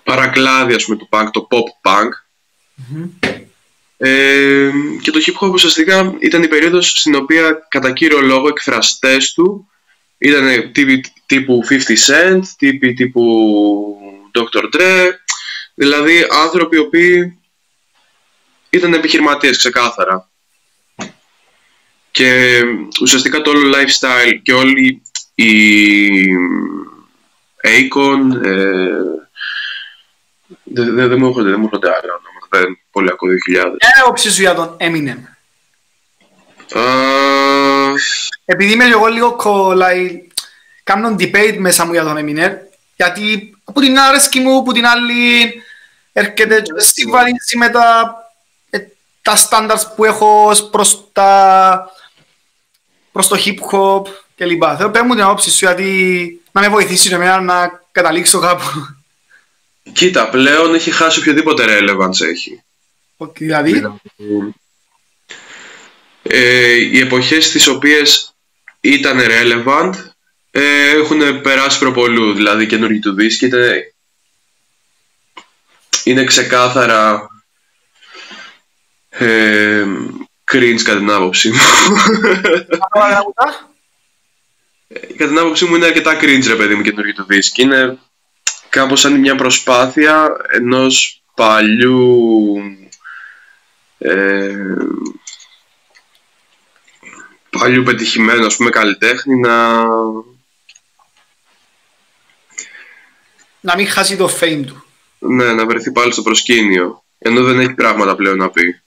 παρακλάδι, 0.03 0.73
ας 0.73 0.85
πούμε, 0.85 0.97
του 0.97 1.09
punk, 1.11 1.27
το 1.31 1.47
pop 1.51 1.89
punk. 1.89 2.09
Ε, 4.05 4.71
και 5.01 5.11
το 5.11 5.19
hip 5.25 5.47
hop 5.47 5.51
ουσιαστικά 5.51 6.15
ήταν 6.19 6.43
η 6.43 6.47
περίοδος 6.47 6.89
στην 6.89 7.15
οποία 7.15 7.67
κατά 7.69 7.91
κύριο 7.91 8.21
λόγο 8.21 8.47
εκφραστές 8.47 9.33
του 9.33 9.67
ήταν 10.17 10.71
τύποι 10.71 11.03
τύπου 11.25 11.61
50 11.69 11.73
Cent, 12.07 12.41
τύποι 12.57 12.93
τύπου 12.93 13.23
Dr. 14.33 14.75
Dre, 14.75 15.09
δηλαδή 15.73 16.25
άνθρωποι 16.43 16.75
οι 16.75 16.79
οποίοι 16.79 17.39
ήταν 18.69 18.93
επιχειρηματίες 18.93 19.57
ξεκάθαρα. 19.57 20.29
Και 22.11 22.61
ουσιαστικά 23.01 23.41
το 23.41 23.49
όλο 23.49 23.75
lifestyle 23.75 24.39
και 24.43 24.53
όλη 24.53 25.01
η 25.35 25.55
Akon 27.63 28.43
ε, 28.43 29.13
δεν, 30.63 30.95
δεν, 30.95 31.07
δεν 31.09 31.17
μου 31.19 31.27
έρχονται, 31.27 31.49
δεν 31.49 31.59
μου 31.59 31.65
έρχονται 31.65 31.87
άλλα 31.87 31.99
ονόματα, 31.99 32.22
δεν 32.57 32.79
πολύ 32.91 33.09
ακούω 33.11 33.29
2000. 33.29 33.35
Ποια 33.51 33.61
είναι 33.61 33.97
η 33.97 34.01
άποψη 34.01 34.31
σου 34.31 34.41
για 34.41 34.55
τον 34.55 34.77
Eminem. 34.79 35.17
Α, 36.79 36.83
Επειδή 38.45 38.71
είμαι 38.73 38.85
εγώ 38.85 39.07
λίγο 39.07 39.35
κολλάει, 39.35 40.27
κάνω 40.83 41.15
debate 41.19 41.55
μέσα 41.57 41.85
μου 41.85 41.91
για 41.91 42.03
τον 42.03 42.17
Eminem, 42.17 42.51
γιατί 42.95 43.55
από 43.63 43.79
την 43.79 43.99
άρεσκη 43.99 44.39
μου, 44.39 44.57
από 44.57 44.71
την 44.71 44.85
άλλη 44.85 45.53
έρχεται 46.13 46.61
και 46.61 46.71
συμβαδίζει 46.77 47.57
με 47.57 47.69
τα, 47.69 48.15
ε, 48.69 48.79
τα 49.21 49.33
standards 49.49 49.83
που 49.95 50.05
έχω 50.05 50.45
ως 50.45 50.69
προς, 50.69 51.07
τα, 51.11 51.91
προς 53.11 53.27
το 53.27 53.37
hip 53.45 53.57
hop 53.71 54.01
κλπ. 54.35 54.63
Θέλω 54.77 54.91
πες 54.91 55.01
μου 55.01 55.13
την 55.13 55.23
άποψη 55.23 55.51
σου 55.51 55.65
γιατί 55.65 56.41
να 56.51 56.61
με 56.61 56.69
βοηθήσεις 56.69 57.07
και 57.07 57.15
εμένα 57.15 57.41
να 57.41 57.81
καταλήξω 57.91 58.39
κάπου. 58.39 58.63
Κοίτα, 59.91 60.29
πλέον 60.29 60.73
έχει 60.73 60.91
χάσει 60.91 61.19
οποιοδήποτε 61.19 61.65
relevance 61.67 62.21
έχει. 62.21 62.63
Ότι 63.17 63.45
δηλαδή, 63.45 63.99
Ε, 66.23 66.73
οι 66.73 66.99
εποχές 66.99 67.51
τις 67.51 67.67
οποίες 67.67 68.35
ήταν 68.79 69.19
relevant 69.19 69.93
ε, 70.51 70.89
έχουν 70.89 71.41
περάσει 71.41 71.79
προπολού, 71.79 72.33
δηλαδή 72.33 72.65
καινούργιοι 72.65 72.99
του 72.99 73.13
δίσκοι 73.13 73.45
είναι, 73.45 73.93
είναι 76.03 76.23
ξεκάθαρα 76.23 77.27
ε, 79.09 79.85
cringe 80.51 80.81
κατά 80.83 80.97
την 80.97 81.11
άποψή 81.11 81.49
μου. 81.49 81.57
κατά 85.17 85.27
την 85.27 85.39
άποψή 85.39 85.65
μου 85.65 85.75
είναι 85.75 85.85
αρκετά 85.85 86.19
cringe 86.21 86.47
ρε 86.47 86.55
παιδί 86.55 86.75
μου 86.75 86.81
καινούργιοι 86.81 87.13
του 87.13 87.25
δίσκοι. 87.25 87.61
Είναι 87.61 87.97
κάπως 88.73 88.99
σαν 88.99 89.19
μια 89.19 89.35
προσπάθεια 89.35 90.37
ενός 90.51 91.23
παλιού 91.33 92.57
ε, 93.97 94.75
παλιού 97.49 97.83
πετυχημένου 97.83 98.45
ας 98.45 98.55
πούμε 98.55 98.69
καλλιτέχνη 98.69 99.39
να, 99.39 99.83
να 103.59 103.75
μην 103.75 103.87
χάσει 103.87 104.17
το 104.17 104.29
fame 104.39 104.63
του. 104.67 104.83
ναι, 105.19 105.53
να 105.53 105.65
βρεθεί 105.65 105.91
πάλι 105.91 106.11
στο 106.11 106.21
προσκήνιο 106.21 107.03
ενώ 107.17 107.43
δεν 107.43 107.59
έχει 107.59 107.73
πράγματα 107.73 108.15
πλέον 108.15 108.37
να 108.37 108.49
πει. 108.49 108.81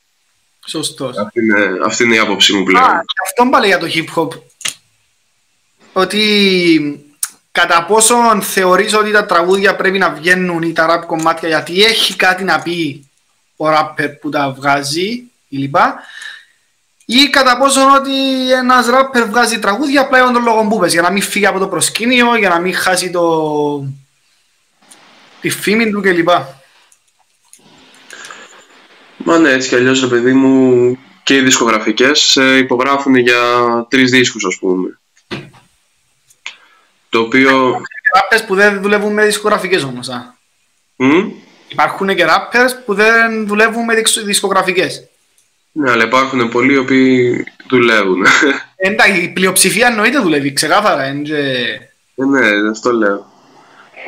Σωστός. 0.66 1.16
Αυτή 1.16 1.40
είναι, 1.40 1.78
αυτή 1.84 2.04
είναι 2.04 2.14
η 2.14 2.18
άποψή 2.18 2.52
μου 2.52 2.62
πλέον. 2.62 2.84
Α, 2.84 3.02
και 3.06 3.20
αυτό 3.28 3.50
πάλι 3.50 3.66
για 3.66 3.78
το 3.78 3.86
hip 3.94 4.14
hop. 4.14 4.40
Ότι 5.92 7.05
κατά 7.56 7.84
πόσον 7.84 8.42
θεωρείς 8.42 8.94
ότι 8.94 9.10
τα 9.12 9.26
τραγούδια 9.26 9.76
πρέπει 9.76 9.98
να 9.98 10.10
βγαίνουν 10.10 10.62
ή 10.62 10.72
τα 10.72 10.86
rap 10.90 11.06
κομμάτια 11.06 11.48
γιατί 11.48 11.84
έχει 11.84 12.16
κάτι 12.16 12.44
να 12.44 12.62
πει 12.62 13.08
ο 13.56 13.66
rapper 13.68 14.08
που 14.20 14.30
τα 14.30 14.52
βγάζει 14.56 15.08
ή 15.48 15.56
λοιπά 15.56 15.94
ή 17.04 17.28
κατά 17.30 17.58
πόσον 17.58 17.94
ότι 17.94 18.12
ένας 18.52 18.86
rapper 18.88 19.26
βγάζει 19.28 19.58
τραγούδια 19.58 20.00
απλά 20.00 20.18
για 20.18 20.32
τον 20.32 20.42
λόγο 20.42 20.66
που 20.68 20.78
πες, 20.78 20.92
για 20.92 21.02
να 21.02 21.10
μην 21.10 21.22
φύγει 21.22 21.46
από 21.46 21.58
το 21.58 21.68
προσκήνιο, 21.68 22.36
για 22.36 22.48
να 22.48 22.58
μην 22.58 22.74
χάσει 22.74 23.10
το... 23.10 23.84
τη 25.40 25.50
φήμη 25.50 25.90
του 25.90 26.00
κλπ. 26.00 26.28
Μα 29.16 29.38
ναι, 29.38 29.50
έτσι 29.50 29.68
κι 29.68 29.74
αλλιώς 29.74 30.00
ρε 30.00 30.06
παιδί 30.06 30.32
μου 30.32 30.98
και 31.22 31.36
οι 31.36 31.40
δισκογραφικές 31.40 32.36
ε, 32.36 32.56
υπογράφουν 32.56 33.16
για 33.16 33.36
τρεις 33.88 34.10
δίσκους 34.10 34.44
ας 34.44 34.58
πούμε. 34.58 34.98
Το 37.08 37.18
οποίο... 37.20 37.72
Rappers 38.16 38.42
που 38.46 38.54
δεν 38.54 38.82
δουλεύουν 38.82 39.12
με 39.12 39.24
δισκογραφικές 39.24 39.82
όμως. 39.82 40.08
Α. 40.08 40.34
Μμ; 40.96 41.30
Υπάρχουν 41.68 42.14
και 42.14 42.26
rappers 42.28 42.70
που 42.84 42.94
δεν 42.94 43.46
δουλεύουν 43.46 43.84
με 43.84 43.94
δισκο- 43.94 44.22
δισκογραφικές. 44.24 45.08
Ναι, 45.72 45.90
αλλά 45.90 46.04
υπάρχουν 46.04 46.48
πολλοί 46.48 46.72
οι 46.72 46.76
οποίοι 46.76 47.44
δουλεύουν. 47.68 48.26
Εντάξει, 48.76 49.20
η 49.22 49.28
πλειοψηφία 49.28 49.86
εννοείται 49.86 50.18
δουλεύει, 50.20 50.52
ξεκάθαρα. 50.52 51.02
εν 51.02 51.22
και- 51.22 51.80
Ε, 52.16 52.24
ναι, 52.24 52.68
αυτό 52.70 52.92
λέω. 52.92 53.32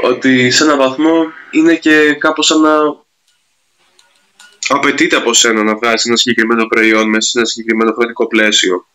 Ότι 0.03 0.51
σε 0.51 0.65
έναν 0.65 0.79
βαθμό 0.79 1.13
είναι 1.51 1.75
και 1.75 2.13
κάπως 2.19 2.47
σαν 2.47 2.61
να 2.61 2.71
απαιτείται 4.69 5.17
από 5.17 5.33
σένα 5.35 5.63
να 5.63 5.75
βγάλεις 5.77 6.05
ένα 6.05 6.17
συγκεκριμένο 6.17 6.67
προϊόν 6.67 7.09
μέσα 7.09 7.29
σε 7.29 7.39
ένα 7.39 7.47
συγκεκριμένο 7.47 7.93
χρονικό 7.93 8.27
πλαίσιο. 8.27 8.87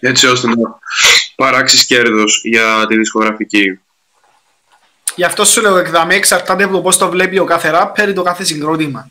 Έτσι 0.00 0.26
ώστε 0.26 0.46
να 0.46 0.54
παράξεις 1.40 1.86
κέρδος 1.86 2.40
για 2.44 2.86
τη 2.88 2.96
δισκογραφική. 2.96 3.80
Γι' 5.14 5.24
αυτό 5.24 5.44
σου 5.44 5.60
λέω 5.60 5.76
εκδαμέ 5.76 6.14
εξαρτάται 6.14 6.64
από 6.64 6.72
το 6.72 6.80
πώς 6.80 6.98
το 6.98 7.08
βλέπει 7.08 7.38
ο 7.38 7.44
κάθε 7.44 7.70
ράπερ 7.70 8.08
ή 8.08 8.12
το 8.12 8.22
κάθε 8.22 8.44
συγκρότημα. 8.44 9.10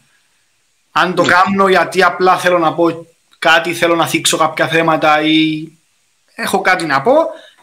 Αν 0.91 1.15
το 1.15 1.23
ναι. 1.23 1.34
κάνω 1.34 1.67
γιατί 1.67 2.03
απλά 2.03 2.38
θέλω 2.38 2.57
να 2.57 2.73
πω 2.73 3.07
κάτι, 3.39 3.73
θέλω 3.73 3.95
να 3.95 4.07
θίξω 4.07 4.38
κάποια 4.38 4.67
θέματα 4.67 5.21
ή 5.21 5.67
έχω 6.36 6.61
κάτι 6.61 6.86
να 6.86 7.01
πω 7.01 7.13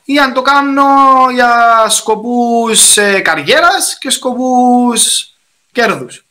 ή 0.05 0.19
αν 0.19 0.33
το 0.33 0.43
κάνω 0.43 0.85
για 1.33 1.85
σκοπούς 1.89 2.97
ε, 2.97 3.21
καριέρας 3.21 3.99
και 3.99 4.11
σκοπούς 4.11 5.31
κέρδους. 5.73 6.25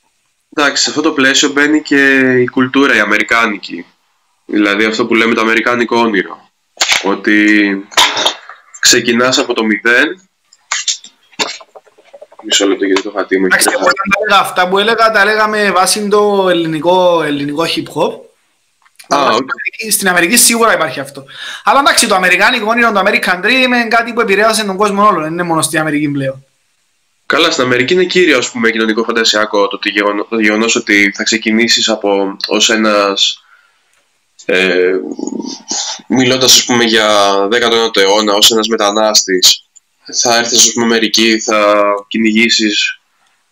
Εντάξει, 0.54 0.84
σε 0.84 0.90
αυτό 0.90 1.02
το 1.02 1.12
πλαίσιο 1.12 1.50
μπαίνει 1.50 1.82
και 1.82 2.20
η 2.42 2.46
κουλτούρα, 2.46 2.96
η 2.96 3.00
αμερικάνικη. 3.00 3.86
Δηλαδή 4.46 4.86
αυτό 4.86 5.06
που 5.06 5.16
λέμε 5.16 5.34
το 5.34 5.42
αμερικάνικο 5.42 5.98
όνειρο. 5.98 6.50
Ότι 7.04 7.70
ξεκινάς 8.88 9.38
από 9.38 9.54
το 9.54 9.64
μηδέν 9.64 10.22
Μισό 12.46 12.68
λεπτό 12.68 12.86
γιατί 12.86 13.02
το 13.02 13.12
χατί 13.16 13.40
μου. 13.40 13.46
Εντάξει, 13.46 13.70
εγώ 13.72 13.86
έλεγα 14.22 14.42
αυτά 14.42 14.68
που 14.68 14.78
έλεγα, 14.78 15.12
τα 15.12 15.22
έλεγα 15.22 15.48
με 15.48 15.72
βάση 15.72 16.08
το 16.08 16.48
ελληνικό, 16.50 17.24
ελληνικό 17.24 17.64
hip 17.64 18.02
hop. 18.02 18.14
Ah, 19.08 19.34
okay. 19.34 19.92
Στην 19.92 20.08
Αμερική 20.08 20.38
σίγουρα 20.38 20.74
υπάρχει 20.74 21.00
αυτό. 21.00 21.26
Αλλά 21.64 21.80
εντάξει, 21.80 22.08
το 22.08 22.16
αμερικάνικο 22.16 22.70
όνειρο, 22.70 22.92
το 22.92 23.02
American 23.06 23.46
Dream 23.46 23.66
είναι 23.66 23.88
κάτι 23.88 24.14
που 24.14 24.22
επηρέασε 24.22 24.64
τον 24.64 24.78
κόσμο 24.78 25.08
όλο, 25.08 25.22
δεν 25.22 25.32
είναι 25.32 25.44
μόνο 25.44 25.62
στην 25.62 25.80
Αμερική 25.80 26.10
πλέον. 26.10 26.46
Καλά, 27.26 27.52
στην 27.52 27.64
Αμερική 27.64 27.94
είναι 27.94 28.04
κύριο 28.04 28.38
ας 28.38 28.52
πούμε, 28.52 28.70
κοινωνικό 28.70 29.04
φαντασιακό 29.04 29.68
το, 29.68 29.80
το 30.30 30.40
γεγονός 30.40 30.76
ότι 30.76 31.12
θα 31.16 31.24
ξεκινήσεις 31.24 31.90
από 31.90 32.38
ως 32.48 32.70
ένας. 32.70 33.45
Ε, 34.46 34.92
μιλώντας 36.08 36.54
ας 36.54 36.66
πούμε 36.66 36.84
για 36.84 37.08
19ο 37.52 37.98
αιώνα 37.98 38.34
ως 38.34 38.52
ένας 38.52 38.68
μετανάστης 38.68 39.66
θα 40.14 40.38
έρθεις 40.38 40.60
ας 40.60 40.72
πούμε 40.74 40.86
Αμερική, 40.86 41.40
θα 41.40 41.84
κυνηγήσεις 42.08 43.00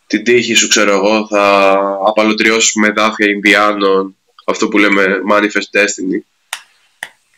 την 0.08 0.24
τύχη 0.24 0.54
σου 0.54 0.68
ξέρω 0.68 0.92
εγώ, 0.92 1.28
θα 1.28 1.80
απαλωτριώσεις 2.08 2.74
με 2.74 2.92
δάφια 2.92 3.30
Ινδιάνων, 3.30 4.16
αυτό 4.46 4.68
που 4.68 4.78
λέμε 4.78 5.06
manifest 5.32 5.80
destiny. 5.80 6.22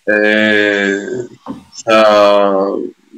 Ε, 0.03 0.97
θα, 1.84 2.06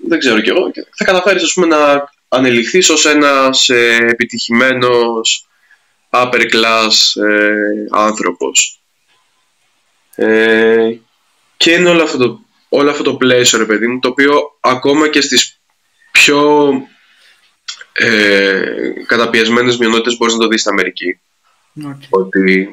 δεν 0.07 0.19
ξέρω 0.19 0.41
κι 0.41 0.49
εγώ, 0.49 0.71
θα 0.95 1.05
καταφέρεις 1.05 1.43
ας 1.43 1.53
πούμε 1.53 1.67
να 1.67 2.09
ανελιχθείς 2.27 2.89
ως 2.89 3.05
ένας 3.05 3.69
ε, 3.69 3.97
επιτυχημένος 4.09 5.47
upper 6.09 6.41
class 6.51 7.21
ε, 7.23 7.53
άνθρωπος. 7.91 8.76
Ε, 10.19 10.97
και 11.57 11.71
είναι 11.71 11.89
όλο 11.89 12.03
αυτό 12.03 12.17
το, 12.17 12.39
όλο 12.69 12.89
αυτό 12.89 13.03
το 13.03 13.15
πλαίσιο, 13.15 13.57
ρε 13.59 13.65
παιδί 13.65 13.87
μου, 13.87 13.99
το 13.99 14.07
οποίο 14.07 14.57
ακόμα 14.59 15.09
και 15.09 15.21
στις 15.21 15.59
πιο 16.11 16.69
ε, 17.91 18.61
καταπιεσμένες 19.05 19.77
μειονότητες 19.77 20.17
μπορείς 20.17 20.33
να 20.33 20.39
το 20.39 20.47
δεις 20.47 20.61
στην 20.61 20.71
Αμερική. 20.71 21.19
Okay. 21.79 22.07
Ότι 22.09 22.69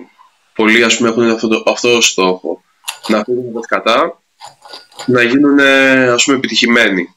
πολλοί 0.54 0.84
ας 0.84 0.96
πούμε 0.96 1.08
έχουν 1.08 1.30
αυτό 1.30 1.48
το, 1.48 1.62
αυτό 1.70 1.94
το 1.94 2.00
στόχο. 2.00 2.62
Να 3.06 3.24
φύγουν 3.24 3.48
από 3.48 3.60
κατά, 3.60 4.22
να 5.06 5.22
γίνουν 5.22 5.60
ας 6.12 6.24
πούμε 6.24 6.36
επιτυχημένοι. 6.36 7.14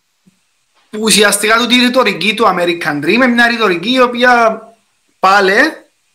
Ουσιαστικά 1.00 1.58
τούτη 1.58 1.76
η 1.76 1.80
ρητορική 1.80 2.34
του 2.34 2.46
American 2.46 3.04
Dream 3.04 3.08
είναι 3.08 3.28
μια 3.28 3.48
ρητορική 3.48 3.92
η 3.92 4.02
οποία 4.02 4.62
πάλι 5.20 5.54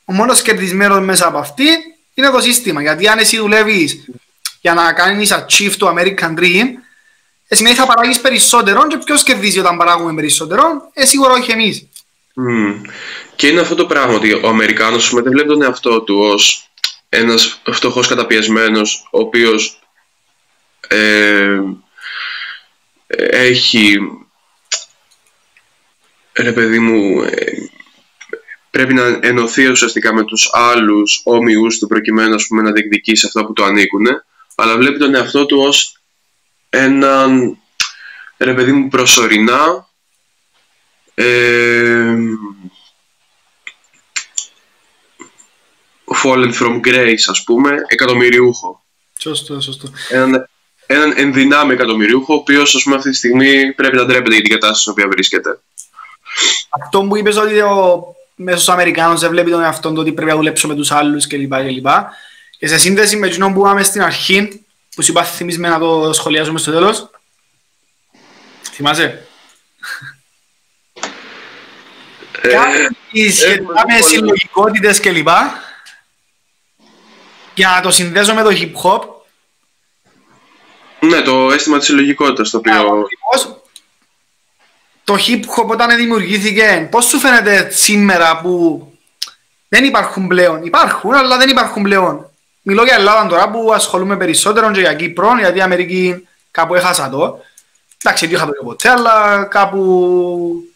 ο 0.04 0.12
μόνος 0.12 0.42
κερδισμένος 0.42 1.00
μέσα 1.00 1.26
από 1.26 1.38
αυτή 1.38 1.64
είναι 2.14 2.30
το 2.30 2.40
σύστημα. 2.40 2.82
Γιατί 2.82 3.08
αν 3.08 3.18
εσύ 3.18 3.38
δουλεύεις 3.38 4.04
για 4.60 4.74
να 4.74 4.92
κάνεις 4.92 5.32
achieve 5.32 5.74
το 5.78 5.94
American 5.96 6.38
Dream 6.38 6.66
ε, 7.48 7.54
σημαίνει 7.54 7.74
θα 7.74 7.86
παράγεις 7.86 8.20
περισσότερο 8.20 8.86
και 8.86 8.98
ποιος 9.04 9.22
κερδίζει 9.22 9.58
όταν 9.58 9.76
παράγουμε 9.76 10.14
περισσότερο, 10.14 10.90
ε, 10.92 11.04
σίγουρα 11.04 11.32
όχι 11.32 11.50
εμείς. 11.50 11.88
Mm. 12.36 12.88
Και 13.36 13.46
είναι 13.46 13.60
αυτό 13.60 13.74
το 13.74 13.86
πράγμα 13.86 14.14
ότι 14.14 14.32
ο 14.32 14.48
Αμερικάνος 14.48 15.14
δεν 15.14 15.32
βλέπει 15.32 15.48
τον 15.48 15.62
εαυτό 15.62 16.00
του 16.00 16.18
ως 16.18 16.70
ένας 17.08 17.60
φτωχός 17.72 18.08
καταπιεσμένος 18.08 19.08
ο 19.10 19.18
οποίος 19.18 19.80
ε, 20.88 21.60
έχει 23.30 23.96
ρε 26.32 26.52
παιδί 26.52 26.78
μου 26.78 27.22
ε, 27.22 27.52
πρέπει 28.72 28.94
να 28.94 29.18
ενωθεί 29.22 29.66
ουσιαστικά 29.66 30.14
με 30.14 30.24
τους 30.24 30.50
άλλους 30.52 31.20
όμοιους 31.24 31.78
του 31.78 31.86
προκειμένου 31.86 32.34
ας 32.34 32.46
πούμε, 32.46 32.62
να 32.62 32.72
διεκδικήσει 32.72 33.26
αυτά 33.26 33.46
που 33.46 33.52
του 33.52 33.64
ανήκουν 33.64 34.06
αλλά 34.54 34.76
βλέπει 34.76 34.98
τον 34.98 35.14
εαυτό 35.14 35.46
του 35.46 35.58
ως 35.60 35.96
έναν 36.70 37.58
ρε 38.36 38.54
παιδί 38.54 38.72
μου 38.72 38.88
προσωρινά 38.88 39.88
ε, 41.14 42.14
fallen 46.22 46.52
from 46.52 46.80
grace 46.86 47.24
ας 47.26 47.42
πούμε 47.44 47.76
εκατομμυριούχο. 47.86 48.84
Σωστό, 49.18 49.60
σωστό. 49.60 49.90
Έναν, 50.08 50.48
έναν 50.86 51.12
ενδυνάμει 51.16 51.72
εκατομμυριούχο 51.72 52.34
ο 52.34 52.36
οποίος 52.36 52.74
ας 52.74 52.82
πούμε 52.82 52.96
αυτή 52.96 53.10
τη 53.10 53.16
στιγμή 53.16 53.72
πρέπει 53.72 53.96
να 53.96 54.04
ντρέπεται 54.04 54.34
για 54.34 54.42
την 54.42 54.52
κατάσταση 54.52 54.80
στην 54.80 54.92
οποία 54.92 55.08
βρίσκεται. 55.08 55.60
Αυτό 56.68 57.02
που 57.02 57.16
είπες 57.16 57.36
ότι 57.36 57.60
ο 57.60 58.14
μέσος 58.34 58.68
Αμερικάνος 58.68 59.20
δεν 59.20 59.30
βλέπει 59.30 59.50
τον 59.50 59.62
εαυτό 59.62 59.92
του 59.92 60.00
ότι 60.00 60.12
πρέπει 60.12 60.30
να 60.30 60.36
δουλέψω 60.36 60.68
με 60.68 60.74
τους 60.74 60.90
άλλους 60.90 61.26
κλπ. 61.26 61.54
Και, 61.54 61.82
και 62.58 62.66
σε 62.66 62.78
σύνδεση 62.78 63.16
με 63.16 63.26
εκείνο 63.26 63.52
που 63.52 63.60
είπαμε 63.60 63.82
στην 63.82 64.02
αρχή 64.02 64.64
που 64.94 65.02
σου 65.02 65.10
είπα 65.10 65.24
θυμίσουμε 65.24 65.68
να 65.68 65.78
το 65.78 66.12
σχολιάζουμε 66.12 66.58
στο 66.58 66.72
τέλος. 66.72 67.10
Θυμάσαι. 68.62 69.26
Ε, 72.42 72.48
Κάτι 72.48 73.32
σχετικά 73.32 73.84
με 73.88 74.00
συλλογικότητες 74.00 75.00
και 75.00 75.10
λοιπά. 75.10 75.60
Για 77.54 77.68
να 77.68 77.80
το 77.80 77.90
συνδέσω 77.90 78.34
με 78.34 78.42
το 78.42 78.50
hip 78.50 78.72
hop. 78.82 79.02
Ναι, 81.00 81.22
το 81.22 81.50
αίσθημα 81.50 81.78
της 81.78 81.86
συλλογικότητας 81.86 82.50
το 82.50 82.56
οποίο... 82.56 83.06
Το 85.04 85.14
hip 85.26 85.40
hop 85.40 85.66
όταν 85.66 85.96
δημιουργήθηκε, 85.96 86.88
πώς 86.90 87.04
σου 87.04 87.18
φαίνεται 87.18 87.70
σήμερα 87.70 88.40
που 88.40 88.86
δεν 89.68 89.84
υπάρχουν 89.84 90.26
πλέον; 90.26 90.64
Υπάρχουν, 90.64 91.14
αλλά 91.14 91.36
δεν 91.36 91.48
υπάρχουν 91.48 91.82
πλέον. 91.82 92.30
Μιλώ 92.62 92.84
για 92.84 92.94
Ελλάδα 92.94 93.26
τώρα 93.26 93.50
που 93.50 93.72
ασχολούμαι 93.72 94.16
περισσότερο 94.16 94.70
και 94.70 94.80
για 94.80 94.94
Κύπρο, 94.94 95.38
γιατί 95.38 95.58
η 95.58 95.62
Αμερική 95.62 96.28
κάπου 96.50 96.74
έχασα 96.74 97.08
το. 97.08 97.40
Εντάξει, 98.04 98.26
δεν 98.26 98.34
είχα 98.34 98.46
το 98.46 98.52
ποτέ, 98.64 98.88
αλλά 98.88 99.44
κάπου 99.50 100.72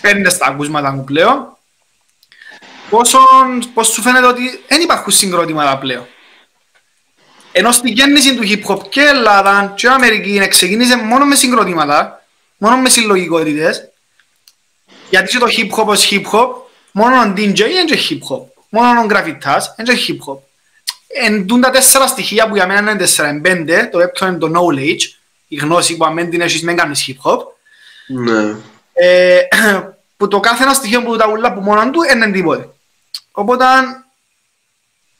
παίρνεις 0.00 0.32
στα 0.32 0.46
ακούσματα 0.46 0.90
μου 0.92 1.04
πλέον. 1.04 1.56
Πόσο, 2.90 3.18
πώς 3.74 3.88
σου 3.88 4.02
φαίνεται 4.02 4.26
ότι 4.26 4.64
δεν 4.68 4.80
υπάρχουν 4.80 5.12
συγκρότηματα 5.12 5.78
πλέον; 5.78 6.06
Ενώ 7.52 7.72
στην 7.72 7.92
γέννηση 7.92 8.34
του 8.34 8.42
hip 8.42 8.64
hop 8.70 8.88
και 8.88 9.00
Ελλάδα 9.00 9.72
και 9.76 9.86
η 9.86 9.90
Αμερική 9.90 10.48
ξεκίνησε 10.48 10.96
μόνο 10.96 11.24
με 11.24 11.34
συγκροτήματα, 11.34 12.23
μόνο 12.64 12.76
με 12.76 12.88
συλλογικότητες, 12.88 13.88
γιατί 15.10 15.30
και 15.30 15.38
το 15.38 15.46
hip 15.46 15.70
hop 15.78 15.86
ως 15.86 16.08
hip 16.10 16.24
hop, 16.32 16.48
μόνο 16.92 17.16
ο 17.16 17.32
DJ 17.36 17.58
είναι 17.58 17.98
hip 18.08 18.18
hop, 18.28 18.44
μόνο 18.68 19.00
ο 19.00 19.04
γραφιτάς 19.04 19.74
είναι 19.78 19.94
hip 20.06 20.32
hop. 20.32 20.38
Εν 21.06 21.60
τα 21.60 21.70
τέσσερα 21.70 22.06
στοιχεία 22.06 22.48
που 22.48 22.54
για 22.54 22.66
μένα 22.66 22.80
είναι 22.80 22.96
τέσσερα, 22.96 23.28
εν 23.28 23.40
πέντε, 23.40 23.88
το 23.92 24.00
έπτω 24.00 24.26
είναι 24.26 24.38
το 24.38 24.52
knowledge, 24.54 25.00
η 25.48 25.56
γνώση 25.56 25.96
που 25.96 26.04
αμέν 26.04 26.30
την 26.30 26.40
έχεις 26.40 26.62
με 26.62 26.74
κάνεις 26.74 27.04
hip 27.06 27.30
hop. 27.30 27.38
Ναι. 28.06 28.56
Ε, 28.92 29.40
που 30.16 30.28
το 30.28 30.40
κάθε 30.40 30.62
ένα 30.62 30.74
στοιχείο 30.74 31.02
που 31.02 31.16
τα 31.16 31.28
ούλα 31.28 31.52
που 31.52 31.60
μόνο 31.60 31.90
του 31.90 32.02
είναι 32.02 32.30
τίποτε. 32.30 32.68
Οπότε, 33.32 33.64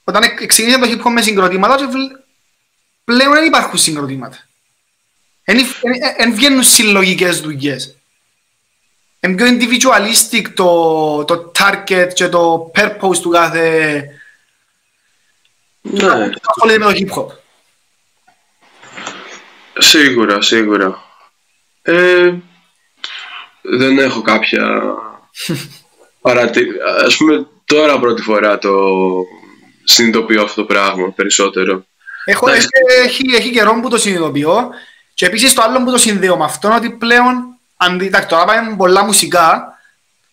όταν 0.04 0.22
ξεκίνησε 0.46 0.78
το 0.78 0.86
hip 0.90 1.06
hop 1.06 1.12
με 1.12 1.22
συγκροτήματα, 1.22 1.76
πλέον 3.04 3.32
δεν 3.32 3.44
υπάρχουν 3.44 3.78
συγκροτήματα. 3.78 4.48
Δεν 5.44 6.34
βγαίνουν 6.34 6.62
συλλογικές 6.62 7.40
δουλειές. 7.40 7.96
Είναι 9.20 9.34
πιο 9.34 9.46
individualistic 9.46 10.44
το, 10.54 11.24
το 11.24 11.52
target 11.58 12.08
και 12.14 12.28
το 12.28 12.72
purpose 12.74 13.18
του 13.22 13.30
κάθε 13.30 14.04
ναι. 15.90 16.30
Ασχολείται 16.42 16.78
με 16.78 16.84
το 16.84 16.90
hip 16.90 17.18
hop. 17.18 17.26
Σίγουρα, 19.78 20.40
σίγουρα. 20.40 21.02
Ε, 21.82 22.32
δεν 23.62 23.98
έχω 23.98 24.22
κάποια 24.22 24.94
παρατήρηση. 26.20 26.78
Ας 27.04 27.16
πούμε 27.16 27.46
τώρα 27.64 27.98
πρώτη 27.98 28.22
φορά 28.22 28.58
το 28.58 28.70
συνειδητοποιώ 29.84 30.42
αυτό 30.42 30.60
το 30.60 30.66
πράγμα 30.66 31.12
περισσότερο. 31.12 31.84
Έχω, 32.24 32.48
έχει, 32.48 32.66
έχει, 33.04 33.34
έχει 33.34 33.50
καιρό 33.50 33.80
που 33.80 33.88
το 33.88 33.98
συνειδητοποιώ 33.98 34.70
και 35.14 35.26
επίσης 35.26 35.54
το 35.54 35.62
άλλο 35.62 35.84
που 35.84 35.90
το 35.90 35.98
συνδέω 35.98 36.36
με 36.36 36.44
αυτό 36.44 36.68
είναι 36.68 36.76
ότι 36.76 36.90
πλέον 36.90 37.58
αντί, 37.76 38.10
τώρα 38.28 38.44
πάμε 38.44 38.76
πολλά 38.76 39.04
μουσικά 39.04 39.78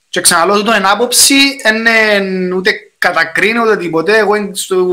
και 0.10 0.22
ξαναλώ 0.22 0.64
το 0.64 0.72
άποψη 0.84 1.36
είναι 1.66 2.56
ούτε 2.56 2.72
κατακρίνω 2.98 3.64
ούτε 3.64 3.78
τίποτε. 3.78 4.18
Εγώ 4.18 4.34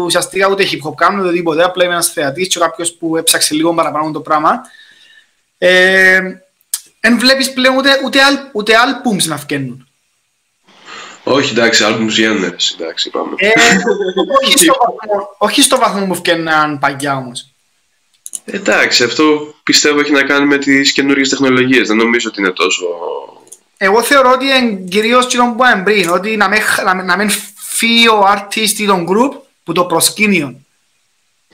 ουσιαστικά 0.04 0.48
ούτε 0.48 0.64
hip 0.70 0.88
hop 0.88 0.94
κάνω 0.96 1.22
ούτε 1.22 1.32
τίποτε. 1.32 1.64
Απλά 1.64 1.84
είμαι 1.84 1.92
ένας 1.92 2.12
θεατής 2.12 2.48
και 2.48 2.58
κάποιος 2.58 2.92
που 2.92 3.16
έψαξε 3.16 3.54
λίγο 3.54 3.74
παραπάνω 3.74 4.10
το 4.10 4.20
πράγμα. 4.20 4.60
Ε, 5.58 6.20
εν 7.00 7.18
βλέπεις 7.18 7.52
πλέον 7.52 7.76
ούτε, 7.76 8.00
ούτε, 8.04 8.20
ούτε 8.52 8.74
albums 8.74 9.22
να 9.22 9.36
βγαίνουν. 9.36 9.88
Όχι, 11.24 11.50
εντάξει, 11.50 11.84
άλμπουμς 11.84 12.14
βγαίνουν, 12.14 12.44
εντάξει, 12.78 13.10
πάμε. 13.10 13.34
Ε, 13.36 13.50
όχι, 14.42 14.58
στο 14.58 14.76
βαθμό, 14.80 15.34
όχι 15.38 15.62
στο 15.62 15.78
βαθμό 15.78 16.06
που 16.06 16.14
φτιάχναν 16.14 16.78
παγιά 16.78 17.16
όμως. 17.16 17.48
Εντάξει, 18.50 19.04
αυτό 19.04 19.54
πιστεύω 19.62 20.00
έχει 20.00 20.12
να 20.12 20.22
κάνει 20.22 20.46
με 20.46 20.58
τις 20.58 20.92
καινούργιες 20.92 21.28
τεχνολογίες. 21.28 21.88
Δεν 21.88 21.96
νομίζω 21.96 22.28
ότι 22.28 22.40
είναι 22.40 22.50
τόσο... 22.50 22.84
Εγώ 23.76 24.02
θεωρώ 24.02 24.30
ότι 24.30 24.44
είναι 24.46 24.84
κυρίως 24.88 25.26
το 25.26 25.44
που 25.44 25.54
είπαμε 25.54 25.82
πριν, 25.82 26.10
ότι 26.10 26.36
να 26.36 26.48
μην, 26.48 26.60
να, 26.84 27.02
να 27.02 27.16
μην 27.16 27.30
φύγει 27.56 28.08
ο 28.08 28.26
artist 28.28 28.78
ή 28.78 28.86
τον 28.86 29.06
group 29.10 29.40
που 29.64 29.72
το 29.72 29.84
προσκήνιο. 29.84 30.60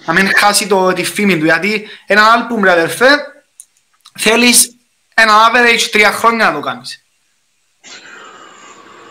Να 0.05 0.13
μην 0.13 0.29
χάσει 0.37 0.67
το, 0.67 0.93
τη 0.93 1.05
φήμη 1.05 1.39
του, 1.39 1.45
γιατί 1.45 1.89
ένα 2.07 2.33
άλμπουμ, 2.33 2.65
ρε 2.65 2.71
αδερφέ, 2.71 3.09
θέλεις 4.19 4.77
ένα 5.15 5.33
average 5.51 5.89
τρία 5.91 6.13
χρόνια 6.13 6.47
να 6.51 6.55
το 6.55 6.61
κάνεις. 6.61 7.05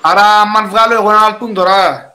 Άρα, 0.01 0.41
αν 0.41 0.69
βγάλω 0.69 0.93
εγώ 0.93 1.09
ένα 1.09 1.21
άλμπουμ 1.21 1.53
τώρα 1.53 2.11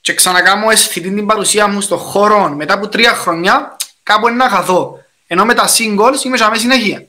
και 0.00 0.14
ξανακάμω 0.14 0.68
αισθητή 0.70 1.14
την 1.14 1.26
παρουσία 1.26 1.66
μου 1.66 1.80
στον 1.80 1.98
χώρο 1.98 2.48
μετά 2.48 2.74
από 2.74 2.88
τρία 2.88 3.14
χρόνια, 3.14 3.75
κάπου 4.06 4.28
είναι 4.28 4.36
να 4.36 4.48
χαθώ. 4.48 5.04
Ενώ 5.26 5.44
με 5.44 5.54
τα 5.54 5.68
singles 5.68 6.24
είμαι 6.24 6.36
σε 6.36 6.50
συνέχεια. 6.54 7.06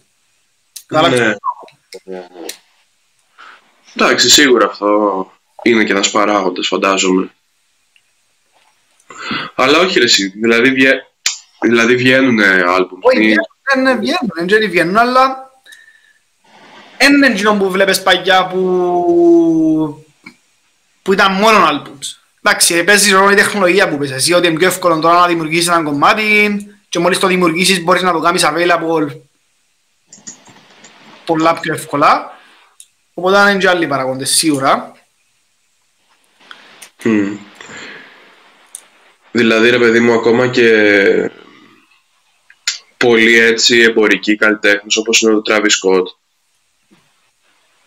Ναι. 0.88 1.36
Εντάξει, 3.96 4.30
σίγουρα 4.30 4.66
αυτό 4.66 5.32
είναι 5.62 5.84
και 5.84 5.92
ένας 5.92 6.12
παράγοντας, 6.12 6.68
φαντάζομαι. 6.68 7.32
Αλλά 9.56 9.80
όχι 9.80 10.00
ρε 10.00 10.06
εσύ, 10.06 10.28
δηλαδή, 10.28 10.72
βγα... 10.72 10.92
δηλαδή 11.62 11.96
βγαίνουν 11.96 12.40
άλμπουμς. 12.68 13.04
Όχι, 13.06 13.36
δεν 13.74 14.00
βγαίνουν, 14.00 14.48
δεν 14.48 14.70
βγαίνουν, 14.70 14.98
αλλά 14.98 15.52
δεν 16.98 17.14
είναι 17.14 17.28
εκείνο 17.28 17.56
που 17.56 17.72
βλέπεις 17.72 18.04
παγιά 18.04 18.48
που, 18.48 20.06
που 21.02 21.14
ήταν 21.14 21.32
μόνο 21.32 21.66
άλμπουμς. 21.66 22.20
Εντάξει, 22.44 22.84
παίζεις 22.84 23.12
ρόλο 23.12 23.32
η 23.32 23.36
τεχνολογία 23.36 23.90
που 23.90 23.98
πες 23.98 24.12
εσύ, 24.12 24.34
ότι 24.34 24.48
είναι 24.48 24.58
πιο 24.58 24.68
εύκολο 24.68 25.00
τώρα 25.00 25.20
να 25.20 25.28
δημιουργήσεις 25.28 25.68
ένα 25.68 25.84
κομμάτι 25.84 26.77
και 26.90 27.00
μόλις 27.00 27.20
το 27.20 27.28
δημιουργήσεις 27.28 27.84
μπορείς 27.84 28.02
να 28.02 28.12
το 28.12 28.20
κάνεις 28.20 28.46
available 28.46 29.08
πολλά 31.26 31.60
πιο 31.60 31.74
εύκολα. 31.74 32.38
Οπότε 33.14 33.52
είναι 33.52 33.60
και 33.60 33.70
άλλοι 33.70 33.88
παραγόντες, 33.88 34.30
σίγουρα. 34.30 34.92
Mm. 37.04 37.38
Δηλαδή 39.32 39.70
ρε 39.70 39.80
παιδί 39.80 40.00
μου 40.00 40.14
ακόμα 40.14 40.48
και 40.48 41.32
πολύ 42.98 43.40
έτσι 43.40 43.80
εμπορικοί 43.80 44.36
καλλιτέχνες 44.36 44.98
όπως 44.98 45.22
είναι 45.22 45.34
ο 45.34 45.42
Travis 45.50 45.62
Scott 45.62 46.06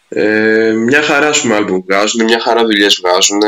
ε, 0.09 0.73
μια 0.73 1.03
χαρά 1.03 1.33
σου 1.33 1.55
άλμπουμ 1.55 1.81
βγάζουν, 1.81 2.25
μια 2.25 2.41
χαρά 2.41 2.65
δουλειές 2.65 3.01
βγάζουν 3.03 3.41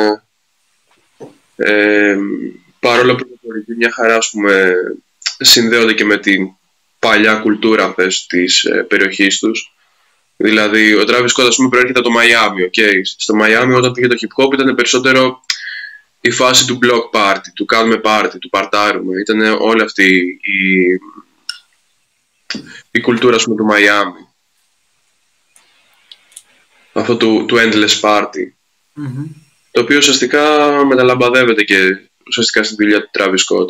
ε, 1.57 2.16
παρόλο 2.80 3.14
που 3.14 3.38
εμπορικοί 3.42 3.74
μια 3.74 3.92
χαρά 3.92 4.16
ας 4.16 4.30
πούμε 4.30 4.74
συνδέονται 5.45 5.95
και 5.95 6.05
με 6.05 6.18
την 6.18 6.49
παλιά 6.99 7.34
κουλτούρα 7.34 7.93
θες, 7.93 8.26
της 8.26 8.64
ε, 8.64 8.82
περιοχής 8.82 9.38
τους 9.38 9.72
Δηλαδή, 10.43 10.95
ο 10.95 11.05
Travis 11.07 11.28
Scott, 11.36 11.47
ας 11.47 11.57
πούμε, 11.57 11.68
προέρχεται 11.68 11.99
από 11.99 12.09
το 12.09 12.14
Miami, 12.18 12.61
okay. 12.70 13.01
Στο 13.16 13.34
Miami, 13.43 13.76
όταν 13.76 13.93
πήγε 13.93 14.07
το 14.07 14.16
hip 14.20 14.45
hop, 14.45 14.53
ήταν 14.53 14.74
περισσότερο 14.74 15.40
η 16.20 16.30
φάση 16.30 16.66
του 16.66 16.78
block 16.82 17.18
party, 17.18 17.47
του 17.55 17.64
κάνουμε 17.64 18.01
party, 18.05 18.38
του 18.40 18.49
παρτάρουμε. 18.49 19.20
Ήταν 19.20 19.40
όλη 19.61 19.82
αυτή 19.82 20.38
η, 20.43 20.99
η 22.90 23.01
κουλτούρα, 23.01 23.36
ας 23.36 23.45
πούμε, 23.45 23.57
του 23.57 23.66
Miami. 23.70 24.26
Αυτό 26.93 27.16
του, 27.16 27.45
του 27.49 27.57
endless 27.59 28.01
party. 28.01 28.53
Το 29.70 29.80
οποίο 29.80 29.97
ουσιαστικά 29.97 30.70
μεταλαμπαδεύεται 30.84 31.62
και 31.62 32.09
ουσιαστικά 32.26 32.62
στη 32.62 32.74
δουλειά 32.74 33.03
του 33.03 33.11
Travis 33.18 33.28
Scott. 33.28 33.68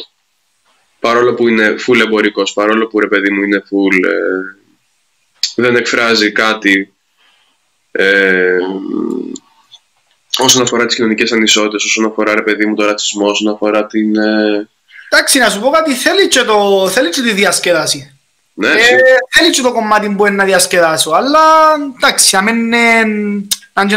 Παρόλο 1.03 1.35
που 1.35 1.49
είναι 1.49 1.75
full 1.87 2.01
εμπορικός, 2.01 2.53
παρόλο 2.53 2.87
που 2.87 3.01
ρε 3.01 3.07
παιδί 3.07 3.31
μου 3.31 3.43
είναι 3.43 3.63
full 3.71 4.07
ε, 4.07 4.19
δεν 5.55 5.77
εκφράζει 5.77 6.33
κάτι 6.33 6.95
ε, 7.91 8.57
όσον 10.39 10.63
αφορά 10.63 10.87
τις 10.87 10.95
κοινωνικές 10.95 11.33
ανισότητες, 11.33 11.85
όσον 11.85 12.05
αφορά 12.05 12.35
ρε 12.35 12.43
παιδί 12.43 12.67
μου 12.67 12.75
το 12.75 12.85
ρατσισμό, 12.85 13.29
όσον 13.29 13.53
αφορά 13.53 13.87
την... 13.87 14.17
Ε... 14.17 14.69
Εντάξει, 15.09 15.39
να 15.39 15.51
σου 15.51 15.61
πω 15.61 15.71
κάτι, 15.71 15.95
θέλει 15.95 16.29
και, 16.29 16.43
το, 16.43 16.89
θέλει 16.89 17.09
και 17.09 17.23
τη 17.23 17.33
διασκέδαση. 17.33 18.19
Ναι, 18.55 18.69
ε, 18.69 18.97
θέλει 19.31 19.51
και 19.51 19.63
το 19.63 19.73
κομμάτι 19.73 20.07
που 20.07 20.13
μπορεί 20.13 20.33
να 20.33 20.45
διασκεδάσω, 20.45 21.11
αλλά 21.11 21.41
εντάξει, 21.97 22.37
να 22.37 22.43
μην 22.43 22.57
είναι 22.57 23.05
να 23.73 23.83
είναι 23.83 23.97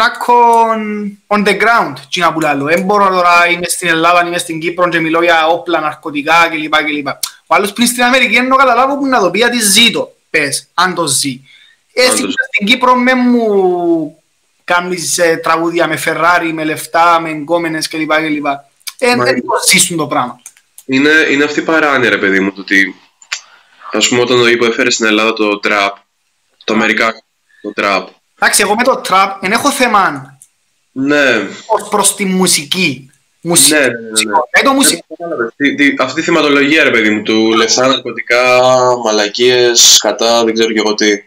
on 1.27 1.47
the 1.47 1.61
ground, 1.61 1.93
τι 2.11 2.19
να 2.19 2.33
πουλάλω. 2.33 2.65
Δεν 2.65 2.81
μπορώ 2.81 3.07
τώρα, 3.07 3.47
είμαι 3.49 3.67
στην 3.67 3.87
Ελλάδα, 3.87 4.27
είμαι 4.27 4.37
στην 4.37 4.59
Κύπρο 4.59 4.89
και 4.89 4.99
μιλώ 4.99 5.23
για 5.23 5.47
όπλα, 5.47 5.79
ναρκωτικά 5.79 6.33
κλπ. 6.49 7.07
Ο 7.47 7.55
άλλος 7.55 7.73
πριν 7.73 7.87
στην 7.87 8.03
Αμερική 8.03 8.33
δεν 8.33 8.49
καταλάβω 8.49 8.97
που 8.97 9.07
να 9.07 9.19
το 9.19 9.31
πει 9.31 9.37
γιατί 9.37 9.59
ζήτω 9.59 10.15
πες, 10.29 10.67
αν 10.73 10.93
το 10.93 11.07
ζει. 11.07 11.41
Εσύ 11.93 12.23
στην 12.53 12.67
Κύπρο 12.67 12.95
με 12.95 13.13
μου 13.13 14.23
κάνεις 14.63 15.17
ε, 15.17 15.39
τραγούδια 15.43 15.87
με 15.87 15.95
Φεράρι, 15.95 16.53
με 16.53 16.63
λεφτά, 16.63 17.19
με 17.19 17.29
εγκόμενες 17.29 17.87
κλπ. 17.87 18.11
κλπ. 18.13 18.45
Ε, 18.97 19.15
δεν 19.15 19.35
το 19.35 19.53
ζήσουν 19.71 19.97
το 19.97 20.07
πράγμα. 20.07 20.41
Είναι, 20.85 21.09
είναι 21.31 21.43
αυτή 21.43 21.59
η 21.59 21.63
παράνοια 21.63 22.09
ρε 22.09 22.17
παιδί 22.17 22.39
μου, 22.39 22.51
το 22.51 22.61
ότι 22.61 22.95
ας 23.95 24.07
πούμε 24.07 24.21
όταν 24.21 24.39
ο 24.39 24.47
Ήπο 24.47 24.65
έφερε 24.65 24.89
στην 24.89 25.05
Ελλάδα 25.05 25.33
το 25.33 25.59
τραπ, 25.59 25.95
το 26.63 26.73
Αμερικάνικο 26.73 27.23
το 27.61 27.73
τραπ. 27.73 28.07
Εντάξει, 28.39 28.61
εγώ 28.61 28.75
με 28.75 28.83
το 28.83 28.95
τραπ 28.95 29.41
δεν 29.41 29.51
έχω 29.51 29.71
θέμα 29.71 30.35
ναι. 30.91 31.47
ως 31.65 31.87
προς 31.89 32.15
τη 32.15 32.25
μουσική. 32.25 33.09
Μουσική. 33.41 33.73
Ναι, 33.73 33.79
ναι, 33.79 33.87
ναι. 33.87 34.63
Το 34.63 34.73
μουσική. 34.73 35.03
Αυτή 35.97 36.13
τη 36.13 36.21
θυματολογία, 36.21 36.83
ρε 36.83 36.91
παιδί 36.91 37.09
μου, 37.09 37.23
του 37.23 37.53
λεφτά, 37.55 37.87
ναρκωτικά, 37.87 38.61
μαλακίες, 39.03 39.97
κατά, 40.01 40.43
δεν 40.43 40.53
ξέρω 40.53 40.71
και 40.71 40.79
εγώ 40.79 40.93
τι. 40.93 41.23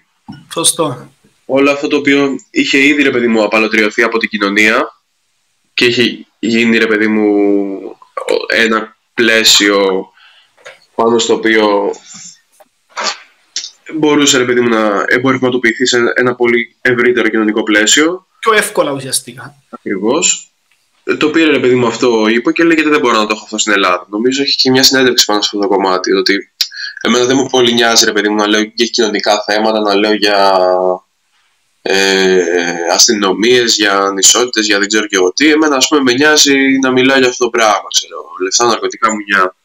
Σωστό. 0.53 1.11
Όλο 1.45 1.71
αυτό 1.71 1.89
το 1.89 1.97
οποίο 1.97 2.37
είχε 2.51 2.79
ήδη, 2.79 3.03
ρε 3.03 3.11
παιδί 3.11 3.27
μου, 3.27 3.43
απαλωτριωθεί 3.43 4.03
από 4.03 4.19
την 4.19 4.29
κοινωνία 4.29 5.01
και 5.75 5.85
είχε 5.85 6.27
γίνει, 6.39 6.79
ρε 6.79 6.87
παιδί 6.87 7.07
μου, 7.07 7.27
ένα 8.47 8.97
πλαίσιο 9.15 10.09
πάνω 10.95 11.19
στο 11.19 11.35
οποίο 11.35 11.91
μπορούσε, 13.95 14.39
ρε 14.39 14.45
παιδί 14.45 14.61
μου, 14.61 14.69
να 14.69 15.05
εμπορευματοποιηθεί 15.07 15.87
σε 15.87 15.99
ένα 16.15 16.35
πολύ 16.35 16.77
ευρύτερο 16.81 17.29
κοινωνικό 17.29 17.63
πλαίσιο. 17.63 18.27
Πιο 18.39 18.53
εύκολα 18.53 18.93
ουσιαστικά. 18.93 19.55
Ακριβώς 19.71 20.49
το 21.17 21.31
πήρε 21.31 21.51
ρε 21.51 21.59
παιδί 21.59 21.75
μου 21.75 21.87
αυτό 21.87 22.27
είπε 22.29 22.53
και 22.53 22.65
λέει 22.65 22.83
δεν 22.83 23.01
μπορώ 23.01 23.19
να 23.19 23.27
το 23.27 23.33
έχω 23.35 23.45
αυτό 23.45 23.59
στην 23.59 23.73
Ελλάδα. 23.73 24.07
Νομίζω 24.11 24.43
έχει 24.43 24.57
και 24.57 24.71
μια 24.71 24.83
συνέντευξη 24.83 25.25
πάνω 25.25 25.43
σε 25.43 25.51
αυτό 25.53 25.69
το 25.69 25.75
κομμάτι. 25.75 26.13
Ότι 26.13 26.53
εμένα 27.01 27.25
δεν 27.25 27.37
μου 27.37 27.47
πολύ 27.47 27.73
νοιάζει 27.73 28.05
ρε 28.05 28.13
παιδί 28.13 28.29
μου 28.29 28.35
να 28.35 28.47
λέω 28.47 28.61
για 28.75 28.87
κοινωνικά 28.87 29.43
θέματα, 29.47 29.81
να 29.81 29.95
λέω 29.95 30.13
για 30.13 30.59
ε, 31.83 32.43
αστυνομίες, 32.93 33.77
για 33.77 33.99
ανισότητες, 33.99 34.67
για 34.67 34.79
δεν 34.79 34.89
ξέρω 34.89 35.07
και 35.07 35.17
εγώ 35.17 35.33
τι. 35.33 35.51
Εμένα 35.51 35.77
ας 35.77 35.89
πούμε 35.89 36.03
με 36.03 36.13
νοιάζει 36.13 36.79
να 36.83 36.91
μιλάω 36.91 37.19
για 37.19 37.29
αυτό 37.29 37.45
το 37.45 37.51
πράγμα. 37.51 37.89
Ξέρω, 37.93 38.17
λεφτά, 38.43 38.67
ναρκωτικά 38.67 39.11
μου 39.11 39.19
νιά. 39.29 39.57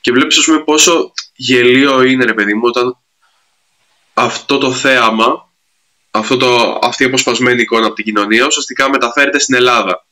Και 0.00 0.12
βλέπεις 0.12 0.38
ας 0.38 0.44
πούμε 0.44 0.58
πόσο 0.58 1.12
γελίο 1.36 2.02
είναι 2.02 2.24
ρε 2.24 2.34
παιδί 2.34 2.54
μου 2.54 2.62
όταν 2.64 2.98
αυτό 4.14 4.58
το 4.58 4.72
θέαμα, 4.72 5.52
αυτό 6.10 6.36
το, 6.36 6.78
αυτή 6.82 7.02
η 7.02 7.06
αποσπασμένη 7.06 7.62
εικόνα 7.62 7.86
από 7.86 7.94
την 7.94 8.04
κοινωνία 8.04 8.46
ουσιαστικά 8.46 8.88
μεταφέρεται 8.88 9.38
στην 9.38 9.54
Ελλάδα 9.54 10.04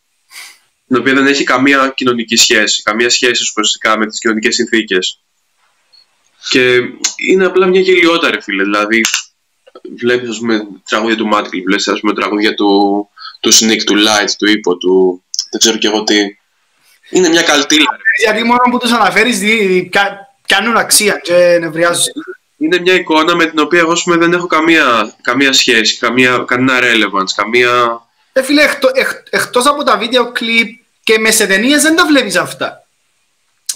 την 0.93 1.01
οποία 1.01 1.15
δεν 1.15 1.27
έχει 1.27 1.45
καμία 1.45 1.93
κοινωνική 1.97 2.37
σχέση, 2.37 2.83
καμία 2.83 3.11
σχέση 3.11 3.43
ουσιαστικά 3.43 3.99
με 3.99 4.07
τις 4.07 4.19
κοινωνικές 4.19 4.55
συνθήκες. 4.55 5.21
Και 6.49 6.79
είναι 7.17 7.45
απλά 7.45 7.67
μια 7.67 7.81
γελιότητα, 7.81 8.31
ρε 8.31 8.41
φίλε. 8.41 8.63
Δηλαδή, 8.63 9.01
βλέπεις, 9.99 10.29
ας 10.29 10.39
πούμε, 10.39 10.67
τραγούδια 10.89 11.17
του 11.17 11.27
Μάτικλ, 11.27 11.63
βλέπεις, 11.65 11.89
ας 11.89 12.01
πούμε, 12.01 12.15
τραγούδια 12.15 12.55
του, 12.55 13.09
του 13.41 13.53
Sneak, 13.55 13.83
του 13.87 13.95
Light, 13.95 14.31
του 14.39 14.51
Υπο, 14.51 14.77
του... 14.77 15.25
δεν 15.51 15.61
ξέρω 15.61 15.77
και 15.77 15.87
εγώ 15.87 16.03
τι. 16.03 16.19
Είναι 17.11 17.29
μια 17.29 17.43
καλτήλα. 17.43 17.99
Γιατί 18.25 18.45
μόνο 18.45 18.63
που 18.71 18.79
τους 18.79 18.91
αναφέρεις, 18.91 19.41
κάνουν 20.47 20.77
αξία 20.77 21.21
και 21.23 21.59
νευριάζουν. 21.61 22.13
Είναι 22.63 22.81
μια 22.81 22.95
εικόνα 22.95 23.37
με 23.37 23.47
την 23.47 23.59
οποία 23.59 23.79
εγώ 23.79 23.93
πούμε, 24.05 24.17
δεν 24.17 24.33
έχω 24.33 24.47
καμία, 24.47 25.15
καμία 25.23 25.53
σχέση, 25.53 25.99
καμία, 25.99 26.45
κανένα 26.47 26.79
relevance, 26.83 27.33
καμία... 27.35 28.03
Ε, 28.33 28.43
φίλε, 28.43 28.63
εκτό, 28.63 28.91
εκ, 28.93 29.09
εκτός 29.31 29.67
από 29.67 29.83
τα 29.83 29.97
βίντεο 29.97 30.33
κλιπ 30.33 30.81
και 31.03 31.19
με 31.19 31.31
σε 31.31 31.47
ταινίες 31.47 31.83
δεν 31.83 31.97
τα 31.97 32.07
βλέπεις 32.07 32.37
αυτά. 32.37 32.87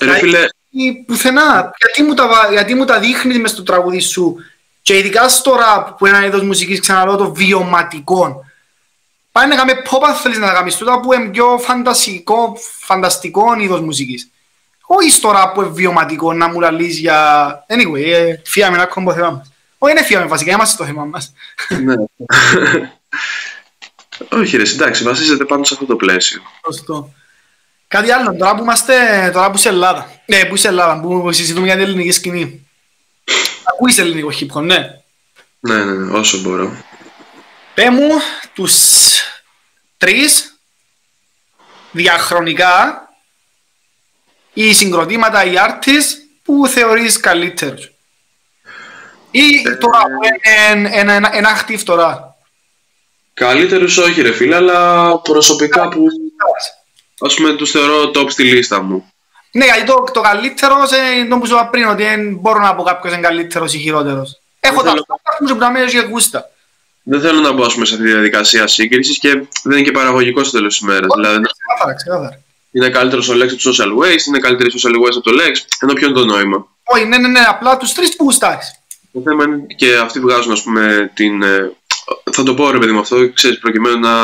Ρε 0.00 0.18
φίλε... 0.18 0.44
Πουθενά. 1.06 1.72
Γιατί 1.78 2.02
μου 2.02 2.14
τα, 2.14 2.48
γιατί 2.50 2.74
μου 2.74 2.84
τα 2.84 2.98
δείχνεις 2.98 3.38
μες 3.38 3.50
στο 3.50 3.62
τραγούδι 3.62 4.00
σου 4.00 4.36
και 4.82 4.98
ειδικά 4.98 5.28
στο 5.28 5.54
ραπ 5.54 5.88
που 5.88 6.06
είναι 6.06 6.16
ένα 6.16 6.26
είδος 6.26 6.42
μουσικής 6.42 6.80
ξαναλέω 6.80 7.16
το 7.16 7.32
βιωματικό. 7.32 8.44
Πάει 9.32 9.48
να 9.48 9.56
κάνουμε 9.56 9.82
pop 9.90 10.06
αν 10.06 10.14
θέλεις 10.14 10.38
να 10.38 10.46
τα 10.46 10.52
κάνεις 10.52 10.76
τούτα 10.76 11.00
που 11.00 11.12
είναι 11.12 11.28
πιο 11.28 11.58
φανταστικό, 11.58 12.56
φανταστικό 12.80 13.56
είδος 13.58 13.80
μουσικής. 13.80 14.30
Όχι 14.86 15.10
στο 15.10 15.30
ραπ 15.30 15.54
που 15.54 15.60
είναι 15.60 15.70
βιωματικό 15.70 16.32
να 16.32 16.48
μου 16.48 16.60
λαλείς 16.60 16.98
για... 16.98 17.50
Anyway, 17.68 18.04
ε, 18.04 18.36
φύγαμε 18.44 18.76
να 18.76 18.86
κόμπο 18.86 19.12
θέμα 19.12 19.30
μας. 19.30 19.52
Όχι 19.78 19.92
είναι 19.92 20.04
φύγαμε 20.04 20.26
βασικά, 20.26 20.52
είμαστε 20.52 20.74
στο 20.74 20.84
θέμα 20.84 21.04
μας. 21.04 21.32
Ναι. 21.68 21.94
Όχι 24.32 24.56
ρε, 24.56 24.62
εντάξει, 24.62 25.02
βασίζεται 25.02 25.44
πάνω 25.44 25.64
σε 25.64 25.74
αυτό 25.74 25.86
το 25.86 25.96
πλαίσιο. 25.96 26.42
Σωστό. 26.64 27.12
Κάτι 27.88 28.10
άλλο, 28.10 28.36
τώρα 28.36 28.54
που 28.54 28.62
είμαστε, 28.62 28.94
τώρα 29.32 29.50
που 29.50 29.56
είσαι 29.56 29.68
Ελλάδα, 29.68 30.10
ε, 30.26 30.44
που 30.44 30.54
είσαι 30.54 30.68
Ελλάδα, 30.68 31.00
που 31.00 31.32
συζητούμε 31.32 31.66
για 31.66 31.74
την 31.74 31.84
ελληνική 31.84 32.10
σκηνή. 32.12 32.68
Ακούεις 33.72 33.98
ελληνικό 33.98 34.30
hip 34.40 34.56
hop, 34.56 34.62
ναι. 34.62 35.00
Ναι, 35.60 35.84
ναι, 35.84 35.92
ναι, 35.92 36.18
όσο 36.18 36.38
μπορώ. 36.38 36.84
Πέ 37.74 37.90
μου 37.90 38.08
τους 38.54 38.74
τρεις 39.96 40.58
διαχρονικά 41.92 43.05
ή 44.58 44.72
συγκροτήματα 44.74 45.44
ή 45.44 45.52
artists 45.56 46.12
που 46.42 46.66
θεωρείς 46.66 47.20
καλύτερους. 47.20 47.90
Ή 49.30 49.62
τώρα 49.80 49.98
που 50.00 50.24
είναι 50.24 50.90
ένα, 50.92 51.14
ένα, 51.14 51.36
ένα 51.36 51.48
active 51.60 51.80
τώρα. 51.84 52.36
Καλύτερους 53.34 53.96
όχι 53.96 54.22
ρε 54.22 54.32
φίλε, 54.32 54.54
αλλά 54.54 55.18
προσωπικά 55.18 55.88
που 55.88 56.06
ας 57.20 57.34
πούμε 57.34 57.52
τους 57.54 57.70
θεωρώ 57.70 58.10
top 58.14 58.30
στη 58.30 58.42
λίστα 58.42 58.82
μου. 58.82 59.12
Ναι, 59.52 59.64
γιατί 59.64 59.84
το, 59.84 60.04
το 60.12 60.20
καλύτερο 60.20 60.76
είναι 61.18 61.28
το 61.28 61.38
που 61.38 61.46
σου 61.46 61.54
είπα 61.54 61.66
πριν, 61.68 61.86
ότι 61.88 62.02
δεν 62.02 62.34
μπορώ 62.34 62.60
να 62.60 62.74
πω 62.74 62.82
κάποιος 62.82 63.12
είναι 63.12 63.22
καλύτερος 63.22 63.74
ή 63.74 63.78
χειρότερος. 63.78 64.40
Έχω 64.60 64.82
τα 64.82 64.88
θέλω- 64.90 65.06
πράγματα 65.22 65.54
που 65.54 65.60
να 65.60 65.70
μένω 65.70 65.90
και 65.90 65.98
γούστα. 66.10 66.50
Δεν 67.02 67.20
θέλω 67.20 67.40
να 67.40 67.52
μπω 67.52 67.64
ας 67.64 67.72
πούμε, 67.72 67.84
σε 67.86 67.94
αυτή 67.94 68.06
τη 68.06 68.12
διαδικασία 68.12 68.66
σύγκρισης 68.66 69.18
και 69.18 69.28
δεν 69.62 69.72
είναι 69.78 69.82
και 69.82 69.90
παραγωγικό 69.92 70.44
στο 70.44 70.56
τέλος 70.56 70.78
της 70.78 70.88
ημέρα. 70.88 71.06
Δηλαδή, 71.14 71.40
Ξεκάθαρα, 71.42 71.94
ξεκάθαρα. 71.94 72.40
Είναι 72.76 72.90
καλύτερος 72.90 73.28
ο 73.28 73.32
Lex 73.34 73.42
από 73.52 73.62
το 73.62 73.70
Social 73.70 74.02
Waste, 74.04 74.26
είναι 74.26 74.38
καλύτερη 74.38 74.70
η 74.74 74.80
Social 74.82 74.94
Waste 74.94 75.16
από 75.16 75.30
το 75.30 75.30
Lex, 75.34 75.54
ενώ 75.80 75.92
ποιο 75.92 76.06
είναι 76.08 76.16
το 76.16 76.24
νόημα. 76.24 76.66
Όχι, 76.84 77.04
ναι, 77.04 77.18
ναι, 77.18 77.28
ναι, 77.28 77.40
απλά 77.48 77.76
τους 77.76 77.92
τρεις 77.92 78.16
που 78.16 78.24
γουστάρεις. 78.24 78.80
Το 79.12 79.20
θέμα 79.24 79.44
είναι 79.44 79.66
και 79.76 79.96
αυτοί 79.96 80.20
βγάζουν, 80.20 80.52
ας 80.52 80.62
πούμε, 80.62 81.10
την. 81.14 81.42
ε, 81.42 81.72
Θα 82.32 82.42
το 82.42 82.54
πω 82.54 82.70
ρε 82.70 82.78
παιδί 82.78 82.92
μου 82.92 82.98
αυτό, 82.98 83.32
ξέρεις, 83.32 83.58
προκειμένου 83.58 83.98
να 83.98 84.14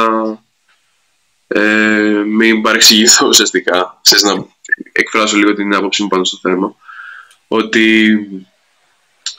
ε, 1.46 2.22
μην 2.26 2.62
παρεξηγηθώ 2.62 3.26
ουσιαστικά. 3.26 4.00
Ξέρεις, 4.02 4.24
να 4.24 4.46
εκφράσω 4.92 5.36
λίγο 5.36 5.54
την 5.54 5.74
άποψή 5.74 6.02
μου 6.02 6.08
πάνω 6.08 6.24
στο 6.24 6.38
θέμα. 6.48 6.74
Ότι 7.48 8.08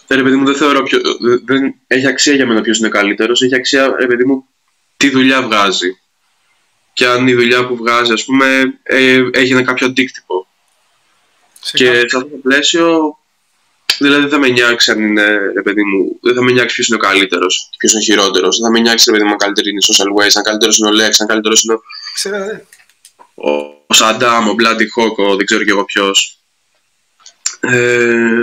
ε, 0.08 0.16
ρε 0.16 0.24
παιδί 0.24 0.36
μου 0.36 0.46
δεν 0.46 0.56
θεωρώ 0.56 0.84
ποιο, 0.84 1.00
δεν- 1.22 1.42
δεν 1.46 1.76
έχει 1.88 2.08
αξία 2.08 2.34
για 2.34 2.46
μένα 2.48 2.62
ποιος 2.62 2.78
είναι 2.80 2.90
καλύτερος, 2.90 3.42
έχει 3.42 3.56
αξία 3.56 3.96
ρε 4.00 4.08
παιδί 4.08 4.26
μου 4.26 4.46
τι 4.98 5.10
δουλειά 5.10 5.42
βγάζει. 5.42 5.98
Και 6.94 7.08
αν 7.08 7.28
η 7.28 7.34
δουλειά 7.34 7.68
που 7.68 7.76
βγάζει 7.76 8.12
ας 8.12 8.26
πούμε 8.26 8.80
ε, 8.84 9.24
έχει 9.34 9.52
ένα 9.52 9.64
κάποιο 9.64 9.88
αντίκτυπο. 9.88 10.48
Και 11.72 11.86
σε 11.86 12.16
αυτό 12.16 12.30
το 12.30 12.38
πλαίσιο, 12.44 13.18
δηλαδή 13.98 14.22
δεν 14.22 14.30
θα 14.30 14.38
με 14.38 14.48
νοιάξει 14.48 14.92
αν 14.92 15.02
είναι, 15.02 15.38
ρε 15.54 15.62
παιδί 15.62 15.84
μου, 15.84 16.20
δεν 16.22 16.36
θα 16.36 16.44
με 16.44 16.52
νοιάξει 16.52 16.76
ποιος 16.76 16.88
είναι 16.88 16.98
ο 16.98 17.00
καλύτερος, 17.00 17.70
ποιος 17.78 17.92
είναι 17.92 18.02
ο 18.02 18.06
χειρότερος. 18.06 18.58
Δεν 18.58 18.66
θα 18.66 18.72
με 18.72 18.80
νοιάξει, 18.80 19.06
ρε 19.06 19.12
παιδί 19.12 19.26
μου, 19.26 19.32
αν 19.32 19.38
καλύτερη 19.38 19.70
είναι 19.70 19.80
η 19.82 19.86
Social 19.88 20.22
Waste, 20.22 20.36
αν 20.36 20.44
καλύτερος 20.44 20.78
είναι 20.78 20.90
ο 20.90 20.92
Lex, 20.92 21.12
αν 21.20 21.28
καλύτερος 21.28 21.64
είναι 21.64 21.80
Ξέρετε, 22.14 22.66
ο, 23.34 23.52
ο 23.88 23.94
Σαντάμ, 23.94 24.50
ο 24.50 24.56
Bloody 24.60 24.88
Hawk, 24.98 25.16
ο 25.16 25.36
δεν 25.36 25.46
ξέρω 25.46 25.64
κι 25.64 25.70
εγώ 25.70 25.86
ποιος. 25.86 26.38
Ε, 27.60 28.38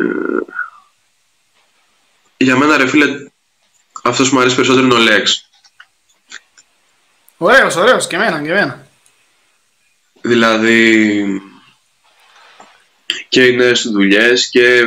για 2.37 2.57
μένα, 2.57 2.77
ρε 2.77 2.87
φίλε, 2.87 3.07
αυτός 4.03 4.29
που 4.29 4.35
μου 4.35 4.41
αρέσει 4.41 4.55
περισσότερο 4.55 4.87
είναι 4.87 4.95
ο 4.95 5.05
Lex. 5.07 5.50
Ωραίος, 7.43 7.77
ωραίος, 7.77 8.07
και 8.07 8.17
εμένα, 8.17 8.43
και 8.43 8.51
εμένα. 8.51 8.87
Δηλαδή 10.21 11.43
και 13.29 13.47
οι 13.47 13.57
νέες 13.57 13.83
του 13.83 13.91
δουλειές 13.91 14.49
και 14.51 14.83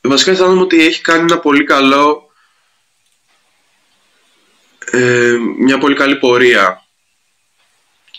βασικά 0.00 0.30
αισθάνομαι 0.30 0.60
ότι 0.60 0.84
έχει 0.84 1.00
κάνει 1.00 1.22
ένα 1.22 1.38
πολύ 1.38 1.64
καλό 1.64 2.32
ε, 4.90 5.36
μια 5.58 5.78
πολύ 5.78 5.94
καλή 5.94 6.16
πορεία 6.16 6.86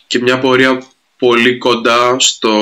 και 0.07 0.19
μια 0.19 0.39
πορεία 0.39 0.83
πολύ 1.17 1.57
κοντά 1.57 2.19
στο 2.19 2.53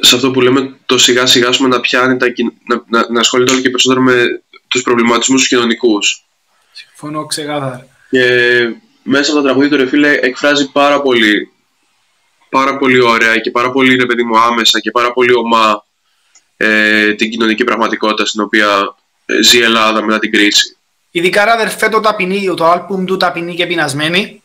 σε 0.00 0.14
αυτό 0.14 0.30
που 0.30 0.40
λέμε 0.40 0.76
το 0.86 0.98
σιγά 0.98 1.26
σιγά 1.26 1.48
ας 1.48 1.56
πούμε, 1.56 1.68
να 1.68 1.80
πιάνει 1.80 2.16
τα, 2.16 2.28
κοι- 2.28 2.52
να, 2.66 2.84
να, 2.88 3.10
να 3.12 3.20
ασχολείται 3.20 3.52
όλο 3.52 3.60
και 3.60 3.70
περισσότερο 3.70 4.00
με 4.00 4.42
τους 4.68 4.82
προβληματισμούς 4.82 5.40
τους 5.40 5.48
κοινωνικούς 5.48 6.24
Συμφωνώ 6.72 7.26
ξεκάθαρα. 7.26 7.86
και 8.10 8.24
μέσα 9.02 9.30
από 9.30 9.40
το 9.40 9.44
τραγούδι 9.44 9.68
του 9.68 9.76
ρε 9.76 9.86
φίλε 9.86 10.12
εκφράζει 10.12 10.70
πάρα 10.70 11.02
πολύ 11.02 11.52
πάρα 12.48 12.76
πολύ 12.76 13.00
ωραία 13.00 13.38
και 13.38 13.50
πάρα 13.50 13.70
πολύ 13.70 13.96
ρε 13.96 14.06
παιδί 14.06 14.22
μου 14.22 14.38
άμεσα 14.38 14.80
και 14.80 14.90
πάρα 14.90 15.12
πολύ 15.12 15.34
ομά 15.34 15.84
ε, 16.56 17.14
την 17.14 17.30
κοινωνική 17.30 17.64
πραγματικότητα 17.64 18.26
στην 18.26 18.40
οποία 18.40 18.94
ε, 19.26 19.42
ζει 19.42 19.58
η 19.58 19.62
Ελλάδα 19.62 20.02
μετά 20.02 20.18
την 20.18 20.32
κρίση. 20.32 20.76
Ειδικά 21.10 21.44
ρε 21.44 21.50
αδερφέ 21.50 21.88
το 21.88 22.00
ταπεινή, 22.00 22.54
το 22.56 22.64
άλμπουμ 22.64 23.04
του 23.04 23.16
ταπεινή 23.16 23.54
και 23.54 23.66
πεινασμένη. 23.66 24.42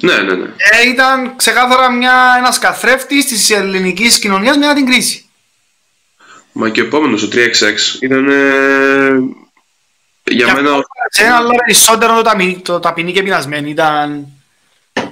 Ναι, 0.00 0.16
ναι, 0.16 0.34
ναι. 0.34 0.46
Ε, 0.56 0.88
ήταν 0.88 1.36
ξεκάθαρα 1.36 1.90
μια, 1.90 2.34
ένας 2.38 2.58
καθρέφτης 2.58 3.26
της 3.26 3.50
ελληνικής 3.50 4.18
κοινωνίας 4.18 4.56
μετά 4.56 4.74
την 4.74 4.86
κρίση. 4.86 5.26
Μα 6.52 6.70
και 6.70 6.80
ο 6.80 6.84
επόμενος, 6.84 7.22
ο 7.22 7.28
3XX, 7.32 8.00
ήταν 8.00 8.28
ε, 8.28 9.18
για 10.24 10.46
Και 10.46 10.52
μένα... 10.52 10.70
αυτό, 10.70 10.82
Σε 11.10 11.22
ένα 11.24 11.36
άλλο 11.36 11.50
περισσότερο 11.64 12.14
το 12.16 12.22
ταπεινή, 12.22 12.60
το 12.64 12.80
ταπεινή 12.80 13.12
και 13.12 13.22
πεινασμένη 13.22 13.70
ήταν... 13.70 14.26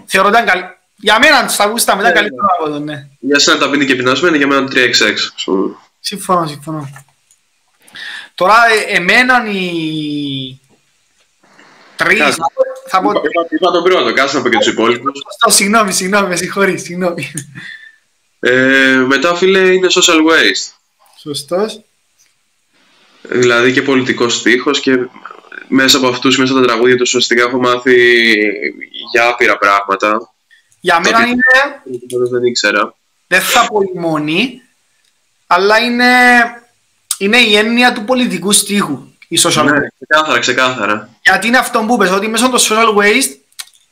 Θεωρώ 0.07 0.28
ήταν 0.28 0.45
καλή. 0.45 0.64
Για 0.97 1.18
μένα 1.18 1.49
στα 1.49 1.66
γούστα 1.66 1.95
μου 1.95 2.01
ήταν 2.01 2.12
Ναι, 2.12 2.18
καλύτερο 2.18 2.47
από 2.59 2.68
το, 2.70 2.78
ναι. 2.78 3.07
Για 3.18 3.38
σένα 3.38 3.59
τα 3.59 3.70
πίνει 3.70 3.84
και 3.86 3.95
πεινασμένη, 3.95 4.36
για 4.36 4.47
μένα 4.47 4.64
το 4.68 4.72
3XX. 4.80 5.12
ας 5.36 5.43
πούμε. 5.45 5.74
Συμφωνώ, 6.01 6.47
συμφωνώ. 6.47 6.91
Τώρα 8.34 8.55
ε, 8.88 8.97
εμέναν 8.97 9.47
οι 9.47 10.61
τρεις, 11.97 12.18
Κάτσε. 12.18 12.34
θα 12.41 12.47
πω- 12.55 12.88
θα 12.91 13.01
πω... 13.01 13.11
Είπα, 13.11 13.20
είπα, 13.20 13.47
είπα 13.51 13.70
τον 13.70 13.82
πρώτο, 13.82 14.12
κάτσε 14.12 14.36
να 14.36 14.43
πω 14.43 14.49
και 14.49 14.57
τους 14.57 14.66
υπόλοιπους. 14.66 15.12
Σωστό, 15.24 15.51
Συγγνώμη, 15.51 15.93
συγγνώμη, 15.93 16.28
με 16.28 16.36
συγχωρείς, 16.36 16.82
συγγνώμη. 16.82 17.32
Ε, 18.41 19.05
μετά, 19.07 19.34
φίλε, 19.34 19.59
είναι 19.59 19.86
social 19.91 20.16
waste. 20.30 20.74
Σωστός. 21.22 21.80
Δηλαδή 23.22 23.72
και 23.72 23.82
πολιτικός 23.82 24.34
στίχος 24.36 24.80
και 24.80 24.98
μέσα 25.68 25.96
από 25.96 26.06
αυτούς, 26.08 26.38
μέσα 26.38 26.52
από 26.52 26.60
τα 26.60 26.66
τραγούδια 26.66 26.96
τους, 26.96 27.08
ουσιαστικά 27.08 27.42
έχω 27.42 27.58
μάθει 27.58 28.32
για 29.12 29.26
άπειρα 29.28 29.58
πράγματα. 29.58 30.32
Για 30.80 31.00
μένα 31.00 31.18
Ότι- 31.18 31.28
είναι, 31.28 31.40
που 32.00 32.06
ποτέ 32.06 32.30
δεν 32.30 32.44
ήξερα. 32.44 32.94
δεν 33.26 33.40
θα 33.40 33.66
πω 33.66 33.80
η 33.94 33.98
μόνη, 33.98 34.62
αλλά 35.46 35.78
είναι, 35.78 36.06
είναι 37.18 37.36
η 37.38 37.56
έννοια 37.56 37.92
του 37.92 38.04
πολιτικού 38.04 38.52
στίχου, 38.52 39.02
η 39.28 39.38
social 39.42 39.64
Ναι, 39.64 39.70
waste. 39.70 39.92
ξεκάθαρα, 40.00 40.38
ξεκάθαρα. 40.38 41.08
Γιατί 41.22 41.46
είναι 41.46 41.58
αυτό 41.58 41.80
που 41.86 41.94
είπες, 41.94 42.10
ότι 42.10 42.28
μέσα 42.28 42.58
στο 42.58 42.74
social 42.76 42.96
waste, 42.96 43.36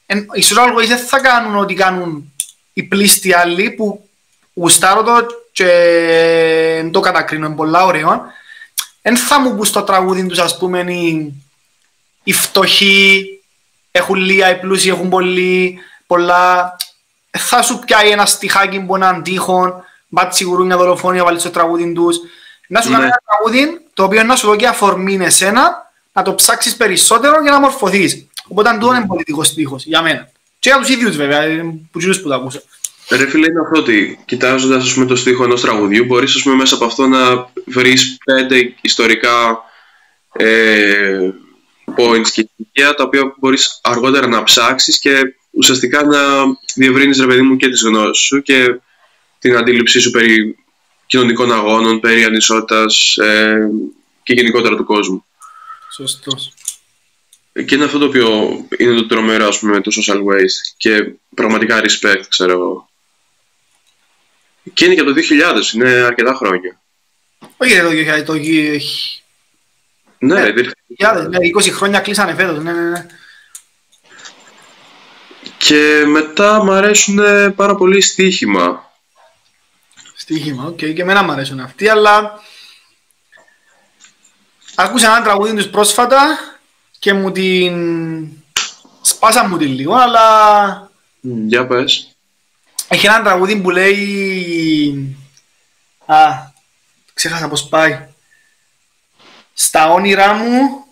εν- 0.06 0.26
οι 0.32 0.42
social 0.48 0.78
waste 0.78 0.86
δεν 0.86 0.98
θα 0.98 1.20
κάνουν 1.20 1.56
ό,τι 1.56 1.74
κάνουν 1.74 2.32
οι 2.72 2.82
πλήστοι 2.82 3.32
άλλοι 3.32 3.70
που 3.70 4.08
γουστάρω 4.54 5.02
το 5.02 5.26
και 5.58 6.80
δεν 6.82 6.90
το 6.90 7.00
κατακρίνω, 7.00 7.46
είναι 7.46 7.54
πολλά 7.54 7.84
ωραίο. 7.84 8.22
Δεν 9.02 9.16
θα 9.16 9.40
μου 9.40 9.54
πούν 9.56 9.64
στο 9.64 9.82
τραγούδι 9.82 10.26
τους, 10.26 10.38
ας 10.38 10.58
πούμε, 10.58 10.80
οι, 10.80 11.34
οι 12.22 12.32
φτωχοί 12.32 13.24
έχουν 13.90 14.16
λίγα, 14.16 14.50
οι 14.50 14.60
πλούσιοι 14.60 14.88
έχουν 14.88 15.08
πολύ, 15.08 15.78
πολλά. 16.06 16.76
Ε, 17.30 17.38
Θα 17.38 17.62
σου 17.62 17.78
πιάει 17.78 18.10
ένα 18.10 18.26
στιχάκι 18.26 18.80
που 18.80 18.94
έναν 18.94 19.22
τείχον, 19.22 19.84
μπάτσι 20.08 20.44
γουρούνια 20.44 20.76
δολοφόνια, 20.76 21.24
βάλεις 21.24 21.40
στο 21.40 21.50
τραγούδι 21.50 21.92
τους. 21.92 22.16
Να 22.68 22.80
σου 22.80 22.88
Ναι. 22.88 22.94
κάνει 22.94 23.06
ένα 23.06 23.20
τραγούδι 23.26 23.80
το 23.94 24.02
οποίο 24.04 24.22
να 24.22 24.36
σου 24.36 24.46
δώσει 24.46 24.66
αφορμή 24.66 25.18
εσένα 25.20 25.90
να 26.12 26.22
το 26.22 26.34
ψάξεις 26.34 26.76
περισσότερο 26.76 27.42
και 27.42 27.50
να 27.50 27.60
μορφωθείς. 27.60 28.26
Οπότε 28.48 28.68
αυτό 28.68 28.94
είναι 28.94 29.06
πολιτικός 29.06 29.46
στίχος 29.46 29.84
για 29.84 30.02
μένα. 30.02 30.30
Και 30.58 30.68
για 30.68 30.78
τους 30.78 30.88
ίδιους 30.88 31.16
βέβαια, 31.16 31.42
ε, 31.42 31.56
που 31.92 31.98
τους 31.98 32.20
που 32.20 32.28
το 32.28 32.34
ακούσα. 32.34 32.62
Ρε 33.10 33.28
φίλε, 33.28 33.46
είναι 33.46 33.60
αυτό 33.60 33.80
ότι 33.80 34.18
κοιτάζοντας 34.24 34.84
ας 34.84 34.94
πούμε, 34.94 35.06
το 35.06 35.16
στίχο 35.16 35.44
ενός 35.44 35.60
τραγουδιού, 35.60 36.04
μπορείς 36.04 36.34
ας 36.34 36.42
πούμε, 36.42 36.54
μέσα 36.54 36.74
από 36.74 36.84
αυτό 36.84 37.06
να 37.06 37.50
βρεις 37.66 38.18
πέντε 38.24 38.74
ιστορικά 38.80 39.62
ε, 40.32 41.32
points 41.96 42.28
και 42.32 42.48
στοιχεία 42.52 42.94
τα 42.94 43.04
οποία 43.04 43.34
μπορείς 43.38 43.80
αργότερα 43.82 44.26
να 44.26 44.42
ψάξεις 44.42 44.98
και 44.98 45.34
ουσιαστικά 45.50 46.04
να 46.04 46.18
διευρύνεις 46.74 47.20
ρε 47.20 47.26
παιδί 47.26 47.42
μου 47.42 47.56
και 47.56 47.68
τις 47.68 47.82
γνώσεις 47.82 48.24
σου 48.24 48.42
και 48.42 48.80
την 49.38 49.56
αντίληψή 49.56 50.00
σου 50.00 50.10
περί 50.10 50.56
κοινωνικών 51.06 51.52
αγώνων, 51.52 52.00
περί 52.00 52.24
ανισότητας 52.24 53.16
ε, 53.16 53.70
και 54.22 54.32
γενικότερα 54.32 54.76
του 54.76 54.84
κόσμου. 54.84 55.24
Σωστός. 55.92 56.52
Και 57.66 57.74
είναι 57.74 57.84
αυτό 57.84 57.98
το 57.98 58.04
οποίο 58.04 58.28
είναι 58.78 58.94
το 58.94 59.06
τρομερό 59.06 59.46
ας 59.46 59.58
πούμε 59.58 59.72
με 59.72 59.80
το 59.80 59.90
Social 59.94 60.16
Waste 60.16 60.74
και 60.76 61.12
πραγματικά 61.34 61.80
respect 61.80 62.22
ξέρω 62.28 62.52
εγώ. 62.52 62.87
Και 64.74 64.84
είναι 64.84 64.94
και 64.94 65.00
από 65.00 65.10
το 65.12 65.16
2000, 65.16 65.74
είναι 65.74 65.90
αρκετά 65.90 66.34
χρόνια. 66.34 66.80
Όχι 67.56 67.74
ρε, 67.74 67.82
το 67.82 67.88
2000, 67.90 68.24
το 68.24 68.32
2000, 68.32 68.80
Ναι, 70.18 70.34
Ναι. 70.40 70.52
δεν- 70.52 71.28
ναι, 71.28 71.36
20 71.40 71.70
χρόνια 71.70 72.00
κλείσανε 72.00 72.34
φέτος, 72.34 72.62
ναι, 72.62 72.72
ναι, 72.72 72.90
ναι. 72.90 73.06
Και 75.58 76.04
μετά 76.06 76.64
μου 76.64 76.72
αρέσουν 76.72 77.18
πάρα 77.54 77.74
πολύ 77.74 78.00
στοίχημα. 78.00 78.90
Στοίχημα, 80.16 80.64
οκ, 80.64 80.76
και 80.76 81.02
εμένα 81.02 81.22
μου 81.22 81.30
αρέσουν 81.32 81.60
αυτοί, 81.60 81.88
αλλά 81.88 82.40
άκουσα 84.74 85.06
ένα 85.16 85.22
τραγούδι 85.24 85.54
τους 85.54 85.68
πρόσφατα 85.68 86.38
και 86.98 87.12
μου 87.12 87.32
την... 87.32 87.76
σπάσα 89.02 89.48
μου 89.48 89.56
την 89.56 89.72
λίγο, 89.72 89.94
αλλά... 89.94 90.90
Για 91.20 91.66
πες. 91.66 92.07
Έχει 92.88 93.06
ένα 93.06 93.22
τραγούδι 93.22 93.56
που 93.56 93.70
λέει... 93.70 95.16
Α, 96.06 96.16
ξέχασα 97.14 97.48
πώς 97.48 97.68
πάει. 97.68 98.06
Στα 99.52 99.92
όνειρά 99.92 100.32
μου 100.34 100.84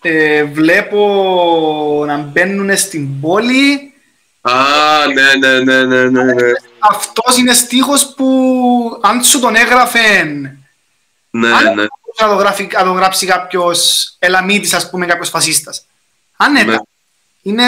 ε, 0.00 0.44
βλέπω 0.44 2.04
να 2.06 2.16
μπαίνουν 2.16 2.76
στην 2.76 3.20
πόλη. 3.20 3.92
Α, 4.40 4.52
ναι, 5.06 5.34
ναι, 5.34 5.60
ναι, 5.60 5.84
ναι, 5.84 6.04
ναι. 6.04 6.22
ναι. 6.22 6.52
Αυτός 6.78 7.36
είναι 7.36 7.52
στίχος 7.54 8.14
που 8.14 9.00
αν 9.02 9.24
σου 9.24 9.40
τον 9.40 9.54
έγραφε 9.56 10.22
Ναι, 11.30 11.52
αν 11.52 11.74
ναι. 11.74 11.86
να 12.20 12.28
το, 12.28 12.34
γράφει, 12.34 12.68
να 12.72 12.84
το 12.84 12.92
γράψει 12.92 13.26
κάποιος 13.26 14.12
ελαμίτης, 14.18 14.74
ας 14.74 14.90
πούμε, 14.90 15.06
κάποιος 15.06 15.28
φασίστας. 15.28 15.86
Ανέτα. 16.36 16.70
Ναι. 16.70 16.76
Είναι... 17.42 17.64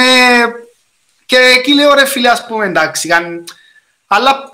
Και 1.31 1.37
εκεί 1.37 1.75
λέω 1.75 1.95
ρε 1.95 2.07
φίλε, 2.07 2.29
ας 2.29 2.47
πούμε, 2.47 2.67
εντάξει. 2.67 3.09
καν- 3.09 3.57
Αλλά 4.07 4.51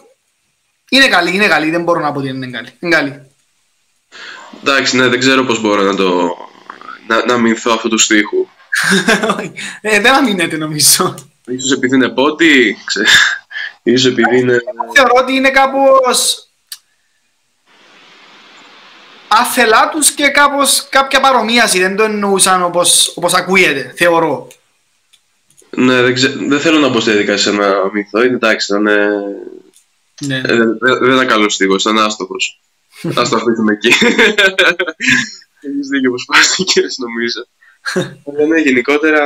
είναι 0.88 1.08
καλή, 1.08 1.34
είναι 1.34 1.46
καλή. 1.46 1.70
Δεν 1.70 1.82
μπορώ 1.82 2.00
να 2.00 2.12
πω 2.12 2.18
ότι 2.18 2.28
είναι 2.28 2.46
καλή. 2.46 2.68
Είναι 2.80 2.94
καλή. 2.94 3.30
Εντάξει, 4.60 4.96
ναι, 4.96 5.08
δεν 5.08 5.18
ξέρω 5.18 5.44
πώς 5.44 5.60
μπορώ 5.60 5.82
να 5.82 5.94
το... 5.94 6.36
να, 7.06 7.24
να 7.24 7.38
μηνθώ 7.38 7.72
αυτού 7.72 7.88
τους 7.88 8.02
στίχους. 8.02 8.46
ε, 9.80 10.00
δεν 10.00 10.14
αμήνεται 10.14 10.56
νομίζω. 10.56 11.14
Ίσως 11.46 11.72
επειδή 11.72 11.94
είναι 11.96 12.08
πότι, 12.08 12.76
ξέ... 12.84 13.04
Ίσως 13.82 14.12
επειδή 14.12 14.38
είναι... 14.38 14.58
Θεωρώ 14.94 15.12
ότι 15.14 15.32
είναι 15.32 15.50
κάπως 15.50 16.48
άθελά 19.28 19.88
τους 19.88 20.10
και 20.10 20.28
κάπως 20.28 20.86
κάποια 20.90 21.20
παρομοίαση. 21.20 21.78
Δεν 21.78 21.96
το 21.96 22.02
εννοούσαν 22.02 22.62
όπως, 22.62 23.12
όπως 23.16 23.34
ακούγεται, 23.34 23.92
θεωρώ. 23.96 24.48
Ναι, 25.70 26.02
δεν, 26.02 26.14
ξέ... 26.14 26.28
δεν 26.28 26.60
θέλω 26.60 26.78
να 26.78 26.90
πω 26.90 27.00
στη 27.00 27.10
διαδικασία 27.10 27.52
να 27.52 27.90
μηνθώ, 27.92 28.24
είναι 28.24 28.34
εντάξει, 28.34 28.72
να 28.72 28.78
είναι... 28.78 29.08
Ναι. 30.20 30.36
Ε, 30.36 30.40
δεν, 30.40 30.78
δεν 30.80 30.98
δεν 30.98 31.12
ήταν 31.12 31.26
καλός 31.26 31.54
στίχος, 31.54 31.82
ήταν 31.82 31.98
άστοχος. 31.98 32.60
Ας 33.16 33.28
το 33.28 33.36
αφήσουμε 33.36 33.72
εκεί. 33.72 33.88
Έχεις 35.60 35.88
δίκιο 35.88 36.10
πως 36.10 36.24
πάστηκες, 36.24 36.96
νομίζω. 36.98 37.46
Αλλά 38.26 38.46
ναι, 38.54 38.60
γενικότερα, 38.60 39.20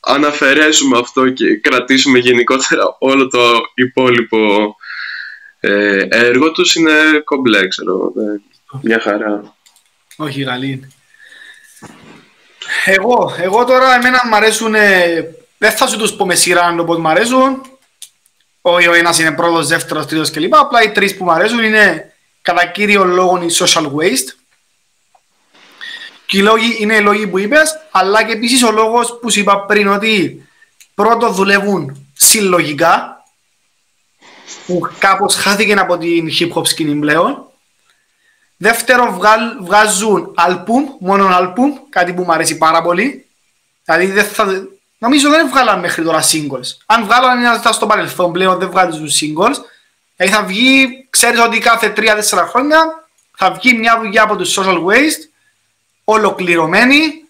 αν 0.00 0.24
αφαιρέσουμε 0.24 0.98
αυτό 0.98 1.30
και 1.30 1.56
κρατήσουμε 1.56 2.18
γενικότερα 2.18 2.96
όλο 2.98 3.28
το 3.28 3.60
υπόλοιπο 3.74 4.74
ε, 5.60 6.06
έργο 6.08 6.52
τους, 6.52 6.74
είναι 6.74 6.92
κομπλέ, 7.24 7.68
ξέρω. 7.68 8.12
ε, 8.16 8.40
μια 8.82 9.00
χαρά. 9.00 9.56
Όχι, 10.16 10.44
καλή 10.44 10.70
είναι. 10.70 10.88
Εγώ, 12.84 13.34
εγώ 13.40 13.64
τώρα 13.64 13.94
εμένα 13.94 14.22
μ' 14.26 14.34
αρέσουν, 14.34 14.74
ε, 14.74 15.34
δεν 15.62 15.72
θα 15.72 15.86
σου 15.86 15.96
τους 15.96 16.12
πω 16.12 16.26
με 16.26 16.34
σειρά 16.34 16.76
όπως 16.80 16.98
μ' 16.98 17.06
αρέσουν. 17.06 17.62
Όχι 18.60 18.88
ο 18.88 18.94
ένας 18.94 19.18
είναι 19.18 19.32
πρώτος, 19.32 19.66
δεύτερος, 19.66 20.06
τρίτος 20.06 20.30
κλπ. 20.30 20.54
Απλά 20.54 20.82
οι 20.82 20.92
τρεις 20.92 21.16
που 21.16 21.24
μ' 21.24 21.30
αρέσουν 21.30 21.64
είναι 21.64 22.12
κατά 22.42 22.66
κύριο 22.66 23.04
λόγο 23.04 23.42
η 23.42 23.46
social 23.58 23.84
waste. 23.84 24.36
Και 26.26 26.38
οι 26.38 26.40
λόγοι 26.40 26.76
είναι 26.78 26.96
οι 26.96 27.00
λόγοι 27.00 27.26
που 27.26 27.38
είπες, 27.38 27.72
αλλά 27.90 28.24
και 28.24 28.32
επίσης 28.32 28.62
ο 28.62 28.70
λόγος 28.70 29.18
που 29.20 29.30
σου 29.30 29.40
είπα 29.40 29.64
πριν 29.66 29.88
ότι 29.88 30.42
πρώτο 30.94 31.30
δουλεύουν 31.30 32.06
συλλογικά, 32.16 33.24
που 34.66 34.80
κάπως 34.98 35.34
χάθηκε 35.34 35.72
από 35.72 35.98
την 35.98 36.28
hip 36.38 36.52
hop 36.52 36.66
σκηνή 36.66 36.94
πλέον. 36.94 37.46
Δεύτερο, 38.56 39.12
βγάλ, 39.12 39.40
βγάζουν 39.60 40.32
άλμπουμ, 40.36 40.84
μόνο 41.00 41.26
άλμπουμ, 41.26 41.72
κάτι 41.88 42.12
που 42.12 42.22
μου 42.22 42.32
αρέσει 42.32 42.58
πάρα 42.58 42.82
πολύ. 42.82 43.26
Δηλαδή, 43.84 44.06
δεν 44.06 44.24
θα, 44.24 44.66
νομίζω 45.02 45.28
δεν 45.30 45.48
βγάλαν 45.48 45.80
μέχρι 45.80 46.04
τώρα 46.04 46.22
singles. 46.22 46.76
Αν 46.86 47.04
βγάλαν 47.04 47.38
είναι 47.38 47.48
αυτά 47.48 47.72
στο 47.72 47.86
παρελθόν 47.86 48.32
πλέον, 48.32 48.58
δεν 48.58 48.70
βγάζουν 48.70 49.08
singles. 49.08 49.56
Δηλαδή 50.16 50.34
θα 50.34 50.42
βγει, 50.42 51.06
ξέρεις 51.10 51.40
ότι 51.40 51.58
κάθε 51.58 51.92
3-4 51.96 52.46
χρόνια 52.48 53.08
θα 53.36 53.50
βγει 53.50 53.74
μια 53.74 53.98
δουλειά 54.00 54.22
από 54.22 54.36
τους 54.36 54.58
social 54.58 54.76
waste, 54.76 55.28
ολοκληρωμένη, 56.04 57.24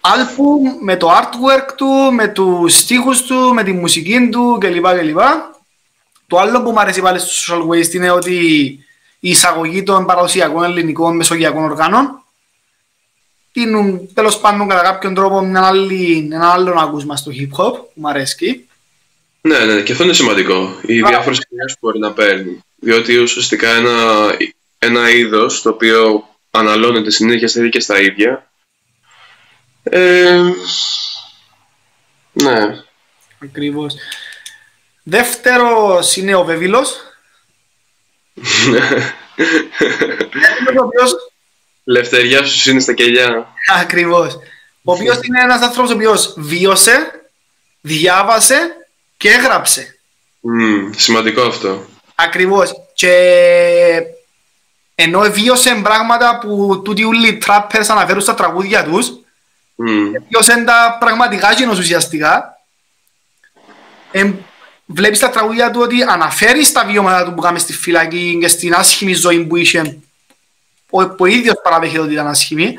άλμπουμ 0.00 0.62
με 0.80 0.96
το 0.96 1.10
artwork 1.10 1.72
του, 1.76 2.12
με 2.12 2.28
τους 2.28 2.78
στίχους 2.78 3.22
του, 3.22 3.54
με 3.54 3.62
τη 3.62 3.72
μουσική 3.72 4.28
του 4.28 4.58
κλπ. 4.60 4.86
κλπ. 4.86 5.18
Το 6.26 6.38
άλλο 6.38 6.62
που 6.62 6.70
μου 6.70 6.80
αρέσει 6.80 7.00
πάλι 7.00 7.18
στο 7.18 7.56
social 7.56 7.68
waste 7.68 7.94
είναι 7.94 8.10
ότι 8.10 8.34
η 9.20 9.30
εισαγωγή 9.30 9.82
των 9.82 10.06
παραδοσιακών 10.06 10.64
ελληνικών 10.64 11.16
μεσογειακών 11.16 11.64
οργάνων 11.64 12.21
δίνουν 13.52 14.14
τέλος 14.14 14.40
πάντων 14.40 14.68
κατά 14.68 14.82
κάποιον 14.82 15.14
τρόπο 15.14 15.40
μια 15.40 15.66
άλλη, 15.66 16.28
ένα 16.32 16.52
άλλο 16.52 16.74
ακούσμα 16.78 17.16
στο 17.16 17.32
hip 17.34 17.60
hop 17.60 17.72
που 17.72 17.90
μου 17.94 18.08
αρέσει. 18.08 18.66
Ναι, 19.40 19.58
ναι, 19.58 19.80
και 19.80 19.92
αυτό 19.92 20.04
είναι 20.04 20.12
σημαντικό. 20.12 20.78
Οι 20.82 20.98
Μπράβο. 20.98 21.14
διάφορες 21.14 21.46
κοινέ 21.48 21.64
που 21.66 21.78
μπορεί 21.80 21.98
να 21.98 22.12
παίρνει. 22.12 22.64
Διότι 22.76 23.16
ουσιαστικά 23.16 23.68
ένα, 23.68 24.26
ένα 24.78 25.10
είδος 25.10 25.62
το 25.62 25.68
οποίο 25.68 26.28
αναλώνεται 26.50 27.10
συνέχεια 27.10 27.48
στα 27.48 27.58
ίδια 27.58 27.70
και 27.70 27.80
στα 27.80 28.00
ίδια. 28.00 28.50
Ε, 29.82 30.40
ναι. 32.32 32.82
Ακριβώς. 33.42 33.94
Δεύτερος 35.02 36.16
είναι 36.16 36.34
ο 36.34 36.44
Βεβίλος. 36.44 36.96
ο 40.78 40.84
οποίος, 40.84 41.14
Λευτεριά 41.84 42.44
σου 42.44 42.70
είναι 42.70 42.80
στα 42.80 42.92
κελιά. 42.92 43.46
ακριβώς. 43.80 44.38
Ο 44.84 44.92
οποίος 44.92 45.18
είναι 45.22 45.40
ένας 45.40 45.60
άνθρωπος 45.60 45.90
ο 45.90 45.94
οποίος 45.94 46.34
βίωσε, 46.36 47.10
διάβασε 47.80 48.70
και 49.16 49.30
έγραψε. 49.30 49.98
Μμ, 50.40 50.90
σημαντικό 50.96 51.42
αυτό. 51.42 51.86
Ακριβώς. 52.14 52.72
Και 52.94 53.12
ενώ 54.94 55.20
βίωσε 55.20 55.80
πράγματα 55.82 56.38
που 56.38 56.82
τούτοι 56.84 57.04
όλοι 57.04 57.28
οι 57.28 57.42
trappers 57.46 57.84
αναφέρουν 57.88 58.22
στα 58.22 58.34
τραγούδια 58.34 58.84
τους, 58.84 59.12
Μμ, 59.74 60.12
βίωσε 60.28 60.64
τα 60.66 60.96
πραγματικά 61.00 61.52
γίνος 61.52 61.78
ουσιαστικά. 61.78 62.56
Ε, 64.10 64.30
βλέπεις 64.86 65.18
τα 65.18 65.30
τραγούδια 65.30 65.70
του 65.70 65.80
ότι 65.80 66.02
αναφέρει 66.02 66.64
στα 66.64 66.84
βιώματα 66.84 67.24
του 67.24 67.34
που 67.34 67.40
κάμε 67.40 67.58
στη 67.58 67.72
φυλακή 67.72 68.38
και 68.40 68.48
στην 68.48 68.74
άσχημη 68.74 69.14
ζωή 69.14 69.44
που 69.44 69.56
είχε 69.56 69.78
ο, 69.78 69.84
που 71.00 71.16
ο 71.18 71.26
ίδιος 71.26 71.54
παραδέχεται 71.62 72.02
ότι 72.02 72.12
ήταν 72.12 72.26
άσχημη 72.26 72.74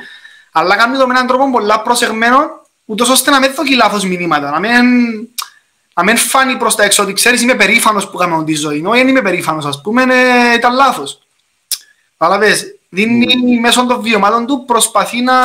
αλλά 0.51 0.75
κάνει 0.75 0.97
το 0.97 1.07
με 1.07 1.13
έναν 1.13 1.27
τρόπο 1.27 1.51
πολλά 1.51 1.81
προσεγμένο 1.81 2.61
ούτως 2.85 3.09
ώστε 3.09 3.31
να 3.31 3.39
μην 3.39 3.53
δώσει 3.53 3.75
λάθος 3.75 4.03
μηνύματα 4.05 4.49
να 4.49 4.59
μην, 4.59 4.73
να 5.93 6.03
μην 6.03 6.17
φάνει 6.17 6.57
προς 6.57 6.75
τα 6.75 6.83
έξω 6.83 7.03
ότι 7.03 7.13
ξέρεις 7.13 7.41
είμαι 7.41 7.55
περήφανος 7.55 8.09
που 8.09 8.17
κάνω 8.17 8.43
τη 8.43 8.53
ζωή. 8.55 8.83
Όχι 8.85 8.99
δεν 8.99 9.07
είμαι 9.07 9.21
περήφανος 9.21 9.65
ας 9.65 9.81
πούμε 9.81 10.03
ε, 10.03 10.53
ήταν 10.53 10.73
λάθος. 10.73 11.19
Κατάλαβες, 12.17 12.79
δίνει 12.89 13.59
μέσω 13.59 13.85
των 13.85 14.01
βιωμάτων 14.01 14.45
του 14.45 14.65
προσπαθεί 14.65 15.21
να, 15.21 15.35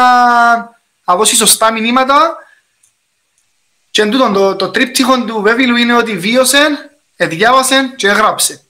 να 1.05 1.17
δώσει 1.17 1.37
σωστά 1.37 1.73
μηνύματα. 1.73 2.37
Και 3.91 4.03
εν 4.03 4.11
τούτον, 4.11 4.33
το, 4.33 4.57
το 4.57 4.71
τρίπτυχο 4.71 5.25
του 5.25 5.41
Βέβυλου 5.41 5.77
είναι 5.77 5.97
ότι 5.97 6.19
βίωσε, 6.19 6.91
ε, 7.17 7.27
διάβασε 7.27 7.93
και 7.97 8.09
έγραψε. 8.09 8.63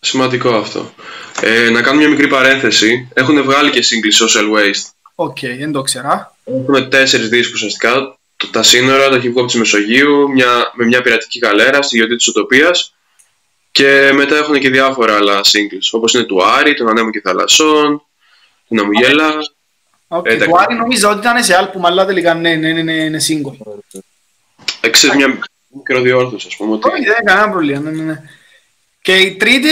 Σημαντικό 0.00 0.54
αυτό. 0.54 0.92
Ε, 1.40 1.70
να 1.70 1.82
κάνω 1.82 1.98
μια 1.98 2.08
μικρή 2.08 2.28
παρένθεση. 2.28 3.08
Έχουν 3.14 3.42
βγάλει 3.42 3.70
και 3.70 3.84
single 3.84 4.26
Social 4.26 4.58
Waste. 4.58 4.90
OK, 5.14 5.38
δεν 5.40 5.72
το 5.72 5.82
ξέρα. 5.82 6.36
Έχουμε 6.44 6.82
τέσσερις 6.82 7.28
δίσκους 7.28 7.54
ουσιαστικά. 7.54 8.18
Το, 8.36 8.46
τα 8.48 8.62
σύνορα, 8.62 9.08
το 9.08 9.20
hip 9.22 9.40
hop 9.40 9.46
της 9.46 9.54
Μεσογείου, 9.54 10.30
μια, 10.30 10.72
με 10.74 10.84
μια 10.84 11.02
πειρατική 11.02 11.38
γαλέρα 11.38 11.82
στη 11.82 11.96
γιορτή 11.96 12.16
της 12.16 12.26
Ουτοπίας 12.26 12.94
και 13.70 14.10
μετά 14.14 14.36
έχουν 14.36 14.58
και 14.60 14.70
διάφορα 14.70 15.16
άλλα 15.16 15.40
singles 15.40 15.88
όπως 15.92 16.14
είναι 16.14 16.24
του 16.24 16.44
Άρη, 16.44 16.74
των 16.74 16.88
Ανέμων 16.88 17.12
και 17.12 17.20
Θαλασσών, 17.20 18.02
του 18.68 18.74
Να 18.74 18.86
μου 18.86 19.04
γελά. 19.04 19.34
Okay, 20.08 20.26
Ε, 20.26 20.36
το 20.36 20.44
εντάξει. 20.44 20.54
Άρη 20.58 20.74
νομίζω 20.74 21.08
ότι 21.10 21.18
ήταν 21.18 21.44
σε 21.44 21.54
άλμπουμ, 21.54 21.86
αλλά 21.86 22.06
τελικά 22.06 22.34
ναι, 22.34 22.54
ναι, 22.54 22.72
ναι, 22.72 22.82
ναι, 22.82 22.92
είναι 22.92 23.20
single. 23.28 24.00
Ξέρεις 24.90 25.16
μια 25.16 25.38
μικροδιόρθωση 25.68 26.46
ας 26.46 26.56
πούμε 26.56 26.72
ότι 26.72 26.88
Όχι, 26.88 27.02
δεν 27.02 27.12
είναι 27.12 27.22
κανένα 27.24 27.50
πρόβλημα. 27.50 27.80
Ναι, 27.80 27.90
ναι, 27.90 28.02
ναι. 28.02 28.22
Και 29.02 29.16
η 29.16 29.36
τρίτη 29.36 29.68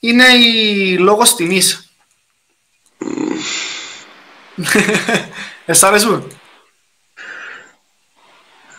είναι 0.00 0.24
η 0.26 0.98
λόγος 0.98 1.34
τιμής. 1.34 1.88
Εσ' 5.66 5.82
αρέσουν. 5.82 6.32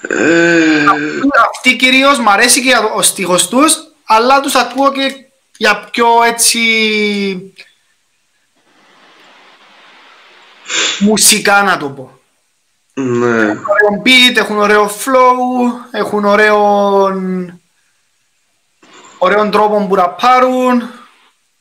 ε, 0.09 0.85
Αυτή 1.49 1.75
κυρίως 1.75 2.19
μ' 2.19 2.29
αρέσει 2.29 2.61
και 2.61 2.75
ο 2.95 3.01
στίχος 3.01 3.47
τους, 3.47 3.75
αλλά 4.05 4.39
τους 4.41 4.55
ακούω 4.55 4.91
και 4.91 5.15
για 5.57 5.79
πιο 5.91 6.23
έτσι 6.23 7.53
μουσικά 10.99 11.61
να 11.61 11.77
το 11.77 11.89
πω. 11.89 12.19
ναι, 12.93 13.37
Ωραίο 13.49 14.01
beat, 14.05 14.35
έχουν 14.35 14.57
ωραίο 14.57 14.89
flow, 14.89 15.89
έχουν 15.91 16.25
ωραίο 16.25 17.07
ωραίον 19.17 19.51
τρόπο 19.51 19.85
που 19.87 19.95
ραπάρουν 19.95 20.91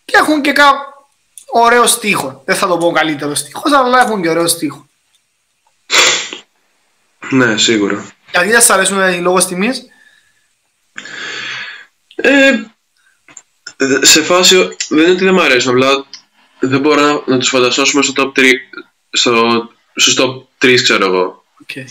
και 0.05 0.17
έχουν 0.17 0.43
και 0.43 0.53
κα... 0.53 0.73
ωραίο 1.47 1.87
στίχο. 1.87 2.43
Δεν 2.45 2.57
θα 2.57 2.67
το 2.67 2.79
πω 2.79 2.93
καλύτερο 2.93 3.35
στίχος, 3.35 3.73
αλλά 3.73 4.01
έχουν 4.01 4.23
και 4.23 4.29
ωραίο 4.29 4.47
στίχο. 4.47 4.89
Ναι, 7.31 7.57
σίγουρα. 7.57 8.07
Γιατί 8.31 8.49
δεν 8.49 8.61
σας 8.61 8.71
αρέσουν 8.71 9.13
οι 9.13 9.21
λόγω 9.21 9.47
τιμής; 9.47 9.83
Ε, 12.15 12.53
σε 14.01 14.23
φάση 14.23 14.57
δεν 14.89 14.99
είναι 14.99 15.11
ότι 15.11 15.25
δεν 15.25 15.35
μου 15.35 15.43
αρέσουν, 15.43 15.71
απλά 15.71 16.07
δεν 16.59 16.81
μπορώ 16.81 17.01
να, 17.01 17.23
να 17.27 17.39
τους 17.39 17.49
φανταστώ 17.49 17.85
στο 17.85 18.13
top 18.17 18.39
3, 18.39 18.53
στο, 19.11 19.69
στο 19.95 20.49
top 20.61 20.67
3 20.67 20.79
ξέρω 20.83 21.05
εγώ. 21.07 21.45
Okay. 21.67 21.85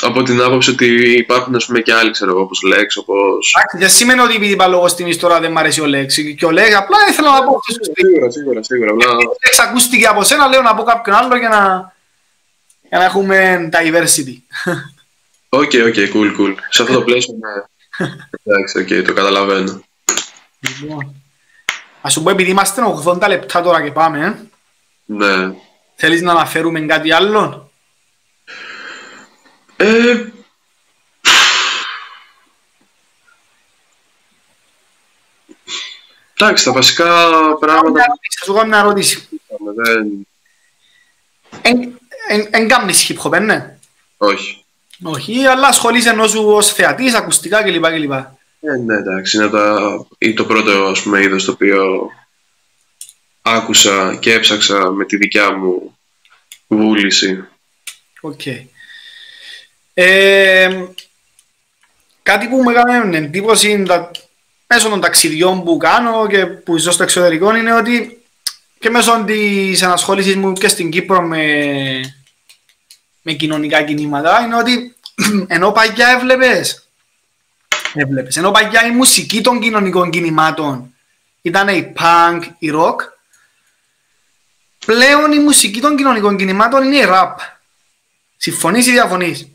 Από 0.00 0.22
την 0.22 0.42
άποψη 0.42 0.70
ότι 0.70 1.16
υπάρχουν 1.16 1.54
ας 1.54 1.66
πούμε 1.66 1.80
και 1.80 1.92
άλλοι 1.92 2.10
ξέρω 2.10 2.30
εγώ 2.30 2.40
όπως 2.40 2.60
Lex, 2.72 2.86
όπως... 3.00 3.54
δεν 3.78 3.88
σημαίνει 3.88 4.20
ότι 4.20 4.34
επειδή 4.34 4.52
είπα 4.52 4.66
λόγω 4.66 4.94
τιμής 4.94 5.18
τώρα 5.18 5.40
δεν 5.40 5.52
μου 5.52 5.58
αρέσει 5.58 5.80
ο 5.80 5.84
Lex 5.84 6.34
και 6.36 6.46
ο 6.46 6.48
Lex 6.48 6.70
απλά 6.78 6.96
ήθελα 7.08 7.32
να 7.32 7.44
πω 7.44 7.58
Σίγουρα, 7.94 8.30
σίγουρα, 8.30 8.62
σίγουρα. 8.62 8.90
Απλά... 8.90 9.06
Lex 9.16 9.66
ακούστηκε 9.68 10.06
από 10.06 10.22
σένα, 10.22 10.46
λέω 10.46 10.62
να 10.62 10.74
πω 10.74 10.82
κάποιον 10.82 11.16
άλλο 11.16 11.36
για 11.36 11.48
να, 11.48 11.94
για 12.88 12.98
να 12.98 13.04
έχουμε 13.04 13.68
diversity. 13.72 14.36
OK, 15.48 15.72
OK, 15.86 15.94
cool, 16.14 16.40
cool. 16.40 16.54
Σε 16.70 16.82
αυτό 16.82 16.94
το 16.94 17.02
πλαίσιο, 17.02 17.34
ναι. 17.40 17.62
Εντάξει, 18.44 18.78
οκ, 18.78 19.06
το 19.06 19.12
καταλαβαίνω. 19.12 19.82
Λοιπόν, 20.60 21.14
ας 22.00 22.12
σου 22.12 22.22
πω 22.22 22.30
επειδή 22.30 22.50
είμαστε 22.50 22.82
80 23.04 23.28
λεπτά 23.28 23.62
τώρα 23.62 23.82
και 23.82 23.90
πάμε, 23.90 24.26
ε. 24.26 24.48
Ναι. 25.04 25.54
Θέλεις 25.94 26.22
να 26.22 26.30
αναφέρουμε 26.30 26.80
κάτι 26.80 27.12
άλλο; 27.12 27.67
Ε, 29.80 30.24
Εντάξει, 36.40 36.64
τα 36.64 36.72
βασικά 36.72 37.30
πράγματα... 37.60 38.00
Θα 38.38 38.44
σου 38.44 38.52
κάνω 38.52 38.68
μια 38.68 38.78
ερώτηση. 38.78 39.28
Δεν... 39.74 40.28
Εν 42.50 42.68
κάνεις 42.68 43.12
hip-hop, 43.12 43.40
ναι; 43.40 43.76
Όχι. 44.16 44.64
Όχι, 45.02 45.46
αλλά 45.46 45.68
ασχολείσαι 45.68 46.08
ενώ 46.08 46.26
σου 46.26 46.44
ως 46.46 46.72
θεατής, 46.72 47.14
ακουστικά 47.14 47.62
κλπ. 47.62 47.84
κλπ. 47.86 48.12
Ε, 48.12 48.76
ναι, 48.84 48.94
εντάξει, 48.94 49.36
είναι 49.36 49.48
τα... 49.48 49.76
το 50.34 50.44
πρώτο 50.44 50.84
ας 50.84 51.02
πούμε, 51.02 51.22
είδος 51.22 51.44
το 51.44 51.52
οποίο 51.52 52.10
άκουσα 53.42 54.16
και 54.20 54.32
έψαξα 54.32 54.90
με 54.90 55.04
τη 55.04 55.16
δικιά 55.16 55.52
μου 55.52 55.98
βούληση. 56.66 57.44
OK. 58.20 58.40
Okay. 58.44 58.66
Ε, 60.00 60.84
κάτι 62.22 62.46
που 62.46 62.62
μου 62.62 62.70
έκανε 62.70 63.16
εντύπωση 63.16 63.84
μέσω 64.66 64.88
των 64.88 65.00
ταξιδιών 65.00 65.64
που 65.64 65.76
κάνω 65.76 66.26
και 66.26 66.46
που 66.46 66.78
ζω 66.78 66.90
στο 66.90 67.02
εξωτερικό 67.02 67.56
είναι 67.56 67.74
ότι 67.74 68.22
και 68.78 68.90
μέσω 68.90 69.24
της 69.26 69.82
ενασχόλησής 69.82 70.34
μου 70.34 70.52
και 70.52 70.68
στην 70.68 70.90
Κύπρο 70.90 71.22
με, 71.22 71.44
με 73.22 73.32
κοινωνικά 73.32 73.82
κινήματα 73.82 74.40
είναι 74.40 74.56
ότι 74.56 74.96
ενώ 75.48 75.72
παλιά 75.72 76.08
έβλεπες, 76.08 76.88
έβλεπες, 77.94 78.36
ενώ 78.36 78.50
παγιά 78.50 78.86
η 78.86 78.90
μουσική 78.90 79.40
των 79.40 79.60
κοινωνικών 79.60 80.10
κινημάτων 80.10 80.94
ήταν 81.42 81.68
η 81.68 81.92
punk, 81.96 82.40
η 82.58 82.70
rock, 82.74 82.96
πλέον 84.86 85.32
η 85.32 85.38
μουσική 85.38 85.80
των 85.80 85.96
κοινωνικών 85.96 86.36
κινημάτων 86.36 86.84
είναι 86.84 86.96
η 86.96 87.06
rap. 87.08 87.34
Συμφωνείς 88.36 88.86
ή 88.86 88.90
διαφωνείς; 88.90 89.48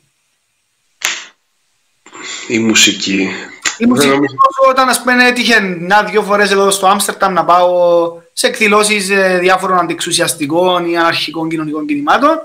Η 2.48 2.60
μουσική. 2.60 3.30
Η 3.78 3.86
μουσική 3.86 4.08
νομίζω... 4.08 4.36
όταν 4.70 4.90
ας 4.90 5.02
πούμε 5.02 5.28
έτυχε 5.28 5.60
μια-δυο 5.60 6.22
φορές 6.22 6.52
εδώ 6.52 6.72
στο 6.72 6.88
Άμστερνταμ 6.88 7.34
να 7.34 7.46
πάω 7.46 8.12
σε 8.34 8.48
εκδηλώσεις 8.48 9.10
ε, 9.10 9.38
διάφορων 9.40 9.80
αντιξουσιαστικών 9.80 10.86
ή 10.86 10.98
αναρχικών 10.98 11.50
κοινωνικών 11.50 11.86
κινημάτων 11.86 12.40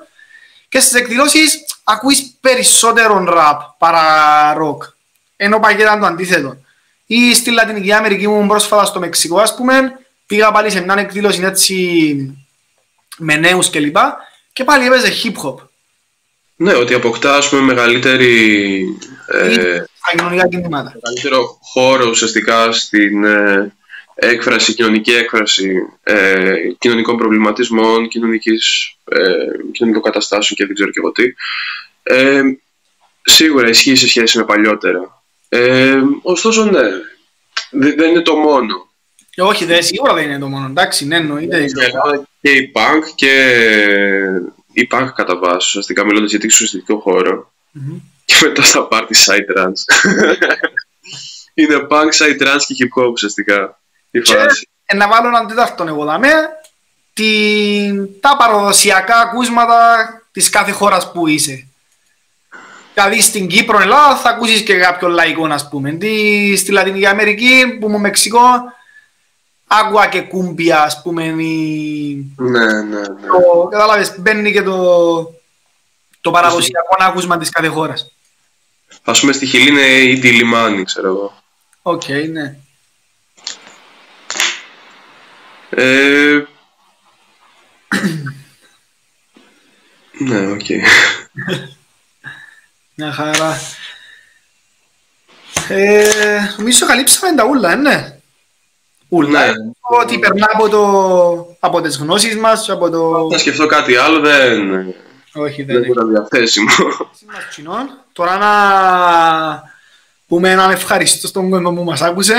και 0.69 0.81
στις 0.81 1.01
εκδηλώσεις 1.01 1.65
ακούεις 1.85 2.35
περισσότερο 2.41 3.25
ραπ 3.25 3.61
παρά 3.79 4.53
ροκ. 4.57 4.83
Ενώ 5.37 5.61
παγιά 5.61 5.85
ήταν 5.85 6.01
το 6.01 6.07
αντίθετο. 6.07 6.57
Ή 7.07 7.35
στη 7.35 7.51
Λατινική 7.51 7.93
Αμερική 7.93 8.29
μου 8.29 8.47
πρόσφατα 8.47 8.85
στο 8.85 8.99
Μεξικό 8.99 9.41
ας 9.41 9.55
πούμε 9.55 9.99
πήγα 10.27 10.53
πάλι 10.53 10.71
σε 10.71 10.81
μια 10.81 10.95
εκδήλωση 10.99 11.43
έτσι 11.43 12.17
με 13.19 13.37
νέους 13.37 13.71
κλπ. 13.71 13.97
Και, 13.97 14.01
και 14.53 14.65
πάλι 14.65 14.87
έπαιζε 14.87 15.13
hip 15.23 15.43
hop. 15.43 15.68
Ναι, 16.61 16.75
ότι 16.75 16.95
αποκτά 16.95 17.37
ας 17.37 17.49
πούμε 17.49 17.63
μεγαλύτερη... 17.63 18.85
Ε, 19.27 19.83
κοινωνικά 20.17 20.49
κινήματα. 20.49 20.93
Μεγαλύτερο 21.03 21.59
χώρο 21.61 22.09
ουσιαστικά 22.09 22.73
στην 22.73 23.25
ε, 23.25 23.73
έκφραση, 24.15 24.75
κοινωνική 24.75 25.11
έκφραση 25.11 25.77
ε, 26.03 26.55
κοινωνικών 26.79 27.17
προβληματισμών, 27.17 28.09
κοινωνικής, 28.09 28.95
ε, 29.05 29.71
κοινωνικών 29.73 30.03
καταστάσεων 30.03 30.57
και 30.57 30.67
δεν 30.67 30.75
ξέρω 30.75 30.91
και 30.91 30.99
εγώ 30.99 31.13
τι. 31.13 31.25
Ε, 32.03 32.43
σίγουρα 33.23 33.69
ισχύει 33.69 33.97
σε 33.97 34.09
σχέση 34.09 34.39
με 34.39 34.45
παλιότερα. 34.45 35.23
Ε, 35.49 36.01
ωστόσο, 36.23 36.65
ναι, 36.65 36.89
δεν 37.71 38.11
είναι 38.11 38.21
το 38.21 38.37
μόνο. 38.37 38.87
Και 39.31 39.43
όχι, 39.43 39.65
δεν, 39.65 39.83
σίγουρα 39.83 40.15
δεν 40.15 40.25
είναι 40.25 40.39
το 40.39 40.49
μόνο. 40.49 40.67
Εντάξει, 40.67 41.07
ναι, 41.07 41.17
εννοείται. 41.17 41.65
Και 42.41 42.51
η 42.51 42.73
punk 42.75 43.03
και 43.15 43.33
η 44.81 44.89
punk 44.91 45.09
κατά 45.15 45.39
βάση, 45.39 45.57
ουσιαστικά 45.57 46.05
μιλώντα 46.05 46.27
για 46.27 46.39
την 46.39 46.49
εξουσιαστικό 46.49 46.99
χώρο. 46.99 47.53
Mm-hmm. 47.75 48.01
Και 48.25 48.35
μετά 48.43 48.63
στα 48.63 48.89
party 48.91 49.15
side 49.27 49.57
trans. 49.57 50.07
είναι 51.55 51.87
punk, 51.91 52.09
side 52.13 52.43
trans 52.43 52.61
και 52.67 52.75
hip 52.79 53.03
hop 53.03 53.11
ουσιαστικά. 53.11 53.81
Η 54.11 54.21
και 54.21 54.35
φάση. 54.35 54.69
να 54.95 55.09
βάλω 55.09 55.29
έναν 55.29 55.47
τέταρτο 55.47 55.85
εγώ 55.89 56.05
δαμέ, 56.05 56.33
την, 57.13 58.21
τα 58.21 58.37
παραδοσιακά 58.37 59.21
ακούσματα 59.21 60.09
της 60.33 60.49
κάθε 60.49 60.71
χώρας 60.71 61.13
που 61.13 61.27
είσαι. 61.27 61.69
Δηλαδή 62.95 63.21
στην 63.21 63.47
Κύπρο, 63.47 63.81
Ελλάδα 63.81 64.17
θα 64.17 64.29
ακούσεις 64.31 64.63
και 64.63 64.77
κάποιο 64.77 65.09
λαϊκό, 65.09 65.47
ας 65.47 65.69
πούμε. 65.69 65.93
Τι, 65.93 66.57
στη 66.57 66.73
Λατινική 66.73 67.07
Αμερική, 67.07 67.77
που 67.81 67.89
ήμουν 67.89 67.99
Μεξικό, 67.99 68.41
άκουα 69.69 70.09
και 70.09 70.21
cumbia, 70.21 70.83
ας 70.83 71.03
πούμε. 71.03 71.25
Η... 71.25 72.33
Ναι, 72.37 72.65
ναι, 72.65 72.83
ναι. 72.83 73.03
Το, 73.05 73.69
κατάλαβες, 73.71 74.15
μπαίνει 74.19 74.53
και 74.53 74.63
το, 74.63 75.35
το 76.21 76.31
παραδοσιακό 76.31 76.97
άκουσμα 76.99 77.39
της 77.39 77.51
κάθε 77.51 77.67
χώρας. 77.67 78.13
Ας 79.05 79.21
πούμε 79.21 79.33
στη 79.33 79.47
Χιλή 79.47 79.69
είναι 79.69 79.81
Illimani, 79.81 80.85
ξέρω 80.85 81.09
εγώ. 81.09 81.43
OK, 81.83 82.03
okay, 82.07 82.29
ναι. 82.31 82.57
Ε... 85.71 86.45
ναι, 90.19 90.47
OK. 90.47 90.61
Okay. 90.61 90.81
Μια 92.95 93.13
χαρά. 93.13 93.61
Ε, 95.69 96.55
νομίζω 96.57 96.87
καλύψαμε 96.87 97.37
τα 97.37 97.45
ούλα, 97.45 97.77
ναι. 97.77 98.18
Ούλα. 99.09 99.47
Ναι. 99.47 99.53
Ότι 99.81 100.19
περνά 100.19 100.47
από, 100.53 100.69
το, 100.69 101.57
από 101.61 101.81
τις 101.81 101.97
γνώσεις 101.97 102.37
μας, 102.37 102.69
από 102.71 102.91
το... 102.91 103.29
Θα 103.33 103.39
σκεφτώ 103.39 103.67
κάτι 103.67 103.97
άλλο, 103.97 104.21
δεν... 104.21 104.95
Όχι, 105.35 105.63
δεν, 105.63 105.81
δεν 105.81 105.91
είναι 105.91 106.05
διαθέσιμο. 106.11 106.71
Τώρα 108.13 108.37
να 108.37 108.53
πούμε 110.27 110.51
έναν 110.51 110.71
ευχαριστώ 110.71 111.27
στον 111.27 111.51
κόσμο 111.51 111.73
που 111.73 111.85
μας 111.85 112.03
άκουσε. 112.03 112.35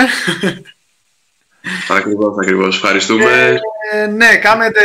Ακριβώς, 1.90 2.36
ακριβώς. 2.42 2.76
Ευχαριστούμε. 2.76 3.60
Ε, 3.92 4.06
ναι, 4.06 4.38
κάνετε 4.38 4.84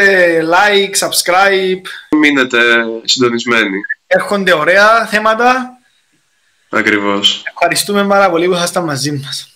like, 0.50 1.06
subscribe. 1.06 1.82
Μείνετε 2.18 2.58
συντονισμένοι. 3.04 3.78
Έρχονται 4.06 4.54
ωραία 4.54 5.06
θέματα. 5.06 5.78
Ακριβώς. 6.68 7.42
Ευχαριστούμε 7.52 8.04
πάρα 8.06 8.30
πολύ 8.30 8.46
που 8.46 8.54
ήσασταν 8.54 8.84
μαζί 8.84 9.12
μας. 9.12 9.53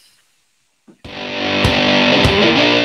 Thank 2.41 2.73
you. 2.73 2.78